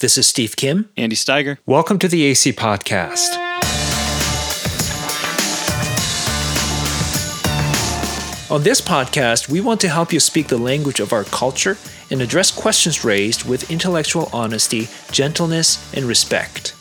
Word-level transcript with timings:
This 0.00 0.16
is 0.16 0.28
Steve 0.28 0.54
Kim. 0.54 0.88
Andy 0.96 1.16
Steiger. 1.16 1.58
Welcome 1.66 1.98
to 1.98 2.06
the 2.06 2.22
AC 2.26 2.52
Podcast. 2.52 3.36
On 8.48 8.62
this 8.62 8.80
podcast, 8.80 9.48
we 9.48 9.60
want 9.60 9.80
to 9.80 9.88
help 9.88 10.12
you 10.12 10.20
speak 10.20 10.46
the 10.46 10.56
language 10.56 11.00
of 11.00 11.12
our 11.12 11.24
culture 11.24 11.76
and 12.12 12.22
address 12.22 12.52
questions 12.52 13.04
raised 13.04 13.48
with 13.48 13.72
intellectual 13.72 14.30
honesty, 14.32 14.86
gentleness, 15.10 15.92
and 15.92 16.04
respect. 16.04 16.77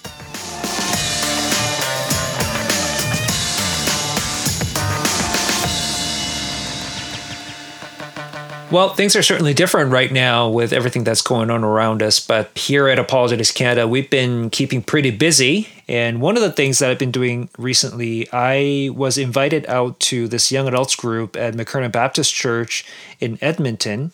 Well, 8.69 8.89
things 8.89 9.15
are 9.15 9.23
certainly 9.23 9.53
different 9.53 9.93
right 9.93 10.11
now 10.11 10.49
with 10.49 10.73
everything 10.73 11.05
that's 11.05 11.21
going 11.21 11.49
on 11.49 11.63
around 11.63 12.03
us. 12.03 12.19
But 12.19 12.49
here 12.57 12.89
at 12.89 12.99
Apologetics 12.99 13.53
Canada, 13.53 13.87
we've 13.87 14.09
been 14.09 14.49
keeping 14.49 14.81
pretty 14.81 15.09
busy. 15.09 15.69
And 15.87 16.19
one 16.19 16.35
of 16.35 16.43
the 16.43 16.51
things 16.51 16.79
that 16.79 16.89
I've 16.89 16.99
been 16.99 17.11
doing 17.11 17.47
recently, 17.57 18.27
I 18.33 18.89
was 18.93 19.17
invited 19.17 19.65
out 19.67 19.97
to 20.01 20.27
this 20.27 20.51
young 20.51 20.67
adults 20.67 20.97
group 20.97 21.37
at 21.37 21.53
McKernan 21.53 21.93
Baptist 21.93 22.33
Church 22.33 22.85
in 23.21 23.37
Edmonton. 23.39 24.11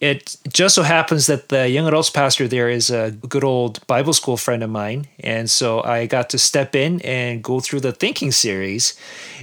It 0.00 0.36
just 0.52 0.76
so 0.76 0.84
happens 0.84 1.26
that 1.26 1.48
the 1.48 1.68
young 1.68 1.88
adults 1.88 2.10
pastor 2.10 2.46
there 2.46 2.68
is 2.68 2.90
a 2.90 3.10
good 3.28 3.42
old 3.42 3.84
Bible 3.88 4.12
school 4.12 4.36
friend 4.36 4.62
of 4.62 4.70
mine. 4.70 5.08
And 5.18 5.50
so 5.50 5.82
I 5.82 6.06
got 6.06 6.30
to 6.30 6.38
step 6.38 6.76
in 6.76 7.00
and 7.00 7.42
go 7.42 7.58
through 7.58 7.80
the 7.80 7.92
thinking 7.92 8.30
series. 8.30 8.96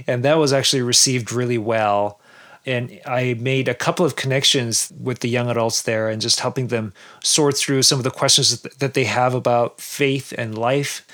And 0.06 0.24
that 0.24 0.38
was 0.38 0.54
actually 0.54 0.80
received 0.80 1.32
really 1.32 1.58
well 1.58 2.18
and 2.66 3.00
I 3.06 3.34
made 3.34 3.68
a 3.68 3.74
couple 3.74 4.06
of 4.06 4.16
connections 4.16 4.92
with 4.98 5.20
the 5.20 5.28
young 5.28 5.50
adults 5.50 5.82
there 5.82 6.08
and 6.08 6.20
just 6.20 6.40
helping 6.40 6.68
them 6.68 6.92
sort 7.22 7.56
through 7.56 7.82
some 7.82 7.98
of 7.98 8.04
the 8.04 8.10
questions 8.10 8.60
that 8.62 8.94
they 8.94 9.04
have 9.04 9.34
about 9.34 9.80
faith 9.80 10.32
and 10.36 10.56
life. 10.56 11.06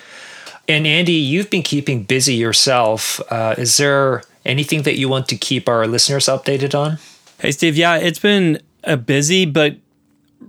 And 0.68 0.86
Andy, 0.86 1.12
you've 1.12 1.50
been 1.50 1.62
keeping 1.62 2.04
busy 2.04 2.34
yourself. 2.34 3.20
Uh, 3.30 3.56
is 3.58 3.76
there 3.76 4.22
anything 4.44 4.82
that 4.82 4.96
you 4.98 5.08
want 5.08 5.28
to 5.28 5.36
keep 5.36 5.68
our 5.68 5.86
listeners 5.86 6.26
updated 6.26 6.78
on? 6.78 6.98
Hey, 7.38 7.50
Steve. 7.50 7.76
Yeah, 7.76 7.96
it's 7.96 8.18
been 8.18 8.60
a 8.84 8.96
busy 8.96 9.46
but 9.46 9.76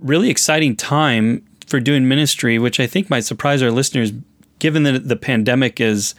really 0.00 0.30
exciting 0.30 0.76
time 0.76 1.44
for 1.66 1.80
doing 1.80 2.06
ministry, 2.06 2.58
which 2.58 2.78
I 2.78 2.86
think 2.86 3.10
might 3.10 3.24
surprise 3.24 3.62
our 3.62 3.70
listeners, 3.70 4.12
given 4.58 4.84
that 4.84 5.08
the 5.08 5.16
pandemic 5.16 5.80
is 5.80 6.14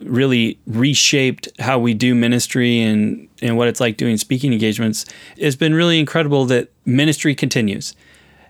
really 0.00 0.58
reshaped 0.66 1.48
how 1.58 1.78
we 1.78 1.94
do 1.94 2.14
ministry 2.14 2.80
and, 2.80 3.28
and 3.42 3.56
what 3.56 3.68
it's 3.68 3.80
like 3.80 3.96
doing 3.96 4.16
speaking 4.16 4.52
engagements. 4.52 5.04
It's 5.36 5.56
been 5.56 5.74
really 5.74 5.98
incredible 5.98 6.46
that 6.46 6.70
ministry 6.84 7.34
continues. 7.34 7.94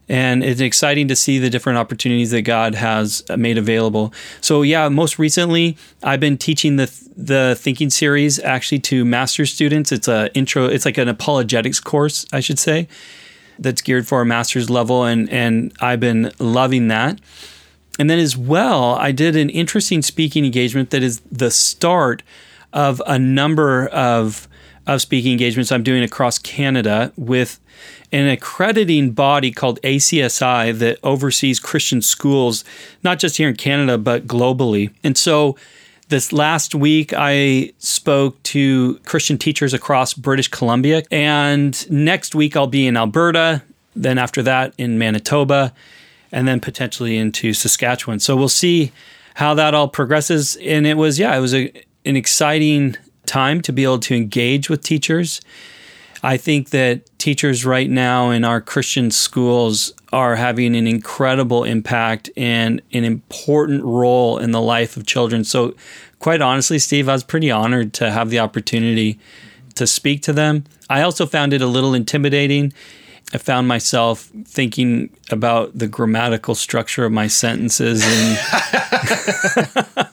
And 0.08 0.44
it's 0.44 0.60
exciting 0.60 1.08
to 1.08 1.16
see 1.16 1.38
the 1.40 1.50
different 1.50 1.78
opportunities 1.78 2.30
that 2.30 2.42
God 2.42 2.76
has 2.76 3.24
uh, 3.28 3.36
made 3.36 3.58
available. 3.58 4.14
So 4.40 4.62
yeah, 4.62 4.88
most 4.88 5.18
recently 5.18 5.76
I've 6.02 6.20
been 6.20 6.38
teaching 6.38 6.76
the 6.76 6.86
the 7.16 7.56
thinking 7.58 7.90
series 7.90 8.38
actually 8.38 8.78
to 8.80 9.04
master's 9.04 9.52
students. 9.52 9.90
It's 9.90 10.06
a 10.06 10.30
intro. 10.34 10.66
It's 10.66 10.84
like 10.84 10.98
an 10.98 11.08
apologetics 11.08 11.80
course, 11.80 12.26
I 12.32 12.40
should 12.40 12.58
say, 12.58 12.86
that's 13.58 13.82
geared 13.82 14.06
for 14.06 14.20
a 14.20 14.26
master's 14.26 14.70
level, 14.70 15.04
and 15.04 15.28
and 15.30 15.72
I've 15.80 16.00
been 16.00 16.30
loving 16.38 16.88
that. 16.88 17.18
And 17.98 18.10
then 18.10 18.18
as 18.18 18.36
well, 18.36 18.94
I 18.94 19.12
did 19.12 19.36
an 19.36 19.50
interesting 19.50 20.02
speaking 20.02 20.44
engagement 20.44 20.90
that 20.90 21.02
is 21.02 21.20
the 21.32 21.50
start 21.50 22.22
of 22.72 23.02
a 23.06 23.18
number 23.18 23.86
of 23.88 24.48
of 24.86 25.02
speaking 25.02 25.32
engagements 25.32 25.72
I'm 25.72 25.82
doing 25.82 26.02
across 26.02 26.38
Canada 26.38 27.12
with 27.16 27.58
an 28.12 28.28
accrediting 28.28 29.12
body 29.12 29.50
called 29.50 29.80
ACSI 29.82 30.78
that 30.78 30.98
oversees 31.02 31.58
Christian 31.58 32.00
schools, 32.00 32.64
not 33.02 33.18
just 33.18 33.36
here 33.36 33.48
in 33.48 33.56
Canada, 33.56 33.98
but 33.98 34.26
globally. 34.26 34.92
And 35.02 35.18
so 35.18 35.56
this 36.08 36.32
last 36.32 36.72
week, 36.72 37.12
I 37.16 37.72
spoke 37.78 38.40
to 38.44 38.98
Christian 39.04 39.38
teachers 39.38 39.74
across 39.74 40.14
British 40.14 40.48
Columbia. 40.48 41.02
And 41.10 41.90
next 41.90 42.36
week, 42.36 42.56
I'll 42.56 42.68
be 42.68 42.86
in 42.86 42.96
Alberta. 42.96 43.62
Then 43.96 44.18
after 44.18 44.42
that, 44.44 44.72
in 44.78 44.98
Manitoba 44.98 45.72
and 46.32 46.46
then 46.46 46.60
potentially 46.60 47.16
into 47.16 47.52
Saskatchewan. 47.52 48.20
So 48.20 48.36
we'll 48.36 48.48
see 48.48 48.92
how 49.34 49.54
that 49.54 49.74
all 49.74 49.88
progresses. 49.88 50.56
And 50.56 50.86
it 50.86 50.96
was, 50.96 51.18
yeah, 51.18 51.36
it 51.36 51.40
was 51.40 51.54
a, 51.54 51.72
an 52.04 52.16
exciting 52.16 52.96
time 53.26 53.60
to 53.62 53.72
be 53.72 53.84
able 53.84 53.98
to 54.00 54.14
engage 54.14 54.70
with 54.70 54.82
teachers. 54.82 55.40
I 56.22 56.36
think 56.36 56.70
that 56.70 57.18
teachers 57.18 57.64
right 57.64 57.88
now 57.88 58.30
in 58.30 58.44
our 58.44 58.60
Christian 58.60 59.10
schools 59.10 59.92
are 60.12 60.36
having 60.36 60.74
an 60.74 60.86
incredible 60.86 61.64
impact 61.64 62.30
and 62.36 62.80
an 62.92 63.04
important 63.04 63.84
role 63.84 64.38
in 64.38 64.50
the 64.50 64.60
life 64.60 64.96
of 64.96 65.06
children. 65.06 65.44
So, 65.44 65.74
quite 66.18 66.40
honestly, 66.40 66.78
Steve, 66.78 67.08
I 67.08 67.12
was 67.12 67.22
pretty 67.22 67.50
honored 67.50 67.92
to 67.94 68.10
have 68.10 68.30
the 68.30 68.38
opportunity 68.38 69.18
to 69.74 69.86
speak 69.86 70.22
to 70.22 70.32
them. 70.32 70.64
I 70.88 71.02
also 71.02 71.26
found 71.26 71.52
it 71.52 71.60
a 71.60 71.66
little 71.66 71.94
intimidating 71.94 72.72
I 73.32 73.38
found 73.38 73.66
myself 73.66 74.30
thinking 74.44 75.10
about 75.30 75.76
the 75.76 75.88
grammatical 75.88 76.54
structure 76.54 77.04
of 77.04 77.12
my 77.12 77.26
sentences 77.26 78.02
and 78.04 78.38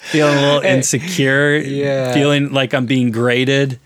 feeling 0.00 0.36
a 0.36 0.40
little 0.40 0.60
insecure, 0.60 1.56
yeah. 1.56 2.12
feeling 2.12 2.52
like 2.52 2.74
I'm 2.74 2.86
being 2.86 3.10
graded. 3.10 3.80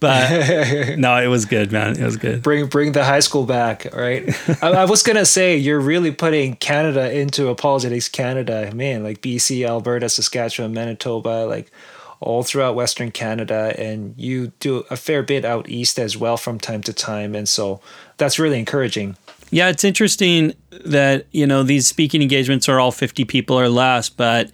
But 0.00 0.96
no, 0.98 1.16
it 1.22 1.28
was 1.28 1.44
good, 1.44 1.70
man. 1.72 1.98
It 1.98 2.04
was 2.04 2.16
good. 2.16 2.42
Bring 2.42 2.66
bring 2.66 2.92
the 2.92 3.04
high 3.04 3.20
school 3.20 3.44
back, 3.44 3.86
right? 3.94 4.28
I, 4.62 4.68
I, 4.68 4.84
was 4.84 5.02
gonna 5.02 5.24
say 5.24 5.56
you're 5.56 5.80
really 5.80 6.10
putting 6.10 6.56
Canada 6.56 7.10
into 7.10 7.48
apologetics 7.48 8.08
Canada, 8.08 8.70
man. 8.74 9.02
Like 9.02 9.20
BC, 9.22 9.66
Alberta, 9.66 10.08
Saskatchewan, 10.08 10.74
Manitoba, 10.74 11.46
like 11.46 11.70
all 12.20 12.42
throughout 12.42 12.74
Western 12.74 13.10
Canada, 13.10 13.74
and 13.78 14.14
you 14.16 14.48
do 14.60 14.84
a 14.90 14.96
fair 14.96 15.22
bit 15.22 15.44
out 15.44 15.68
east 15.68 15.98
as 15.98 16.16
well 16.16 16.36
from 16.36 16.58
time 16.58 16.82
to 16.82 16.92
time. 16.92 17.34
And 17.34 17.48
so 17.48 17.80
that's 18.16 18.38
really 18.38 18.58
encouraging. 18.58 19.16
Yeah, 19.50 19.68
it's 19.68 19.84
interesting 19.84 20.54
that, 20.84 21.26
you 21.30 21.46
know, 21.46 21.62
these 21.62 21.86
speaking 21.86 22.22
engagements 22.22 22.68
are 22.68 22.80
all 22.80 22.92
50 22.92 23.24
people 23.24 23.58
or 23.58 23.68
less, 23.68 24.08
but 24.08 24.50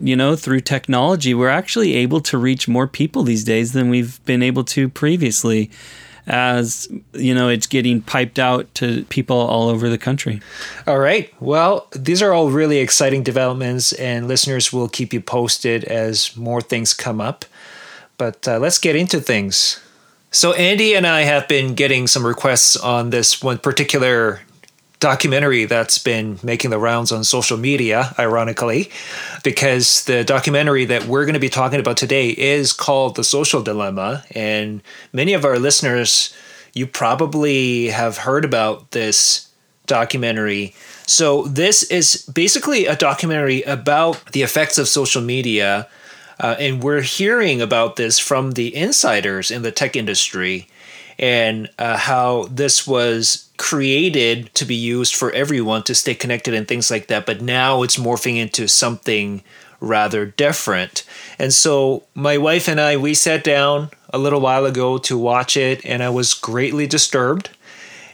you 0.00 0.16
know, 0.16 0.36
through 0.36 0.60
technology, 0.60 1.34
we're 1.34 1.48
actually 1.48 1.94
able 1.94 2.20
to 2.20 2.36
reach 2.36 2.66
more 2.66 2.86
people 2.86 3.22
these 3.22 3.44
days 3.44 3.72
than 3.72 3.88
we've 3.88 4.22
been 4.24 4.42
able 4.42 4.64
to 4.64 4.88
previously 4.88 5.70
as 6.26 6.88
you 7.12 7.34
know 7.34 7.48
it's 7.48 7.66
getting 7.66 8.00
piped 8.00 8.38
out 8.38 8.72
to 8.76 9.04
people 9.04 9.36
all 9.36 9.68
over 9.68 9.88
the 9.88 9.98
country. 9.98 10.40
All 10.86 10.98
right. 10.98 11.32
Well, 11.40 11.88
these 11.92 12.22
are 12.22 12.32
all 12.32 12.50
really 12.50 12.78
exciting 12.78 13.22
developments, 13.22 13.92
and 13.92 14.28
listeners 14.28 14.72
will 14.72 14.88
keep 14.88 15.12
you 15.12 15.20
posted 15.20 15.84
as 15.84 16.36
more 16.36 16.60
things 16.60 16.94
come 16.94 17.20
up. 17.20 17.44
But 18.16 18.46
uh, 18.46 18.58
let's 18.58 18.78
get 18.78 18.96
into 18.96 19.20
things. 19.20 19.80
So, 20.30 20.52
Andy 20.54 20.94
and 20.94 21.06
I 21.06 21.22
have 21.22 21.46
been 21.46 21.74
getting 21.74 22.06
some 22.06 22.26
requests 22.26 22.76
on 22.76 23.10
this 23.10 23.42
one 23.42 23.58
particular 23.58 24.40
documentary 25.04 25.66
that's 25.66 25.98
been 25.98 26.38
making 26.42 26.70
the 26.70 26.78
rounds 26.78 27.12
on 27.12 27.22
social 27.24 27.58
media, 27.58 28.14
ironically, 28.18 28.88
because 29.42 30.02
the 30.04 30.24
documentary 30.24 30.86
that 30.86 31.04
we're 31.04 31.26
going 31.26 31.34
to 31.34 31.38
be 31.38 31.50
talking 31.50 31.78
about 31.78 31.98
today 31.98 32.30
is 32.30 32.72
called 32.72 33.14
The 33.14 33.22
Social 33.22 33.62
Dilemma. 33.62 34.24
And 34.30 34.80
many 35.12 35.34
of 35.34 35.44
our 35.44 35.58
listeners, 35.58 36.34
you 36.72 36.86
probably 36.86 37.88
have 37.88 38.16
heard 38.16 38.46
about 38.46 38.92
this 38.92 39.50
documentary. 39.84 40.74
So, 41.06 41.42
this 41.48 41.82
is 41.82 42.24
basically 42.32 42.86
a 42.86 42.96
documentary 42.96 43.60
about 43.64 44.32
the 44.32 44.40
effects 44.40 44.78
of 44.78 44.88
social 44.88 45.20
media. 45.20 45.86
Uh, 46.40 46.56
and 46.58 46.82
we're 46.82 47.02
hearing 47.02 47.60
about 47.60 47.96
this 47.96 48.18
from 48.18 48.52
the 48.52 48.74
insiders 48.74 49.50
in 49.50 49.60
the 49.60 49.70
tech 49.70 49.96
industry 49.96 50.66
and 51.18 51.68
uh, 51.78 51.96
how 51.96 52.44
this 52.50 52.86
was 52.86 53.50
created 53.56 54.52
to 54.54 54.64
be 54.64 54.74
used 54.74 55.14
for 55.14 55.30
everyone 55.32 55.82
to 55.84 55.94
stay 55.94 56.14
connected 56.14 56.54
and 56.54 56.66
things 56.66 56.90
like 56.90 57.06
that. 57.06 57.26
But 57.26 57.40
now 57.40 57.82
it's 57.82 57.96
morphing 57.96 58.36
into 58.36 58.66
something 58.68 59.42
rather 59.80 60.26
different. 60.26 61.04
And 61.38 61.52
so 61.52 62.04
my 62.14 62.38
wife 62.38 62.68
and 62.68 62.80
I, 62.80 62.96
we 62.96 63.14
sat 63.14 63.44
down 63.44 63.90
a 64.12 64.18
little 64.18 64.40
while 64.40 64.64
ago 64.64 64.98
to 64.98 65.18
watch 65.18 65.56
it, 65.56 65.84
and 65.84 66.02
I 66.02 66.08
was 66.08 66.34
greatly 66.34 66.86
disturbed. 66.86 67.50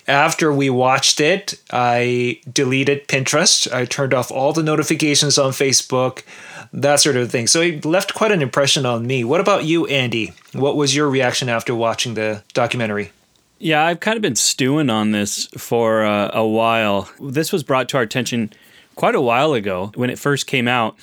After 0.09 0.53
we 0.53 0.71
watched 0.71 1.21
it, 1.21 1.55
I 1.71 2.41
deleted 2.51 3.07
Pinterest. 3.07 3.73
I 3.73 3.85
turned 3.85 4.13
off 4.13 4.33
all 4.33 4.53
the 4.53 4.63
notifications 4.63 5.39
on 5.39 5.53
Facebook 5.53 6.23
that 6.73 7.01
sort 7.01 7.17
of 7.17 7.31
thing. 7.31 7.47
So 7.47 7.61
it 7.61 7.85
left 7.85 8.15
quite 8.15 8.33
an 8.33 8.43
impression 8.43 8.87
on 8.87 9.07
me. 9.07 9.25
What 9.25 9.41
about 9.41 9.65
you, 9.65 9.87
Andy? 9.87 10.33
What 10.53 10.77
was 10.77 10.95
your 10.95 11.09
reaction 11.09 11.49
after 11.49 11.75
watching 11.75 12.15
the 12.15 12.43
documentary? 12.55 13.13
Yeah, 13.59 13.85
I've 13.85 14.01
kind 14.01 14.17
of 14.17 14.23
been 14.23 14.37
stewing 14.37 14.89
on 14.89 15.11
this 15.11 15.47
for 15.49 16.05
uh, 16.05 16.31
a 16.33 16.47
while. 16.47 17.11
This 17.21 17.53
was 17.53 17.63
brought 17.63 17.89
to 17.91 17.99
our 17.99 18.03
attention 18.03 18.53
quite 18.95 19.15
a 19.15 19.21
while 19.21 19.53
ago 19.53 19.93
when 19.95 20.11
it 20.11 20.19
first 20.19 20.47
came 20.47 20.67
out. 20.67 20.97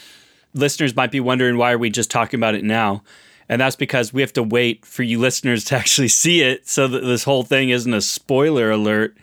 Listeners 0.53 0.95
might 0.95 1.11
be 1.11 1.19
wondering 1.19 1.57
why 1.57 1.73
are 1.73 1.77
we 1.77 1.89
just 1.89 2.09
talking 2.09 2.39
about 2.39 2.55
it 2.55 2.63
now? 2.63 3.03
And 3.49 3.61
that's 3.61 3.75
because 3.75 4.11
we 4.11 4.21
have 4.21 4.33
to 4.33 4.43
wait 4.43 4.85
for 4.85 5.03
you 5.03 5.19
listeners 5.19 5.65
to 5.65 5.75
actually 5.77 6.07
see 6.07 6.41
it 6.41 6.67
so 6.67 6.87
that 6.87 7.01
this 7.01 7.23
whole 7.23 7.43
thing 7.43 7.69
isn't 7.69 7.93
a 7.93 8.01
spoiler 8.01 8.71
alert. 8.71 9.15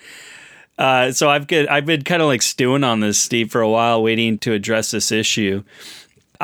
Uh, 0.79 1.13
so 1.13 1.29
I've 1.29 1.47
get, 1.47 1.71
I've 1.71 1.87
been 1.87 2.03
kind 2.03 2.23
of 2.23 2.29
like 2.29 2.43
stewing 2.43 2.85
on 2.85 3.01
this, 3.01 3.21
Steve, 3.21 3.51
for 3.51 3.61
a 3.61 3.69
while, 3.69 4.03
waiting 4.03 4.39
to 4.39 4.53
address 4.53 4.91
this 4.91 5.13
issue. 5.13 5.63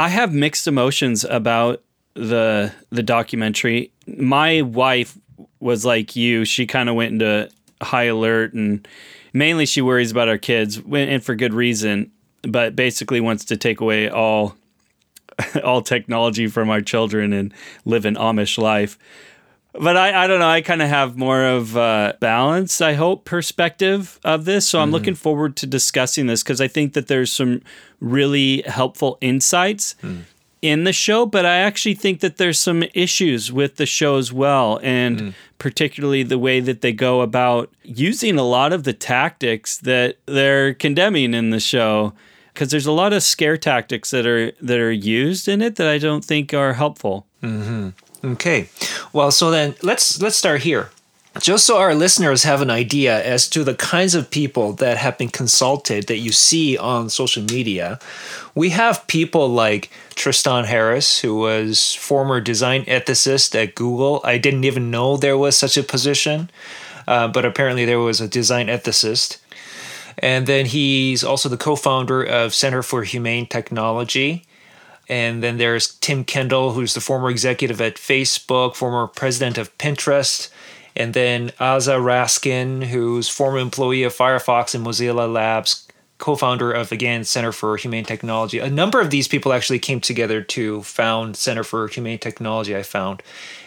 I 0.01 0.09
have 0.09 0.33
mixed 0.33 0.67
emotions 0.67 1.25
about 1.25 1.83
the 2.15 2.73
the 2.89 3.03
documentary. 3.03 3.93
My 4.07 4.63
wife 4.63 5.19
was 5.61 5.85
like 5.85 6.17
you; 6.17 6.47
she 6.47 6.67
kind 6.67 6.89
of 6.89 6.95
went 6.95 7.13
into 7.13 7.51
high 7.83 8.05
alert, 8.05 8.55
and 8.55 8.89
mainly 9.35 9.67
she 9.67 9.83
worries 9.83 10.11
about 10.11 10.27
our 10.27 10.39
kids, 10.39 10.81
and 10.91 11.23
for 11.23 11.35
good 11.35 11.53
reason. 11.53 12.11
But 12.41 12.75
basically, 12.75 13.21
wants 13.21 13.45
to 13.45 13.59
take 13.59 13.83
away 13.83 14.09
all 14.09 14.57
all 15.63 15.83
technology 15.83 16.47
from 16.47 16.71
our 16.71 16.81
children 16.81 17.35
and 17.35 17.53
live 17.85 18.07
an 18.07 18.15
Amish 18.15 18.57
life 18.57 18.99
but 19.73 19.97
I, 19.97 20.25
I 20.25 20.27
don't 20.27 20.41
know. 20.41 20.49
I 20.49 20.63
kind 20.63 20.83
of 20.83 20.89
have 20.89 21.17
more 21.17 21.45
of 21.45 21.77
a 21.77 22.17
balance, 22.21 22.81
I 22.81 22.95
hope, 22.95 23.25
perspective 23.25 24.19
of 24.25 24.45
this. 24.45 24.69
So 24.69 24.79
I'm 24.81 24.87
mm-hmm. 24.87 24.95
looking 24.95 25.15
forward 25.15 25.57
to 25.57 25.67
discussing 25.67 26.27
this 26.27 26.43
because 26.43 26.61
I 26.61 26.69
think 26.69 26.95
that 26.95 27.07
there's 27.07 27.33
some 27.33 27.63
really 28.01 28.63
helpful 28.63 29.19
insights 29.21 29.95
mm. 30.03 30.23
in 30.61 30.85
the 30.85 30.93
show. 30.93 31.25
But 31.25 31.47
I 31.47 31.57
actually 31.57 31.95
think 31.95 32.21
that 32.21 32.37
there's 32.37 32.59
some 32.59 32.83
issues 32.95 33.53
with 33.53 33.77
the 33.77 33.87
show 33.87 34.17
as 34.17 34.33
well. 34.33 34.81
And 34.83 35.21
mm. 35.21 35.35
particularly 35.59 36.25
the 36.25 36.39
way 36.39 36.59
that 36.61 36.81
they 36.81 36.93
go 36.93 37.21
about 37.21 37.73
using 37.85 38.39
a 38.39 38.45
lot 38.45 38.73
of 38.73 38.83
the 38.83 38.93
tactics 38.93 39.79
that 39.79 40.17
they're 40.27 40.75
condemning 40.75 41.33
in 41.33 41.51
the 41.51 41.61
show. 41.61 42.13
Because 42.53 42.73
there's 42.73 42.87
a 42.87 42.93
lot 42.93 43.13
of 43.13 43.23
scare 43.23 43.57
tactics 43.57 44.11
that 44.11 44.27
are 44.27 44.51
that 44.61 44.79
are 44.79 44.91
used 44.91 45.47
in 45.47 45.63
it 45.63 45.77
that 45.77 45.87
I 45.87 45.99
don't 45.99 46.25
think 46.25 46.53
are 46.53 46.73
helpful. 46.73 47.27
Mm-hmm. 47.43 47.91
Okay. 48.25 48.69
Well, 49.13 49.31
so 49.31 49.51
then 49.51 49.75
let's 49.83 50.21
let's 50.21 50.37
start 50.37 50.63
here. 50.63 50.91
Just 51.41 51.65
so 51.65 51.79
our 51.79 51.95
listeners 51.95 52.43
have 52.43 52.61
an 52.61 52.71
idea 52.71 53.25
as 53.25 53.49
to 53.51 53.63
the 53.63 53.77
kinds 53.77 54.17
of 54.17 54.31
people 54.31 54.73
that 54.75 54.97
have 54.97 55.17
been 55.17 55.29
consulted 55.29 56.09
that 56.09 56.19
you 56.19 56.33
see 56.33 56.77
on 56.77 57.09
social 57.09 57.45
media, 57.45 58.01
we 58.57 58.71
have 58.71 59.07
people 59.07 59.49
like 59.49 59.91
Tristan 60.17 60.65
Harris, 60.65 61.21
who 61.21 61.37
was 61.37 61.95
former 61.95 62.41
design 62.41 62.85
ethicist 62.87 63.55
at 63.55 63.77
Google. 63.77 64.21
I 64.25 64.39
didn't 64.39 64.65
even 64.65 64.91
know 64.91 65.17
there 65.17 65.39
was 65.39 65.57
such 65.57 65.77
a 65.77 65.85
position, 65.85 66.51
uh, 67.07 67.29
but 67.29 67.45
apparently 67.45 67.85
there 67.85 68.01
was 68.01 68.21
a 68.21 68.29
design 68.29 68.67
ethicist. 68.67 69.39
And 70.19 70.49
then 70.49 70.67
he's 70.67 71.23
also 71.23 71.49
the 71.49 71.57
co 71.57 71.77
founder 71.77 72.25
of 72.25 72.55
Center 72.55 72.83
for 72.83 73.05
Humane 73.05 73.47
Technology. 73.47 74.45
And 75.11 75.43
then 75.43 75.59
there's 75.59 75.97
Tim 75.97 76.25
Kendall, 76.25 76.73
who's 76.73 76.95
the 76.95 77.01
former 77.01 77.29
executive 77.29 77.81
at 77.81 77.97
Facebook, 77.97 78.77
former 78.77 79.09
president 79.09 79.59
of 79.59 79.77
Pinterest. 79.77 80.49
And 80.97 81.15
then 81.15 81.49
Aza 81.61 82.01
Raskin, 82.01 82.85
who's 82.85 83.29
former 83.29 83.59
employee 83.59 84.05
of 84.05 84.15
Firefox 84.15 84.75
and 84.75 84.87
Mozilla 84.87 85.31
Labs, 85.31 85.89
co-founder 86.19 86.71
of 86.71 86.93
again 86.93 87.25
Center 87.25 87.51
for 87.51 87.77
Humane 87.77 88.05
Technology. 88.05 88.61
A 88.61 88.71
number 88.71 89.01
of 89.01 89.11
these 89.11 89.27
people 89.27 89.53
actually 89.53 89.79
came 89.81 90.01
together 90.01 90.43
to 90.43 90.83
found 90.83 91.37
Center 91.37 91.65
for 91.65 91.89
Humane 91.89 92.19
Technology. 92.19 92.77
I 92.77 92.83
found, 92.83 93.23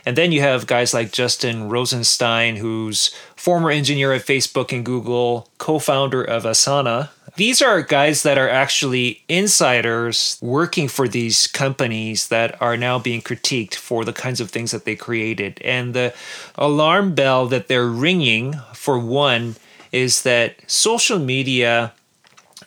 and 0.05 0.15
then 0.15 0.31
you 0.31 0.39
have 0.41 0.67
guys 0.67 0.93
like 0.93 1.11
Justin 1.11 1.67
Rosenstein, 1.67 2.57
who's 2.57 3.13
former 3.35 3.69
engineer 3.69 4.13
at 4.13 4.25
Facebook 4.25 4.71
and 4.71 4.85
Google, 4.85 5.49
co-founder 5.57 6.23
of 6.23 6.43
Asana. 6.43 7.09
These 7.35 7.63
are 7.63 7.81
guys 7.81 8.21
that 8.23 8.37
are 8.37 8.49
actually 8.49 9.23
insiders 9.27 10.37
working 10.39 10.87
for 10.87 11.07
these 11.07 11.47
companies 11.47 12.27
that 12.27 12.61
are 12.61 12.77
now 12.77 12.99
being 12.99 13.23
critiqued 13.23 13.73
for 13.73 14.05
the 14.05 14.13
kinds 14.13 14.39
of 14.39 14.51
things 14.51 14.69
that 14.69 14.85
they 14.85 14.95
created. 14.95 15.59
And 15.63 15.95
the 15.95 16.13
alarm 16.55 17.15
bell 17.15 17.47
that 17.47 17.67
they're 17.67 17.87
ringing, 17.87 18.53
for 18.73 18.99
one, 18.99 19.55
is 19.91 20.21
that 20.23 20.57
social 20.67 21.17
media 21.17 21.93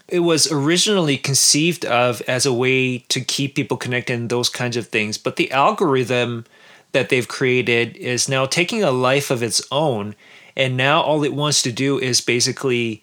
it 0.09 0.21
was 0.21 0.51
originally 0.53 1.17
conceived 1.17 1.85
of 1.85 2.23
as 2.23 2.47
a 2.47 2.53
way 2.53 2.99
to 2.99 3.21
keep 3.21 3.57
people 3.57 3.77
connected 3.77 4.15
and 4.15 4.31
those 4.31 4.49
kinds 4.49 4.77
of 4.77 4.87
things 4.87 5.19
but 5.19 5.35
the 5.35 5.51
algorithm 5.51 6.45
that 6.93 7.09
they've 7.09 7.27
created 7.27 7.97
is 7.97 8.29
now 8.29 8.47
taking 8.47 8.85
a 8.85 8.93
life 8.93 9.33
of 9.33 9.43
its 9.43 9.61
own 9.73 10.15
and 10.57 10.77
now 10.77 11.01
all 11.03 11.25
it 11.25 11.35
wants 11.35 11.61
to 11.61 11.73
do 11.73 11.99
is 11.99 12.21
basically 12.21 13.03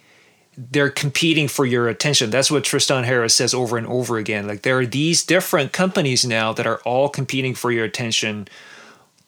they're 0.57 0.89
competing 0.89 1.47
for 1.47 1.65
your 1.65 1.87
attention 1.87 2.29
that's 2.29 2.51
what 2.51 2.63
tristan 2.63 3.03
harris 3.03 3.35
says 3.35 3.53
over 3.53 3.77
and 3.77 3.87
over 3.87 4.17
again 4.17 4.47
like 4.47 4.61
there 4.61 4.79
are 4.79 4.85
these 4.85 5.23
different 5.23 5.71
companies 5.71 6.25
now 6.25 6.53
that 6.53 6.67
are 6.67 6.81
all 6.85 7.09
competing 7.09 7.55
for 7.55 7.71
your 7.71 7.85
attention 7.85 8.47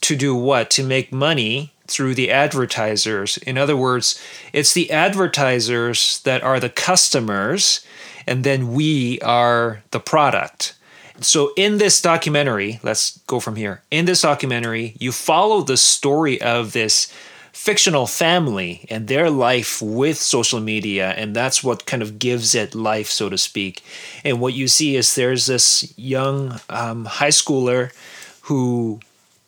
to 0.01 0.15
do 0.15 0.35
what 0.35 0.69
to 0.69 0.83
make 0.83 1.11
money 1.11 1.73
through 1.87 2.15
the 2.15 2.31
advertisers. 2.31 3.37
In 3.37 3.57
other 3.57 3.77
words, 3.77 4.21
it's 4.53 4.73
the 4.73 4.91
advertisers 4.91 6.19
that 6.21 6.43
are 6.43 6.59
the 6.59 6.69
customers, 6.69 7.85
and 8.27 8.43
then 8.43 8.73
we 8.73 9.19
are 9.21 9.83
the 9.91 9.99
product. 9.99 10.75
So, 11.21 11.53
in 11.55 11.77
this 11.77 12.01
documentary, 12.01 12.79
let's 12.83 13.19
go 13.19 13.39
from 13.39 13.55
here. 13.55 13.83
In 13.89 14.05
this 14.05 14.21
documentary, 14.21 14.95
you 14.99 15.11
follow 15.11 15.61
the 15.61 15.77
story 15.77 16.41
of 16.41 16.73
this 16.73 17.11
fictional 17.55 18.05
family 18.05 18.85
and 18.89 19.07
their 19.07 19.29
life 19.29 19.81
with 19.81 20.17
social 20.17 20.59
media, 20.59 21.11
and 21.11 21.33
that's 21.33 21.63
what 21.63 21.85
kind 21.85 22.03
of 22.03 22.19
gives 22.19 22.53
it 22.53 22.75
life, 22.75 23.07
so 23.07 23.29
to 23.29 23.37
speak. 23.37 23.81
And 24.25 24.41
what 24.41 24.53
you 24.53 24.67
see 24.67 24.97
is 24.97 25.15
there's 25.15 25.45
this 25.45 25.91
young 25.97 26.59
um, 26.69 27.05
high 27.05 27.31
schooler 27.31 27.91
who 28.41 28.99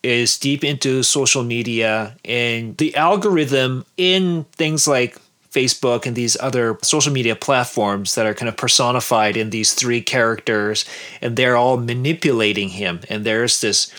is 0.04 0.40
deep 0.40 0.64
into 0.64 1.04
social 1.04 1.44
media 1.44 2.16
and 2.24 2.78
the 2.78 2.96
algorithm 2.96 3.86
in 3.98 4.46
things 4.54 4.88
like 4.88 5.20
Facebook 5.52 6.06
and 6.06 6.16
these 6.16 6.38
other 6.40 6.78
social 6.84 7.12
media 7.12 7.36
platforms 7.36 8.16
that 8.16 8.26
are 8.26 8.34
kind 8.34 8.50
of 8.50 8.58
personified 8.58 9.38
in 9.38 9.50
these 9.50 9.74
three 9.74 10.02
characters, 10.02 10.86
and 11.22 11.36
they're 11.36 11.56
all 11.56 11.78
manipulating 11.78 12.70
him. 12.70 13.02
And 13.10 13.26
there's 13.26 13.62
this 13.62 13.92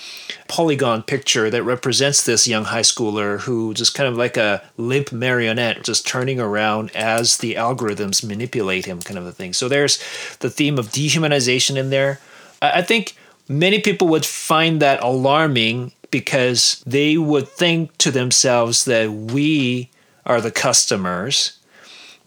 polygon 0.47 1.03
picture 1.03 1.50
that 1.50 1.62
represents 1.62 2.25
this 2.25 2.49
young 2.49 2.65
high 2.65 2.83
schooler 2.83 3.41
who 3.41 3.75
just 3.75 3.95
kind 3.95 4.09
of 4.09 4.17
like 4.17 4.37
a 4.37 4.62
limp 4.77 5.12
marionette, 5.12 5.85
just 5.85 6.06
turning 6.06 6.41
around 6.41 6.91
as 6.95 7.39
the 7.39 7.55
algorithms 7.55 8.25
manipulate 8.25 8.87
him, 8.87 9.00
kind 9.00 9.19
of 9.19 9.27
a 9.27 9.33
thing. 9.33 9.53
So 9.53 9.69
there's 9.69 9.99
the 10.41 10.50
theme 10.50 10.79
of 10.79 10.89
dehumanization 10.89 11.77
in 11.77 11.91
there. 11.91 12.21
I 12.61 12.83
think 12.83 13.17
many 13.49 13.81
people 13.81 14.09
would 14.09 14.27
find 14.27 14.81
that 14.81 15.03
alarming 15.03 15.93
because 16.11 16.83
they 16.87 17.17
would 17.17 17.49
think 17.49 17.97
to 17.99 18.11
themselves 18.11 18.85
that 18.87 19.11
we 19.12 19.91
are 20.26 20.41
the 20.41 20.50
customers 20.50 21.59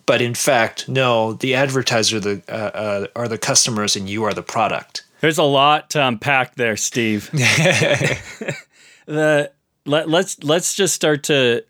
but 0.06 0.22
in 0.22 0.34
fact 0.34 0.88
no 0.88 1.34
the 1.34 1.56
advertiser 1.56 2.20
the, 2.20 2.42
uh, 2.50 2.52
uh, 2.52 3.08
are 3.16 3.28
the 3.28 3.38
customers 3.38 3.96
and 3.96 4.10
you 4.10 4.24
are 4.24 4.34
the 4.34 4.44
product. 4.44 5.04
There's 5.22 5.38
a 5.38 5.44
lot 5.44 5.92
to 5.92 6.06
unpack 6.06 6.56
there 6.56 6.78
steve. 6.78 7.30
The 9.06 9.52
let, 9.86 10.10
let's 10.10 10.44
let's 10.44 10.76
just 10.76 10.94
start 10.94 11.24
to 11.24 11.64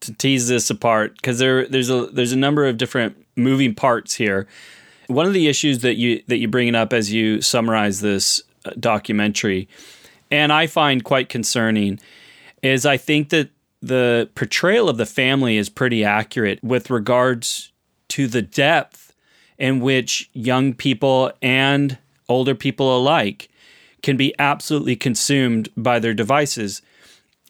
to 0.00 0.14
tease 0.14 0.48
this 0.48 0.70
apart 0.70 1.16
because 1.16 1.38
there 1.38 1.66
there's 1.66 1.90
a 1.90 2.06
there's 2.06 2.32
a 2.32 2.36
number 2.36 2.66
of 2.66 2.78
different 2.78 3.16
moving 3.36 3.74
parts 3.74 4.14
here. 4.14 4.46
One 5.08 5.26
of 5.26 5.32
the 5.32 5.48
issues 5.48 5.80
that 5.80 5.96
you 5.96 6.22
that 6.28 6.38
you 6.38 6.48
bring 6.48 6.74
up 6.74 6.92
as 6.92 7.12
you 7.12 7.42
summarize 7.42 8.00
this 8.00 8.40
uh, 8.64 8.70
documentary 8.78 9.68
and 10.30 10.52
I 10.52 10.66
find 10.66 11.04
quite 11.04 11.28
concerning 11.28 12.00
is 12.62 12.86
I 12.86 12.96
think 12.96 13.28
that 13.30 13.50
the 13.82 14.28
portrayal 14.34 14.88
of 14.88 14.96
the 14.96 15.06
family 15.06 15.56
is 15.56 15.68
pretty 15.68 16.04
accurate 16.04 16.62
with 16.62 16.90
regards 16.90 17.72
to 18.08 18.26
the 18.26 18.42
depth 18.42 19.14
in 19.58 19.80
which 19.80 20.30
young 20.32 20.74
people 20.74 21.32
and 21.42 21.98
older 22.28 22.54
people 22.54 22.96
alike 22.96 23.48
can 24.02 24.16
be 24.16 24.34
absolutely 24.38 24.96
consumed 24.96 25.68
by 25.76 25.98
their 25.98 26.14
devices 26.14 26.82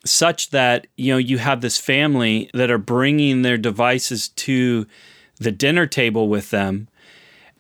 such 0.05 0.51
that 0.51 0.87
you 0.97 1.13
know 1.13 1.19
you 1.19 1.39
have 1.39 1.61
this 1.61 1.79
family 1.79 2.51
that 2.55 2.71
are 2.71 2.79
bringing 2.79 3.43
their 3.43 3.59
devices 3.59 4.29
to 4.29 4.87
the 5.39 5.53
dinner 5.53 5.87
table 5.87 6.29
with 6.29 6.51
them 6.51 6.89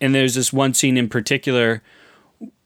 and 0.01 0.15
there's 0.15 0.35
this 0.35 0.53
one 0.53 0.73
scene 0.73 0.97
in 0.97 1.09
particular 1.09 1.83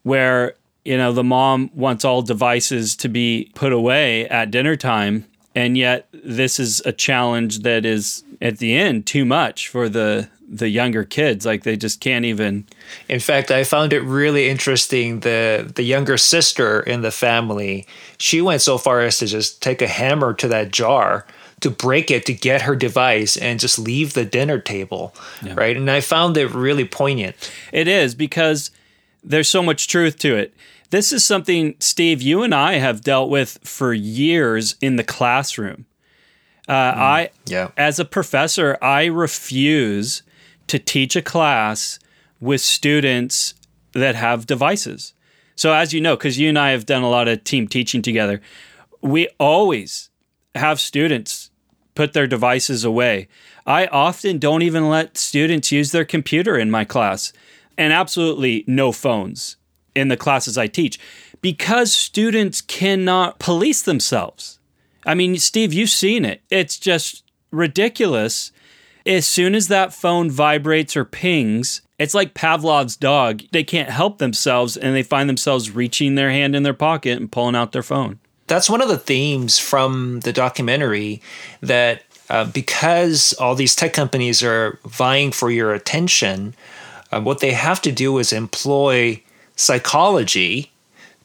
where 0.02 0.54
you 0.84 0.96
know, 0.96 1.12
the 1.12 1.24
mom 1.24 1.70
wants 1.74 2.04
all 2.04 2.22
devices 2.22 2.96
to 2.96 3.08
be 3.08 3.50
put 3.54 3.72
away 3.72 4.26
at 4.28 4.50
dinner 4.50 4.76
time. 4.76 5.26
And 5.60 5.76
yet, 5.76 6.08
this 6.12 6.58
is 6.58 6.80
a 6.86 6.92
challenge 6.92 7.60
that 7.60 7.84
is 7.84 8.24
at 8.40 8.58
the 8.58 8.74
end 8.74 9.06
too 9.06 9.24
much 9.24 9.68
for 9.68 9.88
the 9.88 10.28
the 10.52 10.68
younger 10.68 11.04
kids 11.04 11.46
like 11.46 11.62
they 11.62 11.76
just 11.76 12.00
can't 12.00 12.24
even 12.24 12.66
in 13.08 13.20
fact 13.20 13.52
i 13.52 13.62
found 13.62 13.92
it 13.92 14.00
really 14.00 14.48
interesting 14.48 15.20
the 15.20 15.70
the 15.76 15.84
younger 15.84 16.16
sister 16.16 16.80
in 16.80 17.02
the 17.02 17.10
family 17.12 17.86
she 18.18 18.42
went 18.42 18.60
so 18.60 18.76
far 18.76 19.00
as 19.00 19.16
to 19.18 19.26
just 19.28 19.62
take 19.62 19.80
a 19.80 19.86
hammer 19.86 20.34
to 20.34 20.48
that 20.48 20.72
jar 20.72 21.24
to 21.60 21.70
break 21.70 22.10
it 22.10 22.26
to 22.26 22.32
get 22.32 22.62
her 22.62 22.74
device 22.74 23.36
and 23.36 23.60
just 23.60 23.78
leave 23.78 24.14
the 24.14 24.24
dinner 24.24 24.58
table 24.58 25.14
yeah. 25.40 25.54
right 25.56 25.76
and 25.76 25.88
i 25.88 26.00
found 26.00 26.36
it 26.36 26.50
really 26.50 26.84
poignant 26.84 27.36
it 27.70 27.86
is 27.86 28.16
because 28.16 28.72
there's 29.22 29.48
so 29.48 29.62
much 29.62 29.88
truth 29.88 30.18
to 30.18 30.36
it. 30.36 30.54
This 30.90 31.12
is 31.12 31.24
something, 31.24 31.76
Steve, 31.78 32.20
you 32.20 32.42
and 32.42 32.54
I 32.54 32.74
have 32.74 33.02
dealt 33.02 33.30
with 33.30 33.58
for 33.62 33.94
years 33.94 34.74
in 34.80 34.96
the 34.96 35.04
classroom. 35.04 35.86
Uh, 36.68 36.72
I, 36.72 37.30
Yeah. 37.46 37.68
as 37.76 37.98
a 37.98 38.04
professor, 38.04 38.76
I 38.82 39.06
refuse 39.06 40.22
to 40.66 40.78
teach 40.78 41.16
a 41.16 41.22
class 41.22 41.98
with 42.40 42.60
students 42.60 43.54
that 43.92 44.14
have 44.14 44.46
devices. 44.46 45.14
So, 45.56 45.72
as 45.72 45.92
you 45.92 46.00
know, 46.00 46.16
because 46.16 46.38
you 46.38 46.48
and 46.48 46.58
I 46.58 46.70
have 46.70 46.86
done 46.86 47.02
a 47.02 47.10
lot 47.10 47.28
of 47.28 47.44
team 47.44 47.68
teaching 47.68 48.02
together, 48.02 48.40
we 49.00 49.28
always 49.38 50.10
have 50.54 50.80
students 50.80 51.50
put 51.94 52.12
their 52.12 52.26
devices 52.26 52.84
away. 52.84 53.28
I 53.66 53.86
often 53.86 54.38
don't 54.38 54.62
even 54.62 54.88
let 54.88 55.18
students 55.18 55.70
use 55.70 55.92
their 55.92 56.04
computer 56.04 56.56
in 56.56 56.70
my 56.70 56.84
class, 56.84 57.32
and 57.76 57.92
absolutely 57.92 58.64
no 58.66 58.90
phones 58.90 59.56
in 59.94 60.08
the 60.08 60.16
classes 60.16 60.56
I 60.58 60.66
teach 60.66 60.98
because 61.40 61.92
students 61.92 62.60
cannot 62.60 63.38
police 63.38 63.82
themselves. 63.82 64.58
I 65.06 65.14
mean, 65.14 65.38
Steve, 65.38 65.72
you've 65.72 65.90
seen 65.90 66.24
it. 66.24 66.42
It's 66.50 66.78
just 66.78 67.24
ridiculous. 67.50 68.52
As 69.06 69.26
soon 69.26 69.54
as 69.54 69.68
that 69.68 69.94
phone 69.94 70.30
vibrates 70.30 70.96
or 70.96 71.04
pings, 71.04 71.80
it's 71.98 72.14
like 72.14 72.34
Pavlov's 72.34 72.96
dog. 72.96 73.42
They 73.52 73.64
can't 73.64 73.90
help 73.90 74.18
themselves 74.18 74.76
and 74.76 74.94
they 74.94 75.02
find 75.02 75.28
themselves 75.28 75.70
reaching 75.70 76.14
their 76.14 76.30
hand 76.30 76.54
in 76.54 76.62
their 76.62 76.74
pocket 76.74 77.18
and 77.18 77.32
pulling 77.32 77.56
out 77.56 77.72
their 77.72 77.82
phone. 77.82 78.18
That's 78.46 78.68
one 78.68 78.82
of 78.82 78.88
the 78.88 78.98
themes 78.98 79.58
from 79.58 80.20
the 80.20 80.32
documentary 80.32 81.22
that 81.60 82.02
uh, 82.28 82.44
because 82.44 83.32
all 83.34 83.54
these 83.54 83.74
tech 83.74 83.92
companies 83.92 84.42
are 84.42 84.78
vying 84.84 85.32
for 85.32 85.50
your 85.50 85.74
attention, 85.74 86.54
uh, 87.12 87.20
what 87.20 87.40
they 87.40 87.52
have 87.52 87.82
to 87.82 87.92
do 87.92 88.18
is 88.18 88.32
employ 88.32 89.22
psychology. 89.60 90.72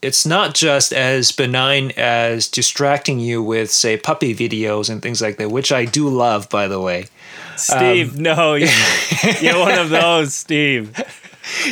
It's 0.02 0.26
not 0.26 0.54
just 0.54 0.94
as 0.94 1.32
benign 1.32 1.92
as 1.98 2.48
distracting 2.48 3.20
you 3.20 3.42
with, 3.42 3.72
say, 3.72 3.98
puppy 3.98 4.36
videos 4.36 4.90
and 4.90 5.02
things 5.02 5.22
like 5.22 5.38
that, 5.38 5.50
which 5.50 5.72
I 5.72 5.86
do 5.86 6.10
love, 6.10 6.50
by 6.50 6.68
the 6.68 6.80
way. 6.80 7.08
Steve, 7.56 8.20
no, 8.20 8.54
you're, 8.54 8.70
you're 9.42 9.60
one 9.60 9.80
of 9.80 9.90
those, 9.90 10.36
Steve. 10.36 10.94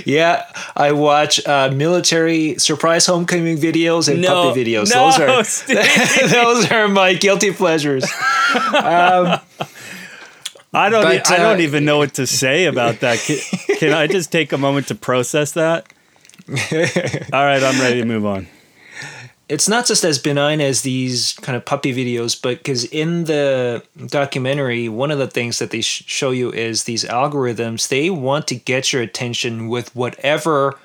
Yeah, 0.05 0.45
I 0.75 0.91
watch 0.91 1.45
uh, 1.45 1.71
military 1.73 2.57
surprise 2.59 3.05
homecoming 3.05 3.57
videos 3.57 4.07
and 4.11 4.21
No, 4.21 4.49
puppy 4.49 4.63
videos. 4.63 4.93
no, 4.93 5.11
those 5.11 5.19
are 5.19 5.43
Steve. 5.43 5.77
those 6.31 6.71
are 6.71 6.87
my 6.87 7.13
guilty 7.13 7.51
pleasures. 7.51 8.05
I 10.75 10.89
don't. 10.89 11.03
But, 11.03 11.31
I 11.31 11.37
don't 11.37 11.59
uh, 11.59 11.63
even 11.63 11.85
know 11.85 11.97
what 11.97 12.15
to 12.15 12.25
say 12.25 12.65
about 12.65 13.01
that. 13.01 13.19
Can, 13.19 13.37
can 13.77 13.93
I 13.93 14.07
just 14.07 14.31
take 14.31 14.53
a 14.53 14.57
moment 14.57 14.87
to 14.87 14.95
process 14.95 15.51
that? 15.53 15.91
All 17.33 17.45
right, 17.45 17.63
I'm 17.63 17.79
ready 17.79 17.99
to 18.01 18.05
move 18.05 18.25
on. 18.25 18.47
It's 19.49 19.67
not 19.67 19.85
just 19.85 20.03
as 20.03 20.19
benign 20.19 20.61
as 20.61 20.81
these 20.81 21.33
kind 21.41 21.55
of 21.55 21.65
puppy 21.65 21.93
videos, 21.93 22.41
but 22.41 22.57
because 22.59 22.85
in 22.85 23.25
the 23.25 23.83
documentary, 24.07 24.89
one 24.89 25.11
of 25.11 25.19
the 25.19 25.27
things 25.27 25.59
that 25.59 25.71
they 25.71 25.81
sh- 25.81 26.03
show 26.07 26.31
you 26.31 26.51
is 26.51 26.85
these 26.85 27.03
algorithms. 27.03 27.89
They 27.89 28.09
want 28.09 28.47
to 28.47 28.55
get 28.55 28.93
your 28.93 29.01
attention 29.01 29.67
with 29.67 29.95
whatever 29.95 30.77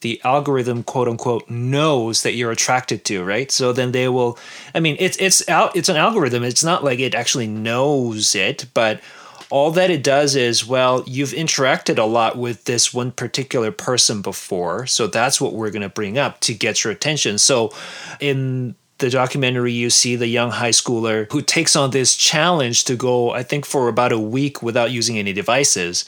the 0.00 0.20
algorithm 0.24 0.82
quote 0.82 1.08
unquote 1.08 1.48
knows 1.48 2.22
that 2.22 2.34
you're 2.34 2.50
attracted 2.50 3.04
to 3.04 3.24
right 3.24 3.50
so 3.50 3.72
then 3.72 3.92
they 3.92 4.08
will 4.08 4.38
i 4.74 4.80
mean 4.80 4.94
it's 5.00 5.16
it's 5.16 5.48
out 5.48 5.74
it's 5.74 5.88
an 5.88 5.96
algorithm 5.96 6.44
it's 6.44 6.62
not 6.62 6.84
like 6.84 6.98
it 6.98 7.14
actually 7.14 7.46
knows 7.46 8.34
it 8.34 8.66
but 8.74 9.00
all 9.50 9.70
that 9.70 9.90
it 9.90 10.02
does 10.02 10.34
is 10.34 10.66
well 10.66 11.04
you've 11.06 11.30
interacted 11.30 11.98
a 11.98 12.04
lot 12.04 12.36
with 12.36 12.64
this 12.64 12.92
one 12.92 13.12
particular 13.12 13.70
person 13.70 14.22
before 14.22 14.86
so 14.86 15.06
that's 15.06 15.40
what 15.40 15.52
we're 15.52 15.70
going 15.70 15.82
to 15.82 15.88
bring 15.88 16.18
up 16.18 16.40
to 16.40 16.54
get 16.54 16.84
your 16.84 16.92
attention. 16.92 17.38
So 17.38 17.72
in 18.20 18.74
the 18.98 19.10
documentary 19.10 19.72
you 19.72 19.90
see 19.90 20.16
the 20.16 20.26
young 20.26 20.50
high 20.50 20.70
schooler 20.70 21.30
who 21.30 21.42
takes 21.42 21.76
on 21.76 21.90
this 21.90 22.16
challenge 22.16 22.84
to 22.84 22.96
go 22.96 23.30
i 23.32 23.42
think 23.42 23.66
for 23.66 23.88
about 23.88 24.10
a 24.10 24.18
week 24.18 24.62
without 24.62 24.90
using 24.90 25.18
any 25.18 25.32
devices. 25.32 26.04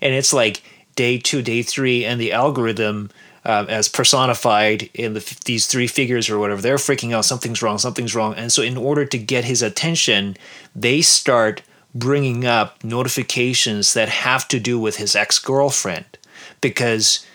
And 0.00 0.14
it's 0.14 0.32
like 0.32 0.62
day 0.96 1.18
two 1.18 1.42
day 1.42 1.62
three 1.62 2.04
and 2.04 2.20
the 2.20 2.32
algorithm 2.32 3.10
um, 3.44 3.68
as 3.68 3.88
personified 3.88 4.88
in 4.94 5.14
the, 5.14 5.36
these 5.46 5.66
three 5.66 5.88
figures 5.88 6.30
or 6.30 6.38
whatever 6.38 6.60
they're 6.60 6.76
freaking 6.76 7.12
out 7.12 7.24
something's 7.24 7.62
wrong 7.62 7.78
something's 7.78 8.14
wrong. 8.14 8.34
And 8.34 8.52
so 8.52 8.62
in 8.62 8.76
order 8.76 9.04
to 9.06 9.18
get 9.18 9.44
his 9.44 9.62
attention 9.62 10.36
they 10.74 11.00
start 11.00 11.62
bringing 11.94 12.44
up 12.44 12.82
notifications 12.82 13.94
that 13.94 14.08
have 14.08 14.48
to 14.48 14.58
do 14.58 14.78
with 14.78 14.96
his 14.96 15.14
ex-girlfriend 15.14 16.18
because 16.60 17.26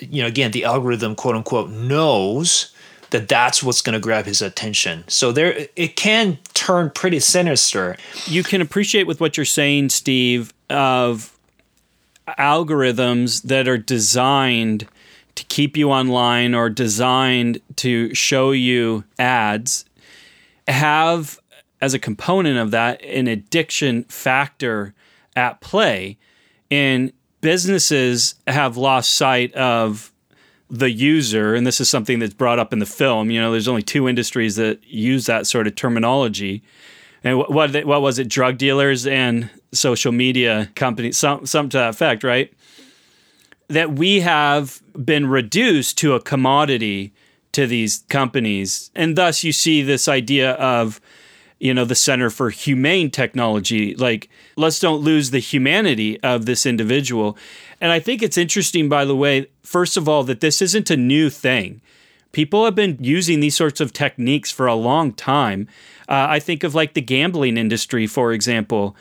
you 0.00 0.20
know 0.20 0.26
again 0.26 0.50
the 0.50 0.64
algorithm 0.64 1.14
quote 1.14 1.36
unquote 1.36 1.70
knows 1.70 2.74
that 3.14 3.28
that's 3.28 3.62
what's 3.62 3.80
going 3.80 3.92
to 3.92 4.00
grab 4.00 4.24
his 4.26 4.42
attention. 4.42 5.04
So 5.06 5.30
there 5.30 5.68
it 5.76 5.94
can 5.94 6.38
turn 6.52 6.90
pretty 6.90 7.20
sinister. 7.20 7.96
You 8.26 8.42
can 8.42 8.60
appreciate 8.60 9.06
with 9.06 9.20
what 9.20 9.36
you're 9.36 9.44
saying, 9.46 9.90
Steve, 9.90 10.52
of 10.68 11.38
algorithms 12.26 13.42
that 13.42 13.68
are 13.68 13.78
designed 13.78 14.88
to 15.36 15.44
keep 15.44 15.76
you 15.76 15.92
online 15.92 16.54
or 16.54 16.68
designed 16.68 17.60
to 17.76 18.12
show 18.14 18.50
you 18.50 19.04
ads 19.16 19.84
have 20.66 21.38
as 21.84 21.92
a 21.92 21.98
component 21.98 22.56
of 22.56 22.70
that 22.70 23.02
an 23.04 23.28
addiction 23.28 24.04
factor 24.04 24.94
at 25.36 25.60
play. 25.60 26.16
And 26.70 27.12
businesses 27.42 28.36
have 28.46 28.78
lost 28.78 29.14
sight 29.14 29.52
of 29.52 30.10
the 30.70 30.90
user 30.90 31.54
and 31.54 31.66
this 31.66 31.82
is 31.82 31.90
something 31.90 32.20
that's 32.20 32.32
brought 32.32 32.58
up 32.58 32.72
in 32.72 32.78
the 32.78 32.86
film. 32.86 33.30
You 33.30 33.38
know 33.38 33.52
there's 33.52 33.68
only 33.68 33.82
two 33.82 34.08
industries 34.08 34.56
that 34.56 34.82
use 34.84 35.26
that 35.26 35.46
sort 35.46 35.66
of 35.66 35.74
terminology. 35.74 36.62
And 37.22 37.36
what 37.36 37.50
what, 37.50 37.84
what 37.84 38.00
was 38.00 38.18
it 38.18 38.28
drug 38.28 38.56
dealers 38.56 39.06
and 39.06 39.50
social 39.72 40.10
media 40.10 40.70
companies 40.74 41.18
some 41.18 41.44
some 41.44 41.68
to 41.68 41.76
that 41.76 41.90
effect 41.90 42.24
right? 42.24 42.50
That 43.68 43.92
we 43.92 44.20
have 44.20 44.82
been 45.04 45.26
reduced 45.26 45.98
to 45.98 46.14
a 46.14 46.20
commodity 46.20 47.12
to 47.52 47.66
these 47.66 48.04
companies. 48.08 48.90
And 48.94 49.16
thus 49.16 49.44
you 49.44 49.52
see 49.52 49.82
this 49.82 50.08
idea 50.08 50.52
of 50.52 50.98
you 51.64 51.72
know 51.72 51.86
the 51.86 51.94
center 51.94 52.28
for 52.28 52.50
humane 52.50 53.10
technology 53.10 53.94
like 53.96 54.28
let's 54.56 54.78
don't 54.78 55.00
lose 55.00 55.30
the 55.30 55.38
humanity 55.38 56.20
of 56.22 56.44
this 56.44 56.66
individual 56.66 57.36
and 57.80 57.90
i 57.90 57.98
think 57.98 58.22
it's 58.22 58.36
interesting 58.36 58.88
by 58.88 59.04
the 59.04 59.16
way 59.16 59.46
first 59.62 59.96
of 59.96 60.08
all 60.08 60.22
that 60.22 60.40
this 60.40 60.60
isn't 60.60 60.90
a 60.90 60.96
new 60.96 61.30
thing 61.30 61.80
people 62.32 62.66
have 62.66 62.74
been 62.74 62.98
using 63.00 63.40
these 63.40 63.56
sorts 63.56 63.80
of 63.80 63.92
techniques 63.92 64.50
for 64.50 64.66
a 64.66 64.74
long 64.74 65.10
time 65.12 65.66
uh, 66.08 66.26
i 66.28 66.38
think 66.38 66.62
of 66.62 66.74
like 66.74 66.92
the 66.92 67.00
gambling 67.00 67.56
industry 67.56 68.06
for 68.06 68.32
example 68.32 68.94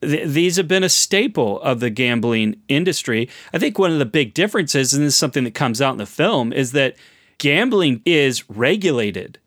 th- 0.00 0.28
these 0.28 0.56
have 0.56 0.68
been 0.68 0.84
a 0.84 0.88
staple 0.88 1.60
of 1.62 1.80
the 1.80 1.90
gambling 1.90 2.60
industry. 2.68 3.28
I 3.54 3.58
think 3.58 3.78
one 3.78 3.92
of 3.92 3.98
the 3.98 4.04
big 4.04 4.34
differences, 4.34 4.92
and 4.92 5.04
this 5.04 5.14
is 5.14 5.18
something 5.18 5.44
that 5.44 5.54
comes 5.54 5.80
out 5.80 5.92
in 5.92 5.98
the 5.98 6.06
film, 6.06 6.52
is 6.52 6.72
that 6.72 6.96
gambling 7.38 8.02
is 8.04 8.48
regulated. 8.50 9.38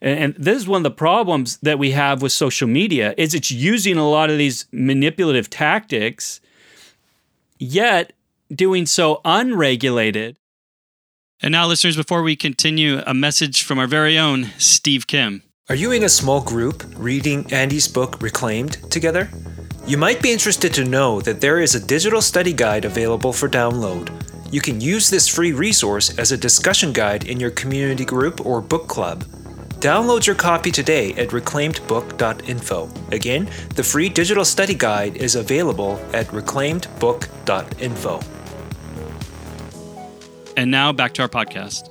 And, 0.00 0.18
and 0.18 0.34
this 0.34 0.56
is 0.56 0.68
one 0.68 0.80
of 0.80 0.84
the 0.84 0.90
problems 0.90 1.58
that 1.58 1.78
we 1.78 1.92
have 1.92 2.22
with 2.22 2.32
social 2.32 2.68
media 2.68 3.14
is 3.16 3.34
it's 3.34 3.50
using 3.50 3.96
a 3.96 4.08
lot 4.08 4.30
of 4.30 4.38
these 4.38 4.66
manipulative 4.72 5.50
tactics, 5.50 6.40
yet 7.58 8.12
doing 8.52 8.86
so 8.86 9.20
unregulated. 9.24 10.36
And 11.42 11.52
now, 11.52 11.66
listeners, 11.66 11.96
before 11.96 12.22
we 12.22 12.36
continue, 12.36 13.00
a 13.06 13.14
message 13.14 13.62
from 13.62 13.78
our 13.78 13.86
very 13.86 14.18
own 14.18 14.50
Steve 14.58 15.06
Kim. 15.06 15.42
Are 15.70 15.74
you 15.74 15.92
in 15.92 16.02
a 16.02 16.08
small 16.08 16.40
group 16.42 16.84
reading 16.96 17.50
Andy's 17.52 17.88
book 17.88 18.20
Reclaimed 18.20 18.90
together? 18.90 19.30
You 19.86 19.96
might 19.96 20.20
be 20.20 20.32
interested 20.32 20.74
to 20.74 20.84
know 20.84 21.20
that 21.22 21.40
there 21.40 21.60
is 21.60 21.74
a 21.74 21.86
digital 21.86 22.20
study 22.20 22.52
guide 22.52 22.84
available 22.84 23.32
for 23.32 23.48
download. 23.48 24.10
You 24.52 24.60
can 24.60 24.80
use 24.80 25.08
this 25.08 25.28
free 25.28 25.52
resource 25.52 26.18
as 26.18 26.32
a 26.32 26.36
discussion 26.36 26.92
guide 26.92 27.24
in 27.24 27.40
your 27.40 27.50
community 27.50 28.04
group 28.04 28.44
or 28.44 28.60
book 28.60 28.88
club. 28.88 29.24
Download 29.80 30.26
your 30.26 30.36
copy 30.36 30.70
today 30.70 31.14
at 31.14 31.28
reclaimedbook.info. 31.28 32.90
Again, 33.12 33.48
the 33.76 33.82
free 33.82 34.10
digital 34.10 34.44
study 34.44 34.74
guide 34.74 35.16
is 35.16 35.36
available 35.36 35.98
at 36.12 36.26
reclaimedbook.info. 36.26 38.20
And 40.58 40.70
now 40.70 40.92
back 40.92 41.14
to 41.14 41.22
our 41.22 41.28
podcast. 41.30 41.90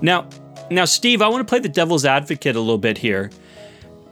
Now, 0.00 0.28
now, 0.70 0.84
Steve, 0.84 1.20
I 1.20 1.28
want 1.28 1.40
to 1.46 1.50
play 1.50 1.58
the 1.58 1.68
devil's 1.68 2.04
advocate 2.04 2.54
a 2.54 2.60
little 2.60 2.78
bit 2.78 2.98
here 2.98 3.32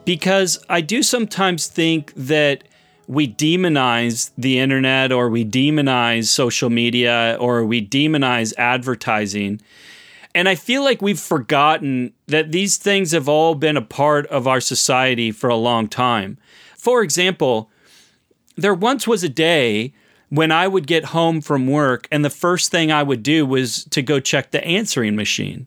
because 0.05 0.59
I 0.69 0.81
do 0.81 1.05
sometimes 1.05 1.69
think 1.69 2.13
that 2.17 2.65
we 3.07 3.33
demonize 3.33 4.33
the 4.37 4.59
internet 4.59 5.13
or 5.13 5.31
we 5.31 5.45
demonize 5.45 6.25
social 6.25 6.71
media 6.71 7.37
or 7.39 7.65
we 7.65 7.87
demonize 7.87 8.53
advertising. 8.59 9.61
And 10.35 10.49
I 10.49 10.55
feel 10.55 10.85
like 10.85 11.03
we've 11.03 11.19
forgotten 11.19 12.13
that 12.27 12.53
these 12.53 12.77
things 12.77 13.13
have 13.13 13.29
all 13.29 13.55
been 13.55 13.77
a 13.77 13.83
part 13.83 14.27
of 14.27 14.47
our 14.47 14.61
society 14.61 15.33
for 15.33 15.49
a 15.49 15.57
long 15.57 15.89
time. 15.89 16.39
For 16.77 17.03
example, 17.03 17.71
there 18.57 18.75
once 18.75 19.07
was 19.07 19.25
a 19.25 19.29
day 19.29 19.95
when 20.29 20.53
I 20.53 20.69
would 20.69 20.87
get 20.87 21.07
home 21.07 21.41
from 21.41 21.67
work 21.67 22.07
and 22.11 22.25
the 22.25 22.31
first 22.31 22.71
thing 22.71 22.93
I 22.93 23.03
would 23.03 23.23
do 23.23 23.47
was 23.47 23.85
to 23.87 24.03
go 24.03 24.21
check 24.21 24.51
the 24.51 24.65
answering 24.65 25.17
machine 25.17 25.67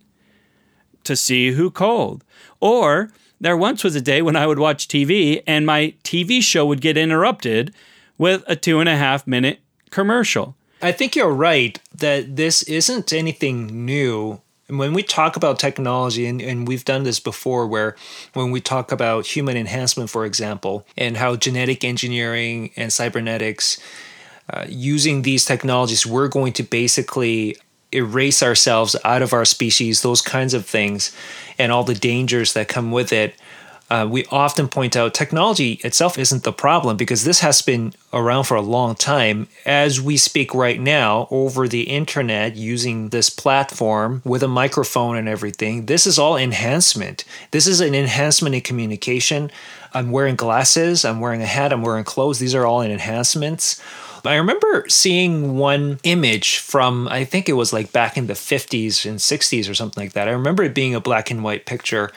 to 1.04 1.16
see 1.16 1.52
who 1.52 1.72
called. 1.72 2.24
Or 2.60 3.12
There 3.40 3.58
once 3.58 3.84
was 3.84 3.96
a 3.96 4.02
day 4.02 4.22
when 4.22 4.36
I 4.36 4.46
would 4.46 4.60
watch 4.60 4.88
TV 4.88 5.42
and 5.48 5.66
my 5.66 5.96
TV 6.04 6.44
show 6.44 6.64
would 6.68 6.80
get 6.80 6.96
interrupted 6.96 7.74
with 8.20 8.44
a 8.46 8.56
two 8.56 8.80
and 8.80 8.88
a 8.88 8.96
half 8.96 9.26
minute 9.26 9.62
commercial. 9.90 10.56
I 10.80 10.92
think 10.92 11.16
you're 11.16 11.34
right 11.34 11.80
that 11.96 12.36
this 12.36 12.62
isn't 12.64 13.12
anything 13.12 13.86
new. 13.86 14.42
When 14.72 14.94
we 14.94 15.04
talk 15.04 15.36
about 15.36 15.60
technology, 15.60 16.26
and, 16.26 16.42
and 16.42 16.68
we've 16.68 16.86
done 16.86 17.04
this 17.04 17.20
before, 17.20 17.68
where 17.68 17.96
when 18.34 18.52
we 18.52 18.62
talk 18.62 18.92
about 18.92 19.26
human 19.26 19.58
enhancement, 19.58 20.10
for 20.10 20.26
example, 20.26 20.86
and 20.98 21.18
how 21.18 21.36
genetic 21.36 21.84
engineering 21.84 22.72
and 22.78 22.92
cybernetics, 22.92 23.80
uh, 24.50 24.66
using 24.68 25.24
these 25.24 25.46
technologies, 25.46 26.06
we're 26.06 26.28
going 26.28 26.54
to 26.54 26.64
basically 26.64 27.58
erase 27.92 28.42
ourselves 28.42 28.96
out 29.04 29.22
of 29.22 29.34
our 29.34 29.46
species, 29.46 30.02
those 30.02 30.22
kinds 30.22 30.54
of 30.54 30.66
things, 30.66 31.16
and 31.60 31.72
all 31.72 31.84
the 31.84 31.94
dangers 31.94 32.54
that 32.54 32.68
come 32.68 32.92
with 32.92 33.12
it. 33.12 33.36
Uh, 33.92 34.08
we 34.10 34.24
often 34.32 34.70
point 34.70 34.96
out 34.96 35.14
technology 35.14 35.74
itself 35.84 36.18
isn't 36.18 36.44
the 36.44 36.54
problem 36.54 36.96
because 36.96 37.26
this 37.26 37.42
has 37.42 37.62
been 37.62 37.94
around 38.14 38.46
for 38.46 38.56
a 38.56 38.62
long 38.62 38.96
time. 38.96 39.50
As 39.66 40.00
we 40.00 40.16
speak 40.16 40.56
right 40.56 40.80
now 40.80 41.28
over 41.30 41.68
the 41.68 41.82
internet 41.82 42.56
using 42.56 43.10
this 43.10 43.30
platform 43.30 44.22
with 44.24 44.44
a 44.44 44.48
microphone 44.48 45.18
and 45.18 45.28
everything, 45.28 45.88
this 45.88 46.08
is 46.08 46.18
all 46.18 46.38
enhancement. 46.38 47.26
This 47.52 47.68
is 47.68 47.82
an 47.82 47.94
enhancement 47.94 48.56
in 48.56 48.62
communication. 48.62 49.52
I'm 49.94 50.12
wearing 50.12 50.38
glasses, 50.38 51.04
I'm 51.04 51.20
wearing 51.20 51.42
a 51.42 51.46
hat, 51.46 51.74
I'm 51.74 51.82
wearing 51.82 52.06
clothes. 52.06 52.40
These 52.40 52.56
are 52.56 52.66
all 52.66 52.82
enhancements. 52.82 53.82
I 54.24 54.36
remember 54.36 54.86
seeing 54.88 55.58
one 55.58 56.00
image 56.04 56.60
from, 56.60 57.10
I 57.10 57.26
think 57.26 57.50
it 57.50 57.54
was 57.54 57.74
like 57.74 57.92
back 57.92 58.16
in 58.16 58.28
the 58.28 58.36
50s 58.36 59.06
and 59.06 59.20
60s 59.20 59.70
or 59.70 59.74
something 59.74 60.02
like 60.02 60.14
that. 60.14 60.30
I 60.30 60.32
remember 60.32 60.64
it 60.64 60.74
being 60.74 60.96
a 60.96 61.02
black 61.02 61.30
and 61.30 61.44
white 61.44 61.66
picture 61.66 62.12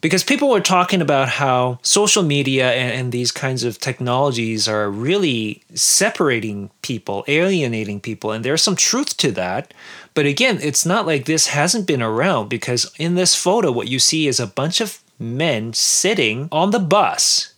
because 0.00 0.24
people 0.24 0.48
were 0.48 0.60
talking 0.60 1.02
about 1.02 1.28
how 1.28 1.78
social 1.82 2.22
media 2.22 2.72
and, 2.72 2.92
and, 2.92 3.12
these 3.12 3.32
kinds 3.32 3.64
of 3.64 3.78
technologies 3.78 4.66
are 4.68 4.90
really 4.90 5.62
separating 5.74 6.70
people, 6.82 7.24
alienating 7.28 8.00
people, 8.00 8.32
and 8.32 8.44
there's 8.44 8.62
some 8.62 8.76
truth 8.76 9.16
to 9.18 9.30
that. 9.32 9.74
But 10.14 10.26
again, 10.26 10.58
it's 10.62 10.86
not 10.86 11.06
like 11.06 11.24
this 11.24 11.48
hasn't 11.48 11.86
been 11.86 12.02
around 12.02 12.48
because 12.48 12.92
in 12.98 13.14
this 13.14 13.34
photo, 13.34 13.70
what 13.70 13.88
you 13.88 13.98
see 13.98 14.26
is 14.26 14.40
a 14.40 14.46
bunch 14.46 14.80
of 14.80 15.00
men 15.18 15.72
sitting 15.72 16.48
on 16.50 16.70
the 16.70 16.78
bus, 16.78 17.52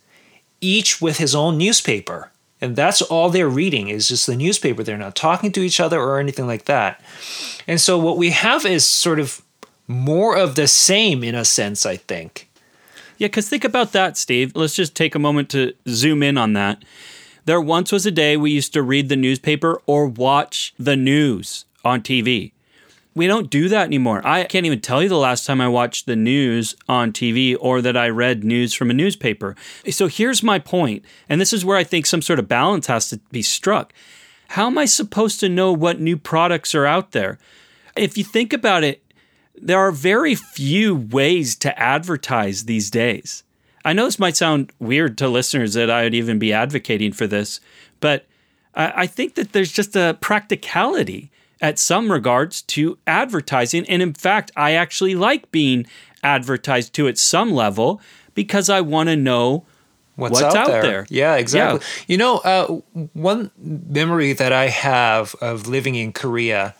each 0.59 1.01
with 1.01 1.17
his 1.17 1.33
own 1.33 1.57
newspaper. 1.57 2.29
And 2.63 2.77
that's 2.77 3.01
all 3.01 3.29
they're 3.29 3.49
reading 3.49 3.89
is 3.89 4.07
just 4.07 4.25
the 4.25 4.37
newspaper. 4.37 4.83
They're 4.83 4.97
not 4.97 5.17
talking 5.17 5.51
to 5.51 5.61
each 5.61 5.81
other 5.81 5.99
or 5.99 6.17
anything 6.17 6.47
like 6.47 6.65
that. 6.65 7.01
And 7.67 7.79
so 7.79 7.97
what 7.97 8.17
we 8.17 8.29
have 8.29 8.65
is 8.65 8.85
sort 8.85 9.19
of 9.19 9.41
more 9.87 10.37
of 10.37 10.55
the 10.55 10.67
same 10.67 11.23
in 11.23 11.35
a 11.35 11.45
sense, 11.45 11.85
I 11.85 11.97
think. 11.97 12.49
Yeah, 13.17 13.27
because 13.27 13.49
think 13.49 13.63
about 13.63 13.91
that, 13.91 14.17
Steve. 14.17 14.55
Let's 14.55 14.75
just 14.75 14.95
take 14.95 15.15
a 15.15 15.19
moment 15.19 15.49
to 15.51 15.73
zoom 15.87 16.23
in 16.23 16.37
on 16.37 16.53
that. 16.53 16.83
There 17.45 17.61
once 17.61 17.91
was 17.91 18.05
a 18.05 18.11
day 18.11 18.37
we 18.37 18.51
used 18.51 18.73
to 18.73 18.81
read 18.81 19.09
the 19.09 19.15
newspaper 19.15 19.81
or 19.85 20.07
watch 20.07 20.73
the 20.79 20.95
news 20.95 21.65
on 21.83 22.01
TV. 22.01 22.53
We 23.15 23.27
don't 23.27 23.49
do 23.49 23.69
that 23.69 23.85
anymore. 23.85 24.25
I 24.25 24.45
can't 24.45 24.65
even 24.65 24.81
tell 24.81 25.03
you 25.03 25.09
the 25.09 25.17
last 25.17 25.45
time 25.45 25.61
I 25.61 25.67
watched 25.67 26.07
the 26.07 26.15
news 26.15 26.75
on 26.89 27.11
TV 27.11 27.55
or 27.59 27.81
that 27.81 27.95
I 27.95 28.09
read 28.09 28.43
news 28.43 28.73
from 28.73 28.89
a 28.89 28.93
newspaper. 28.93 29.55
So 29.89 30.07
here's 30.07 30.41
my 30.41 30.57
point, 30.57 31.05
and 31.29 31.39
this 31.39 31.53
is 31.53 31.63
where 31.63 31.77
I 31.77 31.83
think 31.83 32.05
some 32.05 32.23
sort 32.23 32.39
of 32.39 32.47
balance 32.47 32.87
has 32.87 33.09
to 33.09 33.19
be 33.31 33.43
struck. 33.43 33.93
How 34.49 34.67
am 34.67 34.77
I 34.77 34.85
supposed 34.85 35.39
to 35.41 35.49
know 35.49 35.71
what 35.71 35.99
new 35.99 36.17
products 36.17 36.73
are 36.73 36.87
out 36.87 37.11
there? 37.11 37.37
If 37.95 38.17
you 38.17 38.23
think 38.23 38.53
about 38.53 38.83
it, 38.83 39.02
there 39.65 39.79
are 39.79 39.91
very 39.91 40.35
few 40.35 40.95
ways 40.95 41.55
to 41.55 41.79
advertise 41.79 42.65
these 42.65 42.91
days. 42.91 43.43
I 43.85 43.93
know 43.93 44.05
this 44.05 44.19
might 44.19 44.37
sound 44.37 44.71
weird 44.79 45.17
to 45.17 45.27
listeners 45.27 45.73
that 45.73 45.89
I 45.89 46.03
would 46.03 46.13
even 46.13 46.39
be 46.39 46.53
advocating 46.53 47.11
for 47.11 47.27
this, 47.27 47.59
but 47.99 48.25
I 48.75 49.05
think 49.05 49.35
that 49.35 49.51
there's 49.51 49.71
just 49.71 49.95
a 49.95 50.17
practicality 50.19 51.31
at 51.61 51.77
some 51.77 52.11
regards 52.11 52.63
to 52.63 52.97
advertising. 53.05 53.87
And 53.87 54.01
in 54.01 54.13
fact, 54.13 54.51
I 54.55 54.71
actually 54.71 55.13
like 55.15 55.51
being 55.51 55.85
advertised 56.23 56.93
to 56.95 57.07
at 57.07 57.17
some 57.17 57.51
level 57.51 58.01
because 58.33 58.69
I 58.69 58.81
want 58.81 59.09
to 59.09 59.15
know 59.15 59.65
what's, 60.15 60.41
what's, 60.41 60.55
out, 60.55 60.55
out 60.55 60.67
there. 60.67 60.81
there. 60.81 61.07
Yeah, 61.09 61.35
exactly. 61.35 61.81
Yeah. 61.81 62.05
You 62.07 62.17
know, 62.17 62.37
uh, 62.37 62.67
one 63.13 63.51
memory 63.57 64.33
that 64.33 64.51
I 64.51 64.69
have 64.69 65.35
of 65.35 65.67
living 65.67 65.93
in 65.93 66.11
Korea 66.11 66.73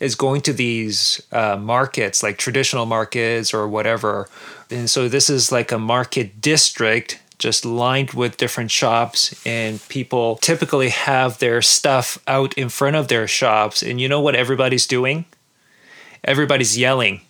is 0.00 0.14
going 0.14 0.40
to 0.42 0.52
these 0.52 1.20
uh, 1.32 1.56
markets, 1.56 2.22
like 2.22 2.38
traditional 2.38 2.86
markets 2.86 3.54
or 3.54 3.68
whatever. 3.68 4.28
And 4.70 4.88
so 4.88 5.08
this 5.08 5.30
is 5.30 5.52
like 5.52 5.72
a 5.72 5.78
market 5.78 6.40
district 6.40 7.20
just 7.38 7.64
lined 7.64 8.10
with 8.10 8.36
different 8.36 8.70
shops 8.70 9.34
and 9.44 9.86
people 9.88 10.36
typically 10.36 10.88
have 10.90 11.38
their 11.38 11.60
stuff 11.60 12.18
out 12.26 12.54
in 12.54 12.68
front 12.68 12.96
of 12.96 13.08
their 13.08 13.26
shops. 13.26 13.82
And 13.82 14.00
you 14.00 14.08
know 14.08 14.20
what 14.20 14.34
everybody's 14.34 14.86
doing? 14.86 15.24
Everybody's 16.22 16.78
yelling 16.78 17.20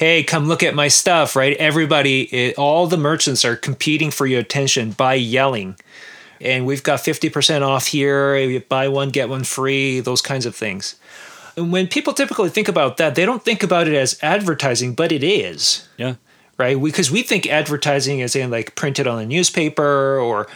hey 0.00 0.22
come 0.22 0.48
look 0.48 0.62
at 0.62 0.74
my 0.74 0.88
stuff 0.88 1.36
right? 1.36 1.56
Everybody 1.58 2.22
it, 2.22 2.56
all 2.58 2.86
the 2.86 2.96
merchants 2.96 3.44
are 3.44 3.54
competing 3.54 4.10
for 4.10 4.26
your 4.26 4.40
attention 4.40 4.92
by 4.92 5.14
yelling. 5.14 5.76
And 6.40 6.64
we've 6.64 6.82
got 6.82 7.00
50% 7.00 7.60
off 7.60 7.88
here. 7.88 8.60
Buy 8.60 8.88
one 8.88 9.10
get 9.10 9.28
one 9.28 9.44
free 9.44 10.00
those 10.00 10.22
kinds 10.22 10.46
of 10.46 10.56
things 10.56 10.94
when 11.56 11.88
people 11.88 12.12
typically 12.12 12.50
think 12.50 12.68
about 12.68 12.96
that, 12.98 13.14
they 13.14 13.24
don't 13.24 13.44
think 13.44 13.62
about 13.62 13.88
it 13.88 13.94
as 13.94 14.18
advertising, 14.22 14.94
but 14.94 15.12
it 15.12 15.22
is. 15.22 15.88
Yeah. 15.96 16.14
Right? 16.58 16.80
Because 16.80 17.10
we, 17.10 17.20
we 17.20 17.22
think 17.22 17.46
advertising 17.46 18.20
is 18.20 18.36
in 18.36 18.50
like 18.50 18.74
printed 18.74 19.06
on 19.06 19.20
a 19.20 19.26
newspaper 19.26 20.18
or 20.18 20.46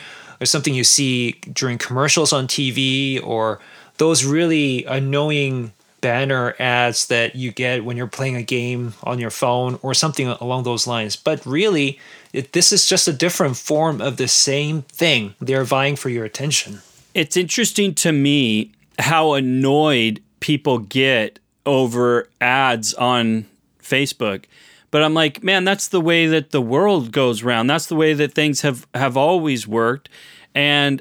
or 0.40 0.46
something 0.46 0.74
you 0.74 0.84
see 0.84 1.32
during 1.52 1.78
commercials 1.78 2.32
on 2.32 2.46
TV 2.46 3.24
or 3.24 3.60
those 3.98 4.24
really 4.24 4.84
annoying 4.84 5.72
banner 6.00 6.54
ads 6.58 7.06
that 7.06 7.34
you 7.34 7.50
get 7.50 7.82
when 7.84 7.96
you're 7.96 8.06
playing 8.06 8.36
a 8.36 8.42
game 8.42 8.92
on 9.04 9.18
your 9.18 9.30
phone 9.30 9.78
or 9.80 9.94
something 9.94 10.28
along 10.28 10.64
those 10.64 10.86
lines. 10.86 11.16
But 11.16 11.46
really, 11.46 11.98
it, 12.34 12.52
this 12.52 12.72
is 12.72 12.86
just 12.86 13.08
a 13.08 13.12
different 13.12 13.56
form 13.56 14.02
of 14.02 14.18
the 14.18 14.28
same 14.28 14.82
thing. 14.82 15.34
They're 15.40 15.64
vying 15.64 15.96
for 15.96 16.10
your 16.10 16.26
attention. 16.26 16.80
It's 17.14 17.38
interesting 17.38 17.94
to 17.94 18.12
me 18.12 18.72
how 18.98 19.32
annoyed 19.32 20.20
people 20.44 20.76
get 20.76 21.38
over 21.64 22.28
ads 22.38 22.92
on 22.92 23.46
Facebook. 23.82 24.44
But 24.90 25.02
I'm 25.02 25.14
like, 25.14 25.42
man, 25.42 25.64
that's 25.64 25.88
the 25.88 26.02
way 26.02 26.26
that 26.26 26.50
the 26.50 26.60
world 26.60 27.12
goes 27.12 27.42
round. 27.42 27.70
That's 27.70 27.86
the 27.86 27.96
way 27.96 28.12
that 28.12 28.34
things 28.34 28.60
have, 28.60 28.86
have 28.92 29.16
always 29.16 29.66
worked. 29.66 30.10
And 30.54 31.00